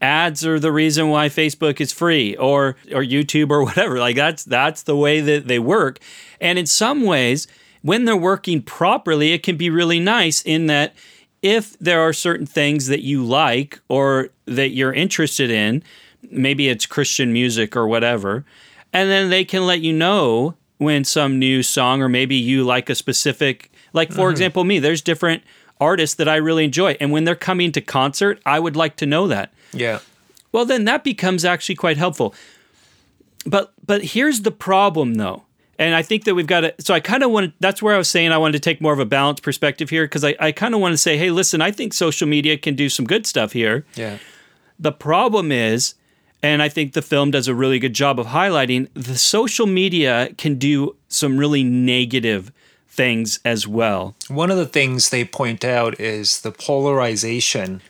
ads 0.00 0.44
are 0.44 0.58
the 0.58 0.72
reason 0.72 1.10
why 1.10 1.28
Facebook 1.28 1.80
is 1.80 1.92
free 1.92 2.34
or 2.34 2.74
or 2.90 3.04
YouTube 3.04 3.50
or 3.50 3.62
whatever. 3.68 4.00
Like 4.00 4.16
that's 4.16 4.42
that's 4.42 4.82
the 4.82 4.96
way 4.96 5.20
that 5.20 5.46
they 5.46 5.60
work. 5.60 6.00
And 6.40 6.58
in 6.58 6.66
some 6.66 7.04
ways, 7.04 7.46
when 7.82 8.04
they're 8.04 8.16
working 8.16 8.62
properly, 8.62 9.32
it 9.32 9.44
can 9.44 9.56
be 9.56 9.70
really 9.70 10.00
nice 10.00 10.42
in 10.42 10.66
that 10.66 10.92
if 11.40 11.78
there 11.78 12.00
are 12.00 12.12
certain 12.12 12.46
things 12.46 12.88
that 12.88 13.02
you 13.02 13.22
like 13.24 13.80
or 13.88 14.30
that 14.46 14.70
you're 14.70 14.92
interested 14.92 15.52
in, 15.52 15.84
maybe 16.30 16.68
it's 16.68 16.86
Christian 16.86 17.32
music 17.32 17.76
or 17.76 17.86
whatever, 17.86 18.44
and 18.92 19.10
then 19.10 19.30
they 19.30 19.44
can 19.44 19.66
let 19.66 19.80
you 19.80 19.92
know 19.92 20.54
when 20.78 21.04
some 21.04 21.38
new 21.38 21.62
song 21.62 22.02
or 22.02 22.08
maybe 22.08 22.36
you 22.36 22.64
like 22.64 22.90
a 22.90 22.94
specific 22.94 23.70
like 23.92 24.10
for 24.10 24.22
mm-hmm. 24.22 24.30
example 24.32 24.64
me 24.64 24.78
there's 24.78 25.00
different 25.00 25.42
artists 25.80 26.16
that 26.16 26.28
I 26.28 26.36
really 26.36 26.64
enjoy 26.64 26.96
and 27.00 27.10
when 27.12 27.24
they're 27.24 27.34
coming 27.34 27.72
to 27.72 27.80
concert 27.80 28.40
I 28.44 28.58
would 28.58 28.76
like 28.76 28.96
to 28.96 29.06
know 29.06 29.26
that. 29.28 29.52
Yeah. 29.72 30.00
Well 30.50 30.64
then 30.64 30.84
that 30.84 31.04
becomes 31.04 31.44
actually 31.44 31.76
quite 31.76 31.96
helpful. 31.96 32.34
But 33.46 33.72
but 33.84 34.02
here's 34.02 34.42
the 34.42 34.50
problem 34.50 35.14
though. 35.14 35.44
And 35.78 35.94
I 35.94 36.02
think 36.02 36.24
that 36.24 36.34
we've 36.34 36.46
got 36.46 36.60
to 36.60 36.74
so 36.80 36.94
I 36.94 37.00
kind 37.00 37.22
of 37.22 37.30
want 37.30 37.54
that's 37.60 37.82
where 37.82 37.94
I 37.94 37.98
was 37.98 38.08
saying 38.08 38.30
I 38.30 38.38
wanted 38.38 38.52
to 38.52 38.60
take 38.60 38.80
more 38.80 38.92
of 38.92 38.98
a 38.98 39.06
balanced 39.06 39.42
perspective 39.42 39.90
here 39.90 40.04
because 40.04 40.24
I, 40.24 40.36
I 40.38 40.52
kind 40.52 40.74
of 40.74 40.80
want 40.80 40.92
to 40.92 40.98
say, 40.98 41.16
hey, 41.16 41.30
listen, 41.30 41.60
I 41.60 41.70
think 41.70 41.94
social 41.94 42.28
media 42.28 42.56
can 42.56 42.76
do 42.76 42.88
some 42.88 43.06
good 43.06 43.26
stuff 43.26 43.52
here. 43.52 43.84
Yeah. 43.94 44.18
The 44.78 44.92
problem 44.92 45.50
is 45.50 45.94
and 46.42 46.62
I 46.62 46.68
think 46.68 46.92
the 46.92 47.02
film 47.02 47.30
does 47.30 47.48
a 47.48 47.54
really 47.54 47.78
good 47.78 47.94
job 47.94 48.18
of 48.18 48.26
highlighting 48.26 48.88
the 48.94 49.16
social 49.16 49.66
media 49.66 50.30
can 50.36 50.56
do 50.56 50.96
some 51.08 51.38
really 51.38 51.62
negative 51.62 52.52
things 52.88 53.38
as 53.44 53.66
well. 53.66 54.14
One 54.28 54.50
of 54.50 54.56
the 54.56 54.66
things 54.66 55.08
they 55.08 55.24
point 55.24 55.64
out 55.64 55.98
is 56.00 56.40
the 56.40 56.50
polarization. 56.50 57.80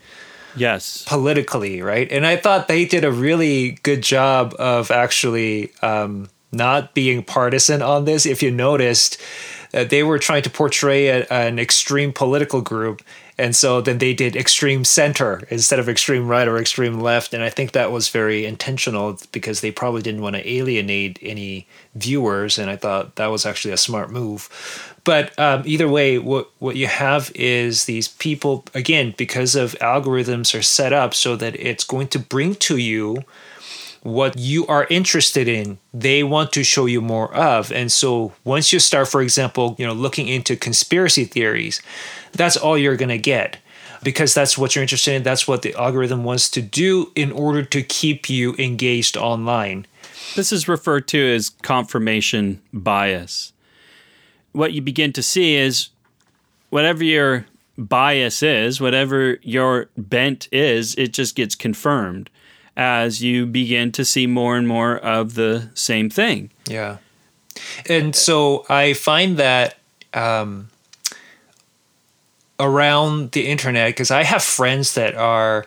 Yes. 0.54 1.04
Politically, 1.08 1.82
right? 1.82 2.10
And 2.12 2.26
I 2.26 2.36
thought 2.36 2.68
they 2.68 2.84
did 2.84 3.04
a 3.04 3.10
really 3.10 3.72
good 3.82 4.02
job 4.02 4.54
of 4.58 4.90
actually 4.90 5.72
um, 5.80 6.28
not 6.52 6.94
being 6.94 7.24
partisan 7.24 7.80
on 7.80 8.04
this. 8.04 8.26
If 8.26 8.42
you 8.42 8.50
noticed, 8.50 9.20
uh, 9.72 9.84
they 9.84 10.02
were 10.02 10.18
trying 10.18 10.42
to 10.42 10.50
portray 10.50 11.08
a, 11.08 11.26
an 11.30 11.58
extreme 11.58 12.12
political 12.12 12.60
group 12.60 13.02
And 13.38 13.56
so 13.56 13.80
then 13.80 13.98
they 13.98 14.12
did 14.12 14.36
extreme 14.36 14.84
center 14.84 15.42
instead 15.48 15.78
of 15.78 15.88
extreme 15.88 16.28
right 16.28 16.46
or 16.46 16.58
extreme 16.58 17.00
left. 17.00 17.32
And 17.32 17.42
I 17.42 17.48
think 17.48 17.72
that 17.72 17.90
was 17.90 18.08
very 18.08 18.44
intentional 18.44 19.18
because 19.32 19.60
they 19.60 19.70
probably 19.70 20.02
didn't 20.02 20.22
want 20.22 20.36
to 20.36 20.48
alienate 20.48 21.18
any 21.22 21.66
viewers. 21.94 22.58
And 22.58 22.70
I 22.70 22.76
thought 22.76 23.16
that 23.16 23.28
was 23.28 23.46
actually 23.46 23.72
a 23.72 23.78
smart 23.78 24.10
move. 24.10 24.48
But 25.04 25.36
um, 25.38 25.62
either 25.64 25.88
way, 25.88 26.18
what, 26.18 26.50
what 26.58 26.76
you 26.76 26.86
have 26.86 27.32
is 27.34 27.86
these 27.86 28.08
people, 28.08 28.64
again, 28.74 29.14
because 29.16 29.56
of 29.56 29.72
algorithms 29.80 30.56
are 30.56 30.62
set 30.62 30.92
up 30.92 31.14
so 31.14 31.34
that 31.36 31.58
it's 31.58 31.84
going 31.84 32.08
to 32.08 32.18
bring 32.18 32.54
to 32.56 32.76
you 32.76 33.24
what 34.02 34.36
you 34.36 34.66
are 34.66 34.86
interested 34.90 35.46
in 35.46 35.78
they 35.94 36.24
want 36.24 36.52
to 36.52 36.64
show 36.64 36.86
you 36.86 37.00
more 37.00 37.32
of 37.36 37.70
and 37.70 37.92
so 37.92 38.32
once 38.42 38.72
you 38.72 38.80
start 38.80 39.06
for 39.06 39.22
example 39.22 39.76
you 39.78 39.86
know 39.86 39.92
looking 39.92 40.26
into 40.26 40.56
conspiracy 40.56 41.24
theories 41.24 41.80
that's 42.32 42.56
all 42.56 42.76
you're 42.76 42.96
going 42.96 43.08
to 43.08 43.18
get 43.18 43.58
because 44.02 44.34
that's 44.34 44.58
what 44.58 44.74
you're 44.74 44.82
interested 44.82 45.14
in 45.14 45.22
that's 45.22 45.46
what 45.46 45.62
the 45.62 45.74
algorithm 45.74 46.24
wants 46.24 46.50
to 46.50 46.62
do 46.62 47.10
in 47.14 47.30
order 47.32 47.62
to 47.62 47.82
keep 47.82 48.28
you 48.28 48.54
engaged 48.58 49.16
online 49.16 49.86
this 50.34 50.52
is 50.52 50.68
referred 50.68 51.06
to 51.08 51.18
as 51.34 51.50
confirmation 51.50 52.60
bias 52.72 53.52
what 54.52 54.72
you 54.72 54.82
begin 54.82 55.12
to 55.12 55.22
see 55.22 55.54
is 55.54 55.88
whatever 56.70 57.04
your 57.04 57.46
bias 57.78 58.42
is 58.42 58.80
whatever 58.80 59.38
your 59.42 59.88
bent 59.96 60.48
is 60.52 60.94
it 60.96 61.12
just 61.12 61.34
gets 61.34 61.54
confirmed 61.54 62.28
as 62.76 63.22
you 63.22 63.46
begin 63.46 63.92
to 63.92 64.04
see 64.04 64.26
more 64.26 64.56
and 64.56 64.66
more 64.66 64.96
of 64.96 65.34
the 65.34 65.70
same 65.74 66.08
thing. 66.08 66.50
Yeah. 66.66 66.98
And 67.88 68.16
so 68.16 68.64
I 68.68 68.94
find 68.94 69.36
that 69.36 69.76
um, 70.14 70.70
around 72.60 73.32
the 73.32 73.48
internet, 73.48 73.90
because 73.90 74.10
I 74.10 74.22
have 74.24 74.42
friends 74.42 74.94
that 74.94 75.14
are, 75.14 75.66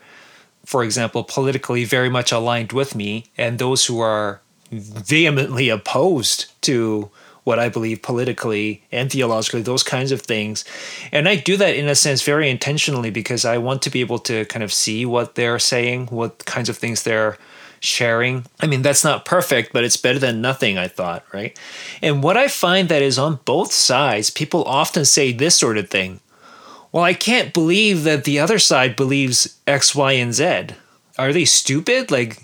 for 0.66 0.84
example, 0.84 1.24
politically 1.24 1.84
very 1.84 2.10
much 2.10 2.32
aligned 2.32 2.72
with 2.72 2.96
me, 2.96 3.26
and 3.38 3.60
those 3.60 3.86
who 3.86 4.00
are 4.00 4.42
vehemently 4.72 5.70
opposed 5.70 6.52
to 6.64 7.10
what 7.44 7.60
I 7.60 7.70
believe 7.70 8.02
politically 8.02 8.84
and 8.92 9.12
theologically, 9.12 9.62
those 9.62 9.84
kinds 9.84 10.12
of 10.12 10.22
things. 10.22 10.66
And 11.12 11.30
I 11.30 11.36
do 11.36 11.58
that 11.58 11.76
in 11.76 11.88
a 11.88 11.94
sense 11.94 12.24
very 12.24 12.50
intentionally 12.50 13.12
because 13.12 13.46
I 13.46 13.60
want 13.60 13.84
to 13.84 13.92
be 13.92 14.02
able 14.02 14.18
to 14.20 14.46
kind 14.46 14.64
of 14.64 14.74
see 14.74 15.06
what 15.06 15.36
they're 15.36 15.60
saying, 15.60 16.08
what 16.08 16.46
kinds 16.46 16.70
of 16.70 16.78
things 16.78 17.04
they're 17.04 17.38
sharing. 17.82 18.46
I 18.60 18.66
mean, 18.66 18.82
that's 18.82 19.04
not 19.04 19.26
perfect, 19.26 19.74
but 19.74 19.84
it's 19.84 19.96
better 19.98 20.18
than 20.18 20.42
nothing, 20.42 20.80
I 20.80 20.88
thought, 20.88 21.24
right? 21.32 21.56
And 22.02 22.24
what 22.24 22.36
I 22.36 22.48
find 22.48 22.90
that 22.90 23.04
is 23.04 23.20
on 23.20 23.40
both 23.46 23.72
sides, 23.72 24.32
people 24.32 24.64
often 24.64 25.06
say 25.06 25.32
this 25.32 25.54
sort 25.54 25.78
of 25.78 25.88
thing. 25.88 26.22
Well, 26.96 27.04
I 27.04 27.14
can't 27.14 27.52
believe 27.54 28.06
that 28.06 28.24
the 28.24 28.40
other 28.40 28.58
side 28.58 28.96
believes 28.96 29.60
X, 29.68 29.94
Y, 29.96 30.14
and 30.14 30.34
Z. 30.34 30.68
Are 31.18 31.34
they 31.34 31.44
stupid? 31.44 32.10
Like, 32.10 32.44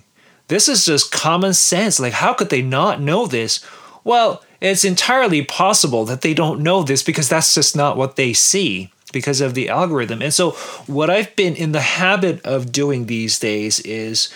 this 0.50 0.68
is 0.68 0.84
just 0.84 1.10
common 1.14 1.54
sense. 1.54 2.02
Like, 2.02 2.12
how 2.12 2.34
could 2.34 2.50
they 2.50 2.62
not 2.62 3.00
know 3.00 3.28
this? 3.28 3.66
Well, 4.04 4.44
it's 4.60 4.84
entirely 4.84 5.42
possible 5.42 6.04
that 6.04 6.20
they 6.20 6.34
don't 6.34 6.60
know 6.60 6.84
this 6.84 7.02
because 7.02 7.30
that's 7.30 7.56
just 7.56 7.78
not 7.78 7.96
what 7.96 8.18
they 8.18 8.34
see 8.34 8.92
because 9.14 9.40
of 9.40 9.54
the 9.54 9.70
algorithm. 9.70 10.22
And 10.22 10.34
so, 10.34 10.52
what 10.86 11.10
I've 11.10 11.34
been 11.38 11.56
in 11.56 11.72
the 11.72 11.80
habit 11.80 12.46
of 12.46 12.74
doing 12.74 13.06
these 13.06 13.40
days 13.40 13.80
is 13.80 14.28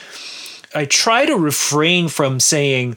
I 0.74 0.86
try 0.86 1.26
to 1.26 1.36
refrain 1.36 2.08
from 2.08 2.40
saying, 2.40 2.96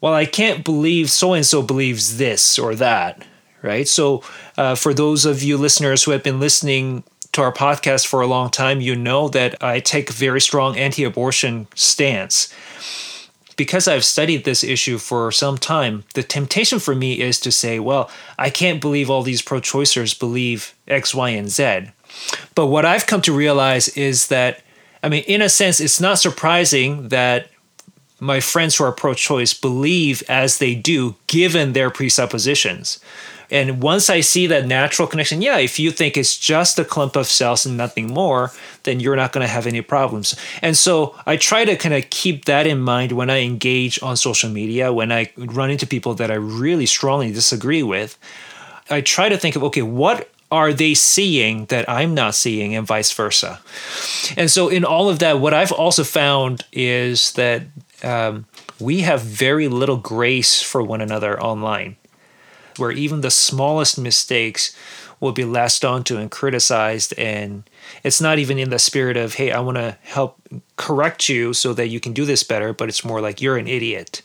well, 0.00 0.14
I 0.14 0.26
can't 0.26 0.64
believe 0.64 1.10
so 1.10 1.32
and 1.32 1.46
so 1.46 1.62
believes 1.62 2.16
this 2.16 2.58
or 2.58 2.74
that, 2.74 3.24
right? 3.62 3.86
So, 3.86 4.24
uh, 4.56 4.74
for 4.74 4.94
those 4.94 5.24
of 5.24 5.42
you 5.42 5.56
listeners 5.56 6.04
who 6.04 6.12
have 6.12 6.22
been 6.22 6.40
listening 6.40 7.04
to 7.32 7.42
our 7.42 7.52
podcast 7.52 8.06
for 8.06 8.20
a 8.20 8.26
long 8.26 8.50
time, 8.50 8.80
you 8.80 8.96
know 8.96 9.28
that 9.28 9.62
I 9.62 9.80
take 9.80 10.10
a 10.10 10.12
very 10.12 10.40
strong 10.40 10.76
anti 10.76 11.04
abortion 11.04 11.66
stance 11.74 12.52
because 13.56 13.88
I've 13.88 14.04
studied 14.04 14.44
this 14.44 14.62
issue 14.62 14.98
for 14.98 15.32
some 15.32 15.58
time, 15.58 16.04
the 16.14 16.22
temptation 16.22 16.78
for 16.78 16.94
me 16.94 17.20
is 17.20 17.40
to 17.40 17.50
say, 17.50 17.78
well, 17.78 18.10
I 18.38 18.50
can't 18.50 18.80
believe 18.80 19.10
all 19.10 19.22
these 19.22 19.42
pro 19.42 19.60
choicers 19.60 20.18
believe 20.18 20.74
X, 20.86 21.14
Y, 21.14 21.30
and 21.30 21.48
Z. 21.48 21.86
But 22.54 22.66
what 22.66 22.84
I've 22.84 23.06
come 23.06 23.22
to 23.22 23.32
realize 23.32 23.88
is 23.88 24.28
that, 24.28 24.62
I 25.02 25.08
mean, 25.08 25.24
in 25.26 25.42
a 25.42 25.48
sense, 25.48 25.80
it's 25.80 26.00
not 26.00 26.18
surprising 26.18 27.08
that 27.08 27.48
my 28.20 28.40
friends 28.40 28.76
who 28.76 28.84
are 28.84 28.92
pro 28.92 29.14
choice 29.14 29.52
believe 29.54 30.22
as 30.28 30.58
they 30.58 30.74
do, 30.74 31.16
given 31.26 31.72
their 31.72 31.90
presuppositions. 31.90 32.98
And 33.50 33.80
once 33.80 34.10
I 34.10 34.20
see 34.20 34.46
that 34.48 34.66
natural 34.66 35.06
connection, 35.06 35.40
yeah, 35.40 35.58
if 35.58 35.78
you 35.78 35.90
think 35.90 36.16
it's 36.16 36.36
just 36.36 36.78
a 36.78 36.84
clump 36.84 37.14
of 37.14 37.26
cells 37.26 37.64
and 37.64 37.76
nothing 37.76 38.08
more, 38.08 38.50
then 38.82 38.98
you're 38.98 39.16
not 39.16 39.32
going 39.32 39.46
to 39.46 39.52
have 39.52 39.66
any 39.66 39.82
problems. 39.82 40.34
And 40.62 40.76
so 40.76 41.14
I 41.26 41.36
try 41.36 41.64
to 41.64 41.76
kind 41.76 41.94
of 41.94 42.10
keep 42.10 42.46
that 42.46 42.66
in 42.66 42.80
mind 42.80 43.12
when 43.12 43.30
I 43.30 43.42
engage 43.42 44.02
on 44.02 44.16
social 44.16 44.50
media, 44.50 44.92
when 44.92 45.12
I 45.12 45.30
run 45.36 45.70
into 45.70 45.86
people 45.86 46.14
that 46.14 46.30
I 46.30 46.34
really 46.34 46.86
strongly 46.86 47.32
disagree 47.32 47.82
with. 47.82 48.18
I 48.90 49.00
try 49.00 49.28
to 49.28 49.38
think 49.38 49.56
of, 49.56 49.64
okay, 49.64 49.82
what 49.82 50.28
are 50.50 50.72
they 50.72 50.94
seeing 50.94 51.66
that 51.66 51.88
I'm 51.88 52.14
not 52.14 52.34
seeing, 52.34 52.74
and 52.76 52.86
vice 52.86 53.12
versa? 53.12 53.60
And 54.36 54.48
so, 54.48 54.68
in 54.68 54.84
all 54.84 55.08
of 55.08 55.18
that, 55.18 55.40
what 55.40 55.52
I've 55.52 55.72
also 55.72 56.04
found 56.04 56.64
is 56.72 57.32
that 57.32 57.62
um, 58.02 58.46
we 58.78 59.00
have 59.00 59.22
very 59.22 59.68
little 59.68 59.96
grace 59.96 60.62
for 60.62 60.82
one 60.82 61.00
another 61.00 61.40
online 61.40 61.96
where 62.78 62.92
even 62.92 63.20
the 63.20 63.30
smallest 63.30 63.98
mistakes 63.98 64.76
will 65.20 65.32
be 65.32 65.44
latched 65.44 65.84
onto 65.84 66.16
and 66.16 66.30
criticized. 66.30 67.14
And 67.18 67.68
it's 68.02 68.20
not 68.20 68.38
even 68.38 68.58
in 68.58 68.70
the 68.70 68.78
spirit 68.78 69.16
of 69.16 69.34
hey 69.34 69.52
i 69.52 69.60
want 69.60 69.76
to 69.76 69.96
help 70.02 70.36
correct 70.76 71.28
you 71.28 71.52
so 71.52 71.72
that 71.72 71.88
you 71.88 72.00
can 72.00 72.12
do 72.12 72.24
this 72.24 72.42
better 72.42 72.72
but 72.72 72.88
it's 72.88 73.04
more 73.04 73.20
like 73.20 73.40
you're 73.40 73.56
an 73.56 73.68
idiot. 73.68 74.22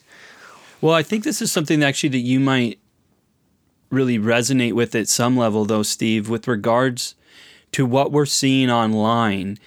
Well 0.79 0.93
i 0.93 1.03
think 1.03 1.23
this 1.23 1.41
is 1.41 1.51
something 1.51 1.83
actually 1.83 2.09
that 2.09 2.19
you 2.19 2.39
might 2.39 2.79
really 3.89 4.17
resonate 4.17 4.73
with 4.73 4.95
at 4.95 5.07
some 5.07 5.35
level 5.35 5.65
though 5.65 5.83
steve 5.83 6.29
with 6.29 6.47
regards 6.47 7.15
to 7.73 7.85
what 7.85 8.11
we're 8.11 8.25
seeing 8.25 8.69
online 8.69 9.57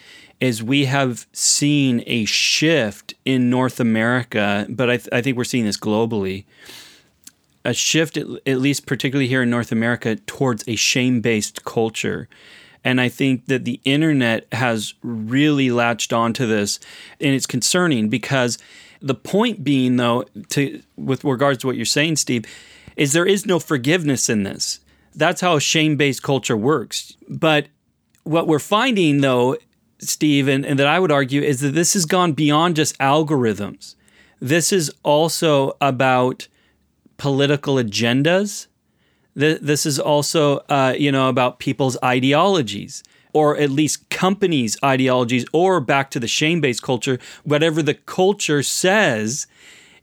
is 0.40 0.62
we 0.62 0.84
have 0.84 1.26
seen 1.32 2.02
a 2.06 2.24
shift 2.24 3.14
in 3.24 3.50
north 3.50 3.80
america 3.80 4.66
but 4.68 4.90
i, 4.90 4.96
th- 4.96 5.08
I 5.12 5.20
think 5.22 5.36
we're 5.36 5.44
seeing 5.44 5.64
this 5.64 5.78
globally 5.78 6.44
a 7.64 7.72
shift, 7.72 8.16
at 8.16 8.58
least 8.58 8.86
particularly 8.86 9.28
here 9.28 9.42
in 9.42 9.50
North 9.50 9.72
America, 9.72 10.16
towards 10.16 10.64
a 10.68 10.76
shame 10.76 11.20
based 11.20 11.64
culture. 11.64 12.28
And 12.84 13.00
I 13.00 13.08
think 13.08 13.46
that 13.46 13.64
the 13.64 13.80
internet 13.84 14.46
has 14.52 14.92
really 15.02 15.70
latched 15.70 16.12
onto 16.12 16.46
this. 16.46 16.78
And 17.20 17.34
it's 17.34 17.46
concerning 17.46 18.10
because 18.10 18.58
the 19.00 19.14
point 19.14 19.64
being, 19.64 19.96
though, 19.96 20.24
to, 20.50 20.82
with 20.96 21.24
regards 21.24 21.58
to 21.60 21.66
what 21.66 21.76
you're 21.76 21.86
saying, 21.86 22.16
Steve, 22.16 22.44
is 22.96 23.14
there 23.14 23.26
is 23.26 23.46
no 23.46 23.58
forgiveness 23.58 24.28
in 24.28 24.42
this. 24.42 24.80
That's 25.14 25.40
how 25.40 25.58
shame 25.58 25.96
based 25.96 26.22
culture 26.22 26.56
works. 26.56 27.16
But 27.28 27.68
what 28.24 28.46
we're 28.46 28.58
finding, 28.58 29.22
though, 29.22 29.56
Steve, 29.98 30.48
and, 30.48 30.64
and 30.64 30.78
that 30.78 30.86
I 30.86 30.98
would 30.98 31.12
argue 31.12 31.42
is 31.42 31.60
that 31.60 31.74
this 31.74 31.94
has 31.94 32.06
gone 32.06 32.32
beyond 32.32 32.76
just 32.76 32.98
algorithms. 32.98 33.94
This 34.40 34.72
is 34.72 34.92
also 35.02 35.76
about 35.80 36.48
political 37.16 37.76
agendas. 37.76 38.66
This 39.34 39.86
is 39.86 39.98
also, 39.98 40.58
uh, 40.68 40.94
you 40.96 41.10
know, 41.10 41.28
about 41.28 41.58
people's 41.58 41.96
ideologies, 42.04 43.02
or 43.32 43.56
at 43.56 43.70
least 43.70 44.08
companies' 44.10 44.76
ideologies, 44.84 45.44
or 45.52 45.80
back 45.80 46.10
to 46.12 46.20
the 46.20 46.28
shame-based 46.28 46.82
culture, 46.82 47.18
whatever 47.42 47.82
the 47.82 47.94
culture 47.94 48.62
says 48.62 49.46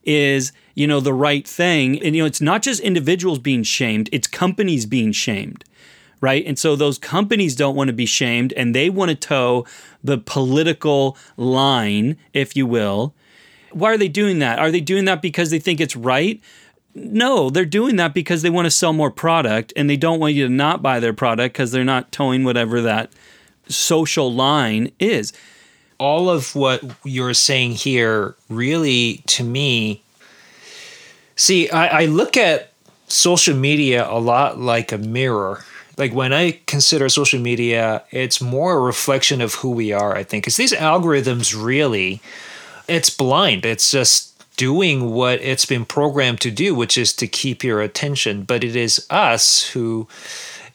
is, 0.03 0.51
you 0.75 0.87
know, 0.87 0.99
the 0.99 1.13
right 1.13 1.47
thing. 1.47 2.01
And 2.03 2.15
you 2.15 2.23
know, 2.23 2.27
it's 2.27 2.41
not 2.41 2.61
just 2.61 2.81
individuals 2.81 3.39
being 3.39 3.63
shamed; 3.63 4.09
it's 4.11 4.27
companies 4.27 4.85
being 4.85 5.11
shamed 5.11 5.63
right? 6.21 6.45
And 6.45 6.57
so 6.57 6.75
those 6.75 6.97
companies 6.97 7.55
don't 7.55 7.75
want 7.75 7.87
to 7.87 7.93
be 7.93 8.05
shamed 8.05 8.53
and 8.53 8.73
they 8.73 8.89
want 8.89 9.09
to 9.09 9.15
toe 9.15 9.65
the 10.03 10.19
political 10.19 11.17
line, 11.35 12.15
if 12.33 12.55
you 12.55 12.65
will. 12.65 13.13
Why 13.71 13.91
are 13.91 13.97
they 13.97 14.07
doing 14.07 14.39
that? 14.39 14.59
Are 14.59 14.71
they 14.71 14.81
doing 14.81 15.05
that 15.05 15.21
because 15.21 15.49
they 15.49 15.59
think 15.59 15.81
it's 15.81 15.95
right? 15.95 16.39
No, 16.93 17.49
they're 17.49 17.65
doing 17.65 17.95
that 17.95 18.13
because 18.13 18.41
they 18.41 18.49
want 18.49 18.65
to 18.65 18.71
sell 18.71 18.93
more 18.93 19.11
product 19.11 19.73
and 19.75 19.89
they 19.89 19.97
don't 19.97 20.19
want 20.19 20.33
you 20.33 20.47
to 20.47 20.53
not 20.53 20.81
buy 20.81 20.99
their 20.99 21.13
product 21.13 21.53
because 21.53 21.71
they're 21.71 21.83
not 21.83 22.11
toeing 22.11 22.43
whatever 22.43 22.81
that 22.81 23.11
social 23.67 24.31
line 24.31 24.91
is. 24.99 25.33
All 25.97 26.29
of 26.29 26.55
what 26.55 26.83
you're 27.03 27.33
saying 27.33 27.73
here 27.73 28.35
really, 28.49 29.23
to 29.27 29.43
me, 29.43 30.03
see, 31.35 31.69
I, 31.69 32.01
I 32.01 32.05
look 32.05 32.35
at 32.35 32.73
social 33.07 33.55
media 33.55 34.09
a 34.09 34.19
lot 34.19 34.59
like 34.59 34.91
a 34.91 34.97
mirror. 34.97 35.63
Like 35.97 36.13
when 36.13 36.33
I 36.33 36.59
consider 36.65 37.09
social 37.09 37.39
media, 37.39 38.03
it's 38.11 38.41
more 38.41 38.77
a 38.77 38.81
reflection 38.81 39.41
of 39.41 39.55
who 39.55 39.71
we 39.71 39.91
are, 39.91 40.15
I 40.15 40.23
think. 40.23 40.43
Because 40.43 40.57
these 40.57 40.73
algorithms 40.73 41.55
really, 41.55 42.21
it's 42.87 43.09
blind. 43.09 43.65
It's 43.65 43.91
just 43.91 44.31
doing 44.57 45.11
what 45.11 45.41
it's 45.41 45.65
been 45.65 45.85
programmed 45.85 46.39
to 46.41 46.51
do, 46.51 46.75
which 46.75 46.97
is 46.97 47.13
to 47.13 47.27
keep 47.27 47.63
your 47.63 47.81
attention. 47.81 48.43
But 48.43 48.63
it 48.63 48.75
is 48.75 49.05
us 49.09 49.69
who 49.69 50.07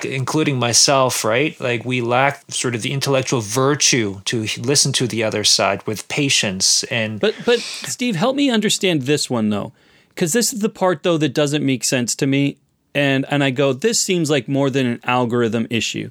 including 0.05 0.59
myself, 0.59 1.25
right? 1.25 1.59
Like 1.61 1.85
we 1.85 2.01
lack 2.01 2.45
sort 2.51 2.75
of 2.75 2.83
the 2.83 2.93
intellectual 2.93 3.41
virtue 3.41 4.21
to 4.27 4.47
listen 4.59 4.93
to 4.95 5.07
the 5.07 5.23
other 5.23 5.45
side 5.45 5.87
with 5.87 6.07
patience 6.09 6.85
and 6.85 7.21
But 7.21 7.35
but 7.45 7.61
Steve, 7.61 8.17
help 8.17 8.37
me 8.37 8.51
understand 8.51 9.03
this 9.03 9.31
one 9.31 9.51
though. 9.51 9.73
Cuz 10.15 10.33
this 10.33 10.53
is 10.53 10.61
the 10.61 10.69
part 10.69 11.03
though 11.03 11.19
that 11.19 11.35
doesn't 11.35 11.65
make 11.65 11.85
sense 11.85 12.15
to 12.17 12.27
me 12.27 12.57
and 12.97 13.27
and 13.29 13.45
I 13.45 13.51
go 13.51 13.75
this 13.75 14.01
seems 14.01 14.31
like 14.31 14.49
more 14.49 14.71
than 14.71 14.87
an 14.87 15.01
algorithm 15.05 15.67
issue. 15.69 16.11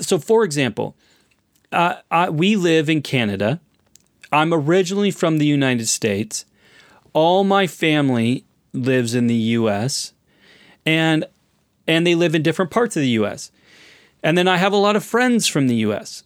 So 0.00 0.18
for 0.18 0.42
example, 0.42 0.96
uh, 1.70 1.96
I, 2.10 2.30
we 2.30 2.56
live 2.56 2.88
in 2.88 3.02
Canada. 3.02 3.60
I'm 4.32 4.52
originally 4.54 5.10
from 5.10 5.36
the 5.36 5.46
United 5.46 5.86
States. 5.86 6.46
All 7.12 7.44
my 7.44 7.66
family 7.66 8.44
lives 8.72 9.14
in 9.14 9.26
the 9.26 9.34
US 9.34 10.14
and 10.86 11.26
and 11.86 12.06
they 12.06 12.14
live 12.14 12.34
in 12.34 12.42
different 12.42 12.70
parts 12.70 12.96
of 12.96 13.02
the 13.02 13.10
US. 13.20 13.52
And 14.22 14.36
then 14.36 14.48
I 14.48 14.56
have 14.56 14.72
a 14.72 14.76
lot 14.76 14.96
of 14.96 15.04
friends 15.04 15.46
from 15.46 15.68
the 15.68 15.76
US. 15.76 16.24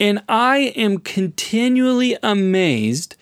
And 0.00 0.20
I 0.28 0.72
am 0.74 0.98
continually 0.98 2.16
amazed 2.24 3.14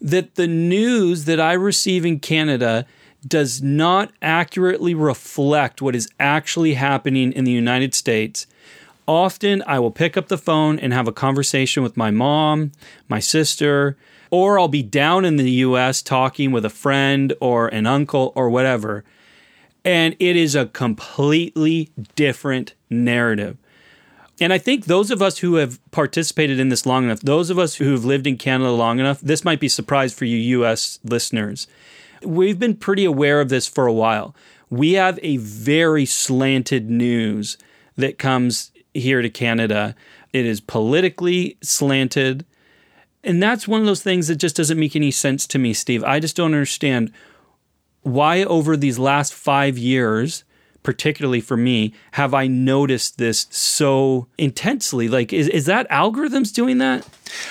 that 0.00 0.34
the 0.34 0.48
news 0.48 1.26
that 1.26 1.40
I 1.40 1.52
receive 1.52 2.04
in 2.04 2.18
Canada 2.18 2.86
does 3.26 3.62
not 3.62 4.12
accurately 4.20 4.94
reflect 4.94 5.80
what 5.82 5.96
is 5.96 6.08
actually 6.20 6.74
happening 6.74 7.32
in 7.32 7.44
the 7.44 7.52
United 7.52 7.94
States. 7.94 8.46
Often 9.08 9.62
I 9.66 9.78
will 9.78 9.90
pick 9.90 10.16
up 10.16 10.28
the 10.28 10.38
phone 10.38 10.78
and 10.78 10.92
have 10.92 11.08
a 11.08 11.12
conversation 11.12 11.82
with 11.82 11.96
my 11.96 12.10
mom, 12.10 12.72
my 13.08 13.20
sister, 13.20 13.96
or 14.30 14.58
I'll 14.58 14.68
be 14.68 14.82
down 14.82 15.24
in 15.24 15.36
the 15.36 15.50
US 15.50 16.02
talking 16.02 16.50
with 16.50 16.64
a 16.64 16.70
friend 16.70 17.32
or 17.40 17.68
an 17.68 17.86
uncle 17.86 18.32
or 18.34 18.50
whatever. 18.50 19.04
And 19.84 20.16
it 20.18 20.36
is 20.36 20.56
a 20.56 20.66
completely 20.66 21.90
different 22.16 22.74
narrative. 22.90 23.56
And 24.40 24.52
I 24.52 24.58
think 24.58 24.84
those 24.84 25.10
of 25.10 25.22
us 25.22 25.38
who 25.38 25.54
have 25.54 25.78
participated 25.92 26.58
in 26.58 26.68
this 26.68 26.84
long 26.84 27.04
enough, 27.04 27.20
those 27.20 27.48
of 27.48 27.58
us 27.58 27.76
who 27.76 27.92
have 27.92 28.04
lived 28.04 28.26
in 28.26 28.36
Canada 28.36 28.70
long 28.72 28.98
enough, 28.98 29.20
this 29.20 29.44
might 29.44 29.60
be 29.60 29.68
a 29.68 29.70
surprise 29.70 30.12
for 30.12 30.24
you 30.24 30.36
US 30.60 30.98
listeners. 31.04 31.68
We've 32.22 32.58
been 32.58 32.76
pretty 32.76 33.04
aware 33.04 33.40
of 33.40 33.48
this 33.48 33.66
for 33.66 33.86
a 33.86 33.92
while. 33.92 34.34
We 34.70 34.94
have 34.94 35.18
a 35.22 35.36
very 35.36 36.06
slanted 36.06 36.90
news 36.90 37.56
that 37.96 38.18
comes 38.18 38.72
here 38.94 39.22
to 39.22 39.30
Canada. 39.30 39.94
It 40.32 40.46
is 40.46 40.60
politically 40.60 41.56
slanted. 41.62 42.44
And 43.22 43.42
that's 43.42 43.68
one 43.68 43.80
of 43.80 43.86
those 43.86 44.02
things 44.02 44.28
that 44.28 44.36
just 44.36 44.56
doesn't 44.56 44.78
make 44.78 44.96
any 44.96 45.10
sense 45.10 45.46
to 45.48 45.58
me, 45.58 45.72
Steve. 45.72 46.04
I 46.04 46.20
just 46.20 46.36
don't 46.36 46.54
understand 46.54 47.12
why 48.02 48.44
over 48.44 48.76
these 48.76 48.98
last 48.98 49.34
five 49.34 49.76
years, 49.76 50.44
particularly 50.86 51.40
for 51.40 51.56
me, 51.56 51.92
have 52.12 52.32
I 52.32 52.46
noticed 52.46 53.18
this 53.18 53.48
so 53.50 54.28
intensely? 54.38 55.08
Like, 55.08 55.32
is, 55.32 55.48
is 55.48 55.66
that 55.66 55.90
algorithms 55.90 56.54
doing 56.54 56.78
that? 56.78 57.04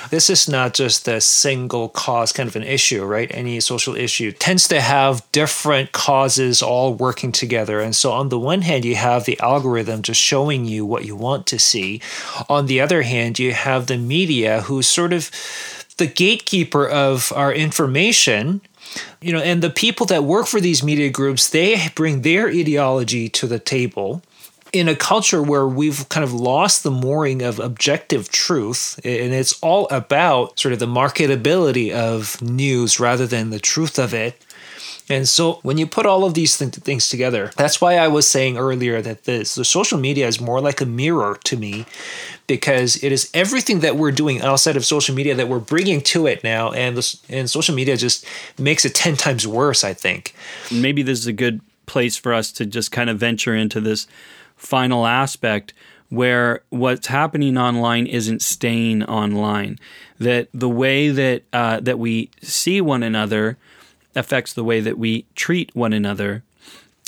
This 0.09 0.29
is 0.29 0.47
not 0.47 0.73
just 0.73 1.05
a 1.09 1.19
single 1.19 1.89
cause 1.89 2.31
kind 2.31 2.47
of 2.47 2.55
an 2.55 2.63
issue, 2.63 3.03
right? 3.03 3.29
Any 3.33 3.59
social 3.59 3.93
issue 3.93 4.31
tends 4.31 4.69
to 4.69 4.79
have 4.79 5.29
different 5.33 5.91
causes 5.91 6.63
all 6.63 6.93
working 6.93 7.33
together. 7.33 7.81
And 7.81 7.93
so, 7.93 8.13
on 8.13 8.29
the 8.29 8.39
one 8.39 8.61
hand, 8.61 8.85
you 8.85 8.95
have 8.95 9.25
the 9.25 9.37
algorithm 9.41 10.01
just 10.01 10.21
showing 10.21 10.63
you 10.63 10.85
what 10.85 11.03
you 11.03 11.17
want 11.17 11.45
to 11.47 11.59
see. 11.59 12.01
On 12.47 12.67
the 12.67 12.79
other 12.79 13.01
hand, 13.01 13.37
you 13.37 13.51
have 13.51 13.87
the 13.87 13.97
media 13.97 14.61
who's 14.61 14.87
sort 14.87 15.11
of 15.11 15.29
the 15.97 16.07
gatekeeper 16.07 16.87
of 16.87 17.33
our 17.35 17.51
information 17.51 18.61
you 19.21 19.31
know 19.31 19.39
and 19.39 19.61
the 19.61 19.69
people 19.69 20.05
that 20.05 20.23
work 20.23 20.47
for 20.47 20.59
these 20.59 20.83
media 20.83 21.09
groups 21.09 21.49
they 21.49 21.87
bring 21.95 22.21
their 22.21 22.47
ideology 22.47 23.29
to 23.29 23.47
the 23.47 23.59
table 23.59 24.21
in 24.73 24.89
a 24.89 24.95
culture 24.95 25.41
where 25.41 25.65
we've 25.65 26.07
kind 26.09 26.23
of 26.23 26.33
lost 26.33 26.83
the 26.83 26.91
mooring 26.91 27.41
of 27.41 27.59
objective 27.59 28.29
truth 28.29 28.99
and 29.03 29.33
it's 29.33 29.57
all 29.61 29.87
about 29.89 30.59
sort 30.59 30.73
of 30.73 30.79
the 30.79 30.87
marketability 30.87 31.91
of 31.91 32.41
news 32.41 32.99
rather 32.99 33.25
than 33.25 33.49
the 33.49 33.59
truth 33.59 33.97
of 33.97 34.13
it 34.13 34.44
and 35.07 35.27
so 35.27 35.59
when 35.61 35.77
you 35.77 35.85
put 35.85 36.05
all 36.05 36.25
of 36.25 36.33
these 36.33 36.57
th- 36.57 36.73
things 36.73 37.09
together, 37.09 37.51
that's 37.55 37.79
why 37.79 37.97
I 37.97 38.07
was 38.07 38.27
saying 38.27 38.57
earlier 38.57 39.01
that 39.01 39.25
this, 39.25 39.55
the 39.55 39.65
social 39.65 39.99
media 39.99 40.27
is 40.27 40.41
more 40.41 40.59
like 40.59 40.81
a 40.81 40.85
mirror 40.85 41.37
to 41.43 41.57
me 41.57 41.85
because 42.47 43.03
it 43.03 43.11
is 43.11 43.29
everything 43.33 43.81
that 43.81 43.97
we're 43.97 44.11
doing 44.11 44.41
outside 44.41 44.75
of 44.75 44.85
social 44.85 45.13
media 45.13 45.35
that 45.35 45.47
we're 45.47 45.59
bringing 45.59 46.01
to 46.01 46.25
it 46.25 46.43
now. 46.43 46.71
And, 46.71 46.97
this, 46.97 47.21
and 47.29 47.49
social 47.49 47.75
media 47.75 47.97
just 47.97 48.25
makes 48.57 48.83
it 48.83 48.95
10 48.95 49.15
times 49.15 49.47
worse, 49.47 49.83
I 49.83 49.93
think. 49.93 50.33
Maybe 50.71 51.03
this 51.03 51.19
is 51.19 51.27
a 51.27 51.33
good 51.33 51.61
place 51.85 52.17
for 52.17 52.33
us 52.33 52.51
to 52.53 52.65
just 52.65 52.91
kind 52.91 53.09
of 53.09 53.19
venture 53.19 53.55
into 53.55 53.79
this 53.79 54.07
final 54.55 55.05
aspect 55.05 55.73
where 56.09 56.61
what's 56.69 57.07
happening 57.07 57.57
online 57.57 58.07
isn't 58.07 58.41
staying 58.41 59.03
online. 59.03 59.77
That 60.19 60.47
the 60.53 60.69
way 60.69 61.09
that 61.09 61.43
uh, 61.51 61.79
that 61.81 61.99
we 61.99 62.29
see 62.41 62.79
one 62.79 63.03
another 63.03 63.57
affects 64.15 64.53
the 64.53 64.63
way 64.63 64.79
that 64.79 64.97
we 64.97 65.25
treat 65.35 65.75
one 65.75 65.93
another. 65.93 66.43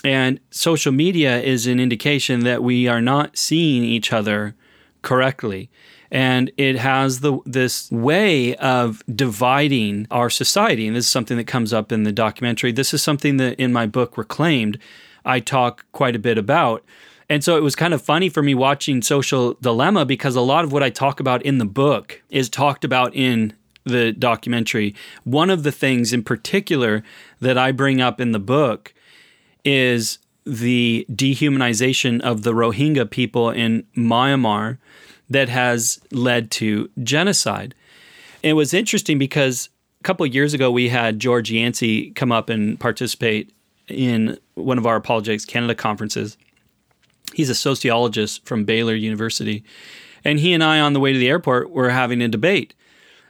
And 0.03 0.39
social 0.51 0.91
media 0.91 1.41
is 1.41 1.67
an 1.67 1.79
indication 1.79 2.41
that 2.41 2.63
we 2.63 2.87
are 2.87 3.01
not 3.01 3.37
seeing 3.37 3.83
each 3.83 4.13
other 4.13 4.55
correctly. 5.01 5.69
And 6.09 6.51
it 6.57 6.77
has 6.77 7.19
the 7.19 7.39
this 7.45 7.91
way 7.91 8.55
of 8.55 9.03
dividing 9.13 10.07
our 10.09 10.29
society. 10.29 10.87
And 10.87 10.95
this 10.95 11.05
is 11.05 11.11
something 11.11 11.37
that 11.37 11.47
comes 11.47 11.73
up 11.73 11.91
in 11.91 12.03
the 12.03 12.11
documentary. 12.11 12.71
This 12.71 12.93
is 12.93 13.03
something 13.03 13.37
that 13.37 13.59
in 13.59 13.73
my 13.73 13.87
book 13.87 14.17
Reclaimed, 14.17 14.79
I 15.25 15.39
talk 15.39 15.85
quite 15.91 16.15
a 16.15 16.19
bit 16.19 16.37
about. 16.37 16.85
And 17.29 17.43
so 17.43 17.57
it 17.57 17.63
was 17.63 17.75
kind 17.75 17.93
of 17.93 18.01
funny 18.01 18.29
for 18.29 18.41
me 18.41 18.55
watching 18.55 19.01
Social 19.01 19.55
Dilemma 19.55 20.05
because 20.05 20.37
a 20.37 20.41
lot 20.41 20.63
of 20.63 20.71
what 20.71 20.83
I 20.83 20.89
talk 20.89 21.19
about 21.19 21.41
in 21.41 21.57
the 21.57 21.65
book 21.65 22.21
is 22.29 22.47
talked 22.47 22.85
about 22.85 23.13
in 23.13 23.53
the 23.89 24.11
documentary, 24.11 24.95
one 25.23 25.49
of 25.49 25.63
the 25.63 25.71
things 25.71 26.13
in 26.13 26.23
particular 26.23 27.03
that 27.39 27.57
I 27.57 27.71
bring 27.71 28.01
up 28.01 28.19
in 28.19 28.31
the 28.31 28.39
book 28.39 28.93
is 29.63 30.19
the 30.45 31.05
dehumanization 31.11 32.21
of 32.21 32.43
the 32.43 32.53
Rohingya 32.53 33.09
people 33.09 33.49
in 33.49 33.85
Myanmar 33.95 34.77
that 35.29 35.49
has 35.49 35.99
led 36.11 36.49
to 36.51 36.89
genocide. 37.03 37.75
It 38.43 38.53
was 38.53 38.73
interesting 38.73 39.17
because 39.17 39.69
a 39.99 40.03
couple 40.03 40.25
of 40.25 40.33
years 40.33 40.53
ago 40.53 40.71
we 40.71 40.89
had 40.89 41.19
George 41.19 41.51
Yancey 41.51 42.11
come 42.11 42.31
up 42.31 42.49
and 42.49 42.79
participate 42.79 43.51
in 43.89 44.37
one 44.55 44.77
of 44.77 44.85
our 44.85 44.95
Apologetics 44.95 45.45
Canada 45.45 45.75
conferences. 45.75 46.37
He's 47.33 47.49
a 47.49 47.55
sociologist 47.55 48.45
from 48.45 48.63
Baylor 48.63 48.95
University. 48.95 49.63
And 50.23 50.39
he 50.39 50.53
and 50.53 50.63
I, 50.63 50.79
on 50.79 50.93
the 50.93 50.99
way 50.99 51.13
to 51.13 51.19
the 51.19 51.29
airport, 51.29 51.71
were 51.71 51.89
having 51.89 52.21
a 52.21 52.27
debate 52.27 52.73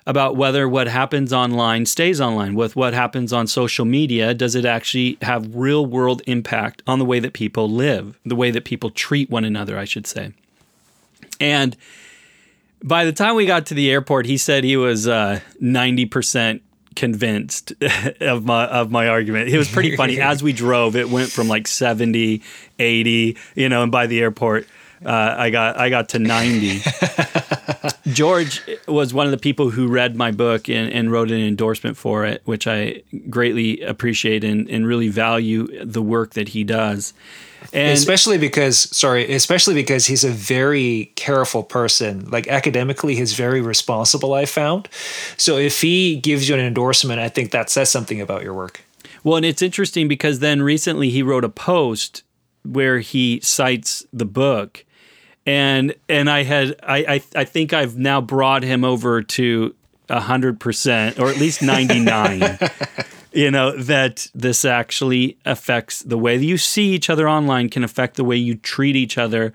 about 0.08 0.38
whether 0.38 0.70
what 0.70 0.88
happens 0.88 1.34
online 1.34 1.86
stays 1.86 2.20
online. 2.22 2.56
With 2.56 2.78
what 2.78 2.94
happens 2.94 3.34
on 3.34 3.46
social 3.46 3.84
media, 3.84 4.34
does 4.34 4.56
it 4.56 4.64
actually 4.64 5.18
have 5.22 5.54
real 5.54 5.86
world 5.86 6.22
impact 6.26 6.82
on 6.88 6.98
the 6.98 7.06
way 7.06 7.20
that 7.20 7.34
people 7.34 7.70
live, 7.70 8.18
the 8.26 8.36
way 8.36 8.50
that 8.50 8.64
people 8.64 8.90
treat 8.90 9.30
one 9.30 9.44
another, 9.44 9.78
I 9.78 9.84
should 9.84 10.08
say. 10.08 10.32
And 11.42 11.76
by 12.82 13.04
the 13.04 13.12
time 13.12 13.36
we 13.36 13.46
got 13.46 13.66
to 13.68 13.74
the 13.74 13.92
airport, 13.92 14.26
he 14.26 14.38
said 14.38 14.64
he 14.64 14.78
was 14.78 15.10
uh, 15.10 15.42
90% 15.62 16.62
convinced 16.96 17.74
of 18.22 18.46
my 18.46 18.66
of 18.66 18.90
my 18.90 19.10
argument. 19.10 19.50
It 19.50 19.58
was 19.58 19.70
pretty 19.70 19.98
funny. 19.98 20.22
As 20.22 20.42
we 20.42 20.54
drove, 20.54 20.96
it 20.96 21.10
went 21.10 21.32
from 21.32 21.50
like 21.50 21.68
70, 21.68 22.42
80, 22.80 23.38
you 23.56 23.70
know, 23.70 23.84
and 23.84 23.92
by 23.92 24.08
the 24.08 24.22
airport, 24.22 24.68
uh, 25.06 25.36
I 25.38 25.50
got 25.50 25.78
I 25.78 25.90
got 25.90 26.10
to 26.10 26.20
90. 26.20 26.80
George 28.14 28.62
was 28.88 29.14
one 29.14 29.26
of 29.26 29.32
the 29.32 29.38
people 29.38 29.70
who 29.70 29.88
read 29.88 30.16
my 30.16 30.32
book 30.32 30.70
and, 30.70 30.92
and, 30.92 31.12
wrote 31.12 31.32
an 31.32 31.40
endorsement 31.40 31.98
for 31.98 32.26
it, 32.26 32.42
which 32.46 32.68
I 32.68 33.04
greatly 33.30 33.82
appreciate 33.82 34.44
and, 34.44 34.70
and 34.70 34.88
really 34.88 35.10
value 35.10 35.68
the 35.84 36.02
work 36.02 36.34
that 36.34 36.50
he 36.50 36.64
does. 36.64 37.14
And 37.74 37.92
especially 37.92 38.38
because, 38.38 38.80
sorry, 38.96 39.34
especially 39.34 39.74
because 39.74 40.06
he's 40.06 40.24
a 40.24 40.30
very 40.30 41.12
careful 41.16 41.64
person. 41.64 42.30
Like 42.30 42.48
academically, 42.48 43.16
he's 43.16 43.34
very 43.34 43.62
responsible, 43.62 44.34
I 44.34 44.46
found. 44.46 44.88
So 45.38 45.58
if 45.58 45.82
he 45.82 46.18
gives 46.18 46.48
you 46.48 46.56
an 46.56 46.62
endorsement, 46.62 47.20
I 47.20 47.30
think 47.30 47.52
that 47.52 47.70
says 47.70 47.90
something 47.90 48.22
about 48.22 48.44
your 48.44 48.54
work. 48.54 48.82
Well, 49.24 49.38
and 49.38 49.46
it's 49.46 49.62
interesting 49.62 50.08
because 50.08 50.40
then 50.40 50.62
recently 50.62 51.10
he 51.10 51.24
wrote 51.24 51.44
a 51.44 51.50
post 51.50 52.24
where 52.64 53.00
he 53.00 53.40
cites 53.42 54.06
the 54.14 54.26
book 54.26 54.86
and 55.48 55.96
and 56.10 56.30
I 56.30 56.44
had 56.44 56.76
I 56.84 56.98
I, 56.98 57.22
I 57.36 57.44
think 57.46 57.74
I've 57.74 57.98
now 57.98 58.22
brought 58.22 58.62
him 58.62 58.84
over 58.84 59.24
to 59.24 59.74
hundred 60.12 60.60
percent 60.60 61.18
or 61.18 61.30
at 61.30 61.38
least 61.38 61.64
ninety 61.64 62.00
nine. 62.00 62.60
you 63.32 63.50
know 63.50 63.76
that 63.78 64.28
this 64.36 64.66
actually 64.66 65.38
affects 65.46 66.04
the 66.04 66.18
way 66.18 66.36
you 66.36 66.58
see 66.58 66.92
each 66.92 67.10
other 67.10 67.28
online 67.28 67.70
can 67.70 67.84
affect 67.84 68.18
the 68.18 68.24
way 68.24 68.36
you 68.36 68.56
treat 68.56 68.96
each 68.96 69.18
other 69.18 69.54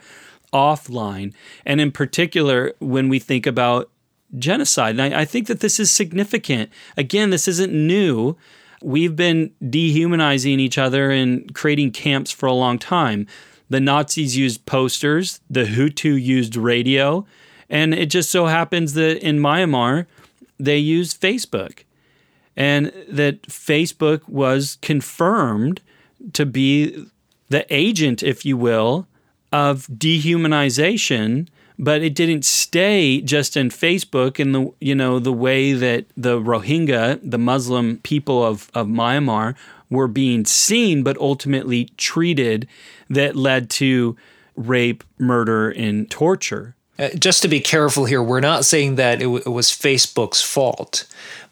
offline, 0.53 1.35
and 1.65 1.81
in 1.81 1.93
particular 1.93 2.73
when 2.81 3.09
we 3.09 3.19
think 3.19 3.47
about 3.47 3.91
genocide. 4.39 4.99
And 4.99 5.15
I, 5.15 5.21
I 5.21 5.25
think 5.27 5.47
that 5.47 5.61
this 5.61 5.79
is 5.79 5.93
significant. 5.93 6.71
Again, 6.97 7.29
this 7.31 7.47
isn't 7.47 7.73
new. 7.73 8.37
We've 8.83 9.15
been 9.15 9.53
dehumanizing 9.69 10.59
each 10.59 10.79
other 10.79 11.11
and 11.11 11.55
creating 11.55 11.93
camps 11.93 12.31
for 12.31 12.47
a 12.47 12.53
long 12.53 12.79
time 12.79 13.27
The 13.73 13.81
Nazis 13.81 14.37
used 14.37 14.67
posters, 14.67 15.41
the 15.49 15.65
Hutu 15.65 16.23
used 16.23 16.57
radio, 16.57 17.25
and 17.71 17.95
it 17.95 18.11
just 18.11 18.31
so 18.31 18.45
happens 18.45 18.93
that 18.93 19.27
in 19.27 19.39
Myanmar, 19.39 20.05
they 20.61 20.77
used 20.77 21.19
Facebook. 21.19 21.85
And 22.55 22.93
that 23.09 23.41
Facebook 23.45 24.29
was 24.29 24.77
confirmed 24.83 25.81
to 26.35 26.45
be 26.45 27.07
the 27.49 27.65
agent, 27.75 28.23
if 28.23 28.45
you 28.45 28.59
will, 28.59 29.07
of 29.51 29.87
dehumanization 29.87 31.49
but 31.79 32.03
it 32.03 32.15
didn't 32.15 32.45
stay 32.45 33.21
just 33.21 33.57
in 33.57 33.69
Facebook 33.69 34.39
in 34.39 34.53
the 34.53 34.73
you 34.81 34.95
know 34.95 35.19
the 35.19 35.33
way 35.33 35.73
that 35.73 36.07
the 36.17 36.39
Rohingya, 36.39 37.19
the 37.23 37.39
Muslim 37.39 37.99
people 37.99 38.45
of, 38.45 38.71
of 38.75 38.87
Myanmar, 38.87 39.57
were 39.93 40.09
being 40.09 40.45
seen, 40.45 41.03
but 41.03 41.17
ultimately 41.19 41.87
treated 41.97 42.67
that 43.09 43.37
led 43.37 43.71
to 43.71 44.17
rape, 44.57 45.05
murder, 45.19 45.71
and 45.71 46.11
torture. 46.11 46.75
Uh, 46.99 47.09
just 47.11 47.43
to 47.43 47.49
be 47.49 47.61
careful 47.61 48.05
here, 48.05 48.23
we're 48.23 48.41
not 48.41 48.65
saying 48.65 48.97
that 48.97 49.21
it, 49.21 49.25
w- 49.25 49.43
it 49.45 49.51
was 49.51 49.69
Facebook's 49.69 50.43
fault, 50.43 51.07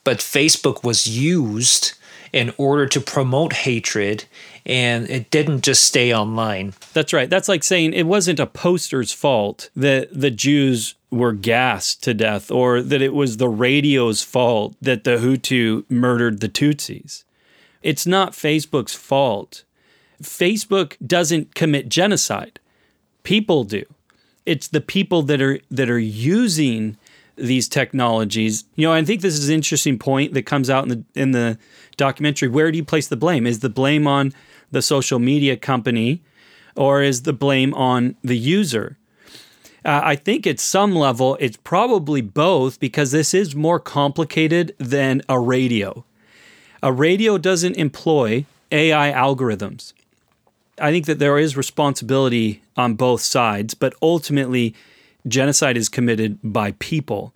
but 0.05 0.19
Facebook 0.19 0.85
was 0.85 1.07
used 1.07 1.93
in 2.33 2.53
order 2.59 2.87
to 2.87 3.01
promote 3.01 3.53
hatred 3.53 4.25
and 4.67 5.09
it 5.09 5.31
didn't 5.31 5.63
just 5.63 5.85
stay 5.85 6.15
online. 6.15 6.75
That's 6.93 7.13
right. 7.13 7.29
That's 7.29 7.49
like 7.49 7.65
saying 7.65 7.93
it 7.93 8.07
wasn't 8.07 8.39
a 8.39 8.47
poster's 8.47 9.13
fault 9.13 9.71
that 9.75 10.09
the 10.13 10.31
Jews 10.31 10.95
were 11.11 11.33
gassed 11.33 12.03
to 12.05 12.15
death 12.15 12.51
or 12.51 12.83
that 12.83 13.03
it 13.03 13.15
was 13.15 13.37
the 13.37 13.49
radio's 13.49 14.23
fault 14.23 14.77
that 14.81 15.05
the 15.05 15.17
Hutu 15.17 15.85
murdered 15.91 16.41
the 16.41 16.49
Tutsis. 16.49 17.25
It's 17.83 18.07
not 18.07 18.33
Facebook's 18.33 18.95
fault. 18.95 19.65
Facebook 20.23 20.97
doesn't 21.07 21.55
commit 21.55 21.89
genocide. 21.89 22.61
People 23.23 23.65
do. 23.65 23.85
It's 24.47 24.69
the 24.69 24.81
people 24.81 25.23
that 25.23 25.41
are 25.41 25.61
that 25.71 25.89
are 25.89 25.99
using 25.99 26.97
these 27.37 27.69
technologies. 27.69 28.65
You 28.75 28.87
know, 28.87 28.93
I 28.93 29.05
think 29.05 29.23
this 29.23 29.35
is 29.35 29.49
an 29.49 29.55
interesting 29.55 29.99
point 29.99 30.35
that 30.35 30.43
comes 30.43 30.69
out 30.69 30.85
in 30.85 30.89
the 30.89 31.05
in 31.15 31.31
the 31.33 31.59
documentary. 31.97 32.49
Where 32.49 32.71
do 32.71 32.77
you 32.77 32.85
place 32.85 33.09
the 33.09 33.17
blame? 33.17 33.47
Is 33.47 33.61
the 33.61 33.69
blame 33.69 34.07
on 34.07 34.33
the 34.71 34.83
social 34.83 35.19
media 35.19 35.57
company 35.57 36.23
or 36.77 37.03
is 37.03 37.23
the 37.23 37.33
blame 37.33 37.75
on 37.75 38.17
the 38.23 38.37
user? 38.37 38.99
Uh, 39.85 40.01
I 40.05 40.17
think 40.17 40.47
at 40.47 40.61
some 40.61 40.95
level 40.95 41.37
it's 41.41 41.57
probably 41.57 42.21
both 42.21 42.79
because 42.81 43.13
this 43.13 43.33
is 43.33 43.55
more 43.55 43.81
complicated 43.81 44.75
than 44.79 45.23
a 45.29 45.39
radio. 45.39 46.05
A 46.83 46.93
radio 46.93 47.37
doesn't 47.37 47.77
employ 47.77 48.47
AI 48.73 49.13
algorithms. 49.13 49.93
I 50.81 50.91
think 50.91 51.07
that 51.07 51.19
there 51.19 51.39
is 51.39 51.57
responsibility 51.57 52.63
on 52.77 52.95
both 52.95 53.21
sides, 53.21 53.75
but 53.75 53.95
ultimately, 54.01 54.75
genocide 55.29 55.77
is 55.77 55.91
committed 55.91 56.39
by 56.43 56.73
people. 56.73 57.35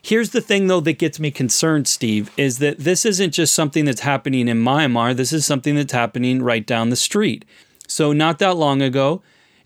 Here's 0.00 0.30
the 0.30 0.40
thing, 0.40 0.68
though, 0.68 0.80
that 0.80 0.98
gets 0.98 1.18
me 1.18 1.32
concerned, 1.32 1.88
Steve, 1.88 2.30
is 2.36 2.58
that 2.58 2.78
this 2.78 3.04
isn't 3.04 3.32
just 3.32 3.54
something 3.54 3.84
that's 3.84 4.02
happening 4.02 4.46
in 4.46 4.62
Myanmar. 4.62 5.16
This 5.16 5.32
is 5.32 5.44
something 5.44 5.74
that's 5.74 5.92
happening 5.92 6.42
right 6.42 6.64
down 6.64 6.90
the 6.90 6.96
street. 6.96 7.44
So, 7.88 8.12
not 8.12 8.38
that 8.38 8.56
long 8.56 8.82
ago, 8.82 9.20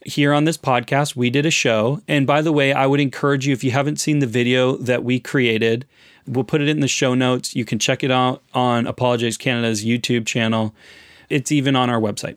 here 0.07 0.33
on 0.33 0.45
this 0.45 0.57
podcast, 0.57 1.15
we 1.15 1.29
did 1.29 1.45
a 1.45 1.51
show. 1.51 2.01
And 2.09 2.27
by 2.27 2.41
the 2.41 2.53
way, 2.53 2.73
I 2.73 2.87
would 2.87 3.01
encourage 3.01 3.47
you, 3.47 3.53
if 3.53 3.63
you 3.63 3.73
haven't 3.73 4.01
seen 4.01 4.21
the 4.21 4.27
video 4.27 4.77
that 4.77 5.05
we 5.05 5.21
created, 5.21 5.87
we'll 6.27 6.45
put 6.45 6.61
it 6.61 6.69
in 6.69 6.81
the 6.81 6.89
show 6.89 7.15
notes. 7.15 7.55
You 7.55 7.65
can 7.65 7.79
check 7.79 8.03
it 8.03 8.11
out 8.11 8.43
on 8.55 8.87
Apologetics 8.87 9.37
Canada's 9.37 9.85
YouTube 9.85 10.27
channel. 10.27 10.75
It's 11.29 11.53
even 11.53 11.77
on 11.77 11.91
our 11.91 12.01
website. 12.01 12.37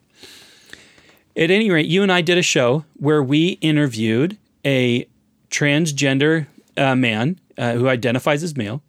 At 1.36 1.50
any 1.50 1.72
rate, 1.72 1.88
you 1.88 2.04
and 2.04 2.12
I 2.12 2.22
did 2.22 2.38
a 2.38 2.44
show 2.44 2.86
where 2.98 3.24
we 3.24 3.58
interviewed 3.62 4.38
a 4.64 5.08
transgender 5.50 6.48
uh, 6.78 6.96
man 6.96 7.40
uh, 7.58 7.74
who 7.74 7.88
identifies 7.88 8.44
as 8.44 8.56
male. 8.56 8.84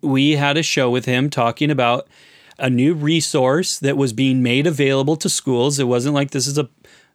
We 0.00 0.32
had 0.32 0.56
a 0.56 0.62
show 0.62 0.90
with 0.90 1.04
him 1.04 1.30
talking 1.30 1.70
about 1.70 2.08
a 2.58 2.70
new 2.70 2.94
resource 2.94 3.78
that 3.78 3.96
was 3.96 4.12
being 4.12 4.42
made 4.42 4.66
available 4.66 5.16
to 5.16 5.28
schools. 5.28 5.78
It 5.78 5.84
wasn't 5.84 6.14
like 6.14 6.30
this 6.30 6.46
is 6.46 6.58
a 6.58 6.68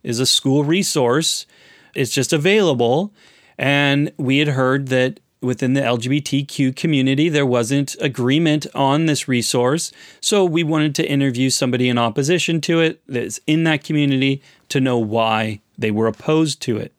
is 0.04 0.20
a 0.20 0.26
school 0.26 0.64
resource. 0.64 1.46
It's 1.94 2.12
just 2.12 2.32
available. 2.34 3.14
And 3.58 4.12
we 4.18 4.38
had 4.38 4.50
heard 4.50 4.88
that 4.88 5.20
within 5.42 5.74
the 5.74 5.82
LGBTQ 5.82 6.76
community, 6.76 7.30
there 7.30 7.46
wasn't 7.46 7.96
agreement 8.02 8.68
on 8.76 9.06
this 9.06 9.28
resource. 9.28 9.92
So 10.20 10.44
we 10.44 10.64
wanted 10.64 10.96
to 10.96 11.10
interview 11.10 11.50
somebody 11.50 11.88
in 11.88 11.98
opposition 11.98 12.60
to 12.62 12.82
it 12.82 13.02
that's 13.08 13.40
in 13.48 13.64
that 13.64 13.84
community 13.84 14.42
to 14.70 14.82
know 14.82 14.98
why 14.98 15.62
they 15.78 15.92
were 15.92 16.08
opposed 16.08 16.62
to 16.64 16.78
it. 16.78 16.94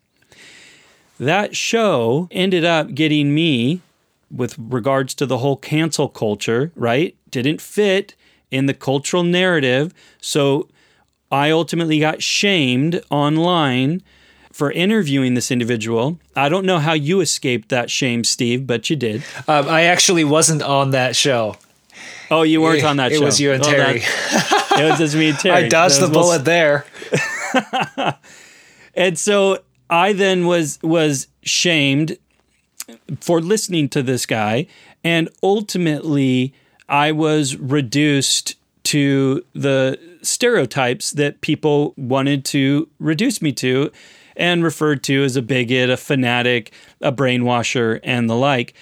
That 1.19 1.55
show 1.55 2.29
ended 2.31 2.65
up 2.65 2.95
getting 2.95 3.35
me, 3.35 3.83
with 4.35 4.57
regards 4.59 5.13
to 5.15 5.27
the 5.27 5.39
whole 5.39 5.57
cancel 5.57 6.09
culture, 6.09 6.73
right? 6.75 7.17
Didn't 7.31 7.61
fit 7.61 8.15
in 8.51 8.67
the 8.67 8.75
cultural 8.75 9.23
narrative. 9.23 9.93
So 10.21 10.69
I 11.31 11.51
ultimately 11.51 12.01
got 12.01 12.23
shamed 12.23 13.03
online 13.11 14.03
for 14.53 14.71
interviewing 14.73 15.35
this 15.35 15.51
individual. 15.51 16.19
I 16.35 16.49
don't 16.49 16.67
know 16.67 16.79
how 16.79 16.93
you 16.93 17.21
escaped 17.21 17.69
that 17.69 17.91
shame, 17.91 18.25
Steve, 18.25 18.67
but 18.67 18.91
you 18.91 18.97
did. 18.97 19.23
Um, 19.47 19.69
I 19.69 19.83
actually 19.83 20.25
wasn't 20.25 20.63
on 20.63 20.91
that 20.91 21.17
show. 21.17 21.57
Oh, 22.31 22.43
you 22.43 22.61
weren't 22.61 22.85
on 22.85 22.97
that 22.99 23.13
it 23.13 23.17
show. 23.17 23.23
It 23.23 23.25
was 23.25 23.41
you 23.41 23.53
and 23.53 23.65
oh, 23.65 23.71
Terry. 23.71 24.01
That, 24.71 24.83
it 24.83 24.91
was 24.91 24.99
just 24.99 25.17
me 25.17 25.31
and 25.31 25.39
Terry. 25.41 25.65
I 25.65 25.69
dodged 25.69 26.01
the 26.01 26.09
bullet 26.09 26.45
there. 26.45 26.87
and 28.95 29.19
so 29.19 29.59
I 29.89 30.13
then 30.13 30.47
was 30.47 30.79
was 30.83 31.27
shamed 31.43 32.17
for 33.21 33.41
listening 33.41 33.89
to 33.91 34.03
this 34.03 34.27
guy, 34.27 34.69
and 35.03 35.29
ultimately 35.43 36.55
I 36.89 37.13
was 37.13 37.57
reduced 37.57 38.55
to 38.85 39.45
the 39.55 39.99
stereotypes 40.23 41.11
that 41.13 41.41
people 41.41 41.95
wanted 41.97 42.45
to 42.47 42.89
reduce 42.99 43.43
me 43.43 43.53
to 43.53 43.91
and 44.41 44.65
referred 44.65 45.05
to 45.05 45.23
as 45.23 45.37
a 45.37 45.43
bigot, 45.43 45.91
a 45.91 45.97
fanatic, 45.97 46.73
a 47.01 47.13
brainwasher, 47.13 48.01
and 48.03 48.29
the 48.29 48.35
like. 48.35 48.75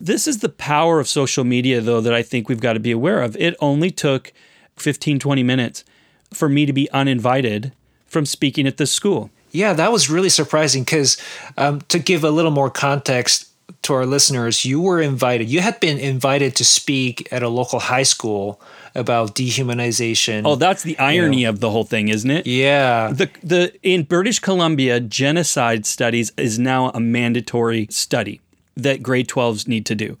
This 0.00 0.26
is 0.26 0.38
the 0.38 0.48
power 0.48 1.00
of 1.00 1.08
social 1.08 1.44
media, 1.44 1.80
though, 1.80 2.00
that 2.00 2.14
I 2.14 2.22
think 2.22 2.48
we've 2.48 2.60
got 2.60 2.74
to 2.74 2.80
be 2.80 2.92
aware 2.92 3.20
of. 3.20 3.36
It 3.36 3.56
only 3.60 3.90
took 3.90 4.32
15, 4.76 5.18
20 5.18 5.42
minutes 5.42 5.84
for 6.32 6.48
me 6.48 6.64
to 6.64 6.72
be 6.72 6.90
uninvited 6.92 7.72
from 8.06 8.24
speaking 8.24 8.66
at 8.66 8.78
this 8.78 8.92
school. 8.92 9.30
Yeah, 9.50 9.72
that 9.74 9.92
was 9.92 10.08
really 10.08 10.28
surprising 10.28 10.84
because 10.84 11.20
um, 11.58 11.80
to 11.88 11.98
give 11.98 12.24
a 12.24 12.30
little 12.30 12.52
more 12.52 12.70
context 12.70 13.48
to 13.82 13.94
our 13.94 14.06
listeners, 14.06 14.64
you 14.64 14.80
were 14.80 15.00
invited, 15.00 15.48
you 15.48 15.60
had 15.60 15.80
been 15.80 15.98
invited 15.98 16.54
to 16.56 16.64
speak 16.64 17.28
at 17.32 17.42
a 17.42 17.48
local 17.48 17.80
high 17.80 18.04
school 18.04 18.60
about 18.94 19.34
dehumanization. 19.34 20.42
Oh, 20.44 20.56
that's 20.56 20.82
the 20.82 20.98
irony 20.98 21.38
you 21.38 21.42
know. 21.44 21.50
of 21.50 21.60
the 21.60 21.70
whole 21.70 21.84
thing, 21.84 22.08
isn't 22.08 22.30
it? 22.30 22.46
Yeah. 22.46 23.12
The 23.12 23.30
the 23.42 23.72
in 23.82 24.04
British 24.04 24.38
Columbia, 24.38 25.00
genocide 25.00 25.86
studies 25.86 26.32
is 26.36 26.58
now 26.58 26.90
a 26.90 27.00
mandatory 27.00 27.86
study 27.90 28.40
that 28.76 29.02
grade 29.02 29.28
12s 29.28 29.68
need 29.68 29.86
to 29.86 29.94
do. 29.94 30.16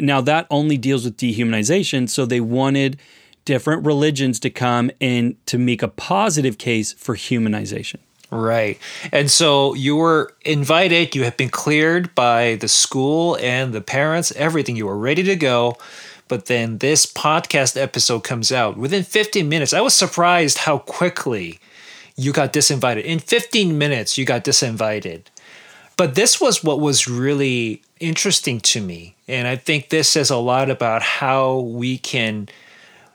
Now 0.00 0.20
that 0.22 0.46
only 0.50 0.76
deals 0.76 1.04
with 1.04 1.16
dehumanization, 1.16 2.08
so 2.08 2.26
they 2.26 2.40
wanted 2.40 2.98
different 3.44 3.86
religions 3.86 4.38
to 4.40 4.50
come 4.50 4.90
and 5.00 5.36
to 5.46 5.56
make 5.56 5.82
a 5.82 5.88
positive 5.88 6.58
case 6.58 6.92
for 6.92 7.14
humanization. 7.14 7.96
Right. 8.30 8.78
And 9.12 9.30
so 9.30 9.74
you 9.74 9.96
were 9.96 10.34
invited, 10.44 11.14
you 11.14 11.22
have 11.24 11.36
been 11.36 11.48
cleared 11.48 12.14
by 12.14 12.56
the 12.56 12.68
school 12.68 13.36
and 13.40 13.72
the 13.72 13.80
parents, 13.80 14.32
everything. 14.32 14.76
You 14.76 14.86
were 14.86 14.98
ready 14.98 15.22
to 15.22 15.36
go. 15.36 15.76
But 16.28 16.46
then 16.46 16.78
this 16.78 17.06
podcast 17.06 17.80
episode 17.80 18.24
comes 18.24 18.50
out 18.50 18.76
within 18.76 19.04
15 19.04 19.48
minutes. 19.48 19.72
I 19.72 19.80
was 19.80 19.94
surprised 19.94 20.58
how 20.58 20.78
quickly 20.78 21.60
you 22.16 22.32
got 22.32 22.52
disinvited. 22.52 23.04
In 23.04 23.18
15 23.18 23.78
minutes, 23.78 24.18
you 24.18 24.24
got 24.24 24.44
disinvited. 24.44 25.22
But 25.96 26.14
this 26.14 26.40
was 26.40 26.62
what 26.62 26.80
was 26.80 27.08
really 27.08 27.82
interesting 28.00 28.60
to 28.60 28.80
me. 28.80 29.14
And 29.28 29.48
I 29.48 29.56
think 29.56 29.88
this 29.88 30.08
says 30.08 30.30
a 30.30 30.36
lot 30.36 30.68
about 30.68 31.02
how 31.02 31.60
we 31.60 31.98
can 31.98 32.48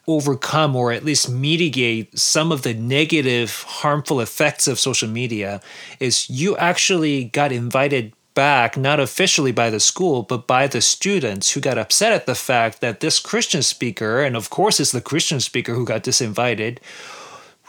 overcome 0.07 0.75
or 0.75 0.91
at 0.91 1.05
least 1.05 1.29
mitigate 1.29 2.17
some 2.17 2.51
of 2.51 2.63
the 2.63 2.73
negative 2.73 3.63
harmful 3.67 4.19
effects 4.19 4.67
of 4.67 4.79
social 4.79 5.07
media 5.07 5.61
is 5.99 6.29
you 6.29 6.57
actually 6.57 7.25
got 7.25 7.51
invited 7.51 8.13
back 8.33 8.77
not 8.77 8.99
officially 8.99 9.51
by 9.51 9.69
the 9.69 9.79
school 9.79 10.23
but 10.23 10.47
by 10.47 10.67
the 10.67 10.81
students 10.81 11.51
who 11.51 11.61
got 11.61 11.77
upset 11.77 12.13
at 12.13 12.25
the 12.25 12.35
fact 12.35 12.81
that 12.81 12.99
this 12.99 13.19
christian 13.19 13.61
speaker 13.61 14.21
and 14.21 14.35
of 14.35 14.49
course 14.49 14.79
it's 14.79 14.91
the 14.91 15.01
christian 15.01 15.39
speaker 15.39 15.73
who 15.73 15.85
got 15.85 16.03
disinvited 16.03 16.77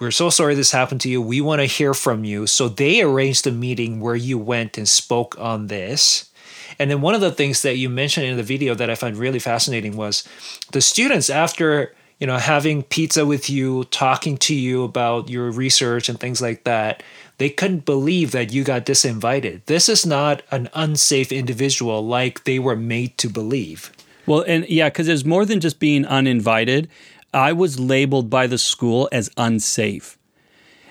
we're 0.03 0.11
so 0.11 0.31
sorry 0.31 0.57
this 0.57 0.73
happened 0.73 1.01
to 1.03 1.09
you. 1.09 1.23
We 1.23 1.41
want 1.41 1.61
to 1.61 1.65
hear 1.65 1.95
from 1.95 2.25
you. 2.25 2.49
So 2.49 2.69
they 2.69 3.03
arranged 3.03 3.47
a 3.47 3.53
meeting 3.53 4.01
where 4.01 4.17
you 4.17 4.37
went 4.37 4.77
and 4.77 4.89
spoke 4.89 5.39
on 5.39 5.69
this. 5.69 6.29
And 6.81 6.91
then 6.91 7.03
one 7.03 7.15
of 7.15 7.21
the 7.21 7.31
things 7.31 7.63
that 7.63 7.77
you 7.77 7.89
mentioned 7.89 8.27
in 8.27 8.37
the 8.37 8.43
video 8.43 8.75
that 8.75 8.91
i 8.91 8.97
find 8.97 9.17
really 9.17 9.39
fascinating 9.39 9.97
was 9.97 10.27
the 10.73 10.81
students 10.81 11.31
after 11.31 11.95
you 12.19 12.27
know, 12.27 12.39
having 12.39 12.85
pizza 12.85 13.27
with 13.27 13.51
you, 13.51 13.83
talking 13.91 14.37
to 14.39 14.55
you 14.55 14.85
about 14.85 15.29
your 15.29 15.51
research 15.51 16.09
and 16.09 16.21
things 16.21 16.41
like 16.41 16.63
that, 16.63 17.03
they 17.43 17.51
couldn't 17.51 17.85
believe 17.85 18.31
that 18.31 18.53
you 18.53 18.63
got 18.63 18.87
disinvited. 18.87 19.65
This 19.65 19.89
is 19.89 20.07
not 20.07 20.43
an 20.53 20.69
unsafe 20.75 21.33
individual 21.33 22.07
like 22.07 22.45
they 22.45 22.61
were 22.61 22.77
made 22.77 23.19
to 23.19 23.29
believe. 23.29 23.93
Well, 24.27 24.45
and 24.47 24.65
yeah, 24.69 24.91
because 24.91 25.09
it's 25.09 25.25
more 25.25 25.45
than 25.45 25.59
just 25.59 25.81
being 25.81 26.07
uninvited. 26.07 26.89
I 27.35 27.53
was 27.53 27.81
labeled 27.81 28.31
by 28.31 28.47
the 28.47 28.59
school 28.59 29.09
as 29.11 29.29
unsafe. 29.37 30.17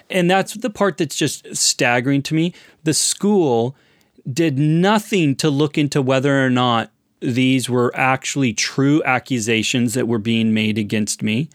And 0.09 0.29
that's 0.29 0.55
the 0.55 0.69
part 0.69 0.97
that's 0.97 1.15
just 1.15 1.55
staggering 1.55 2.21
to 2.23 2.33
me. 2.33 2.53
The 2.83 2.93
school 2.93 3.73
did 4.29 4.59
nothing 4.59 5.37
to 5.37 5.49
look 5.49 5.77
into 5.77 6.01
whether 6.01 6.45
or 6.45 6.49
not 6.49 6.91
these 7.21 7.69
were 7.69 7.93
actually 7.95 8.51
true 8.51 9.01
accusations 9.05 9.93
that 9.93 10.05
were 10.05 10.19
being 10.19 10.53
made 10.53 10.77
against 10.77 11.23
me. 11.23 11.47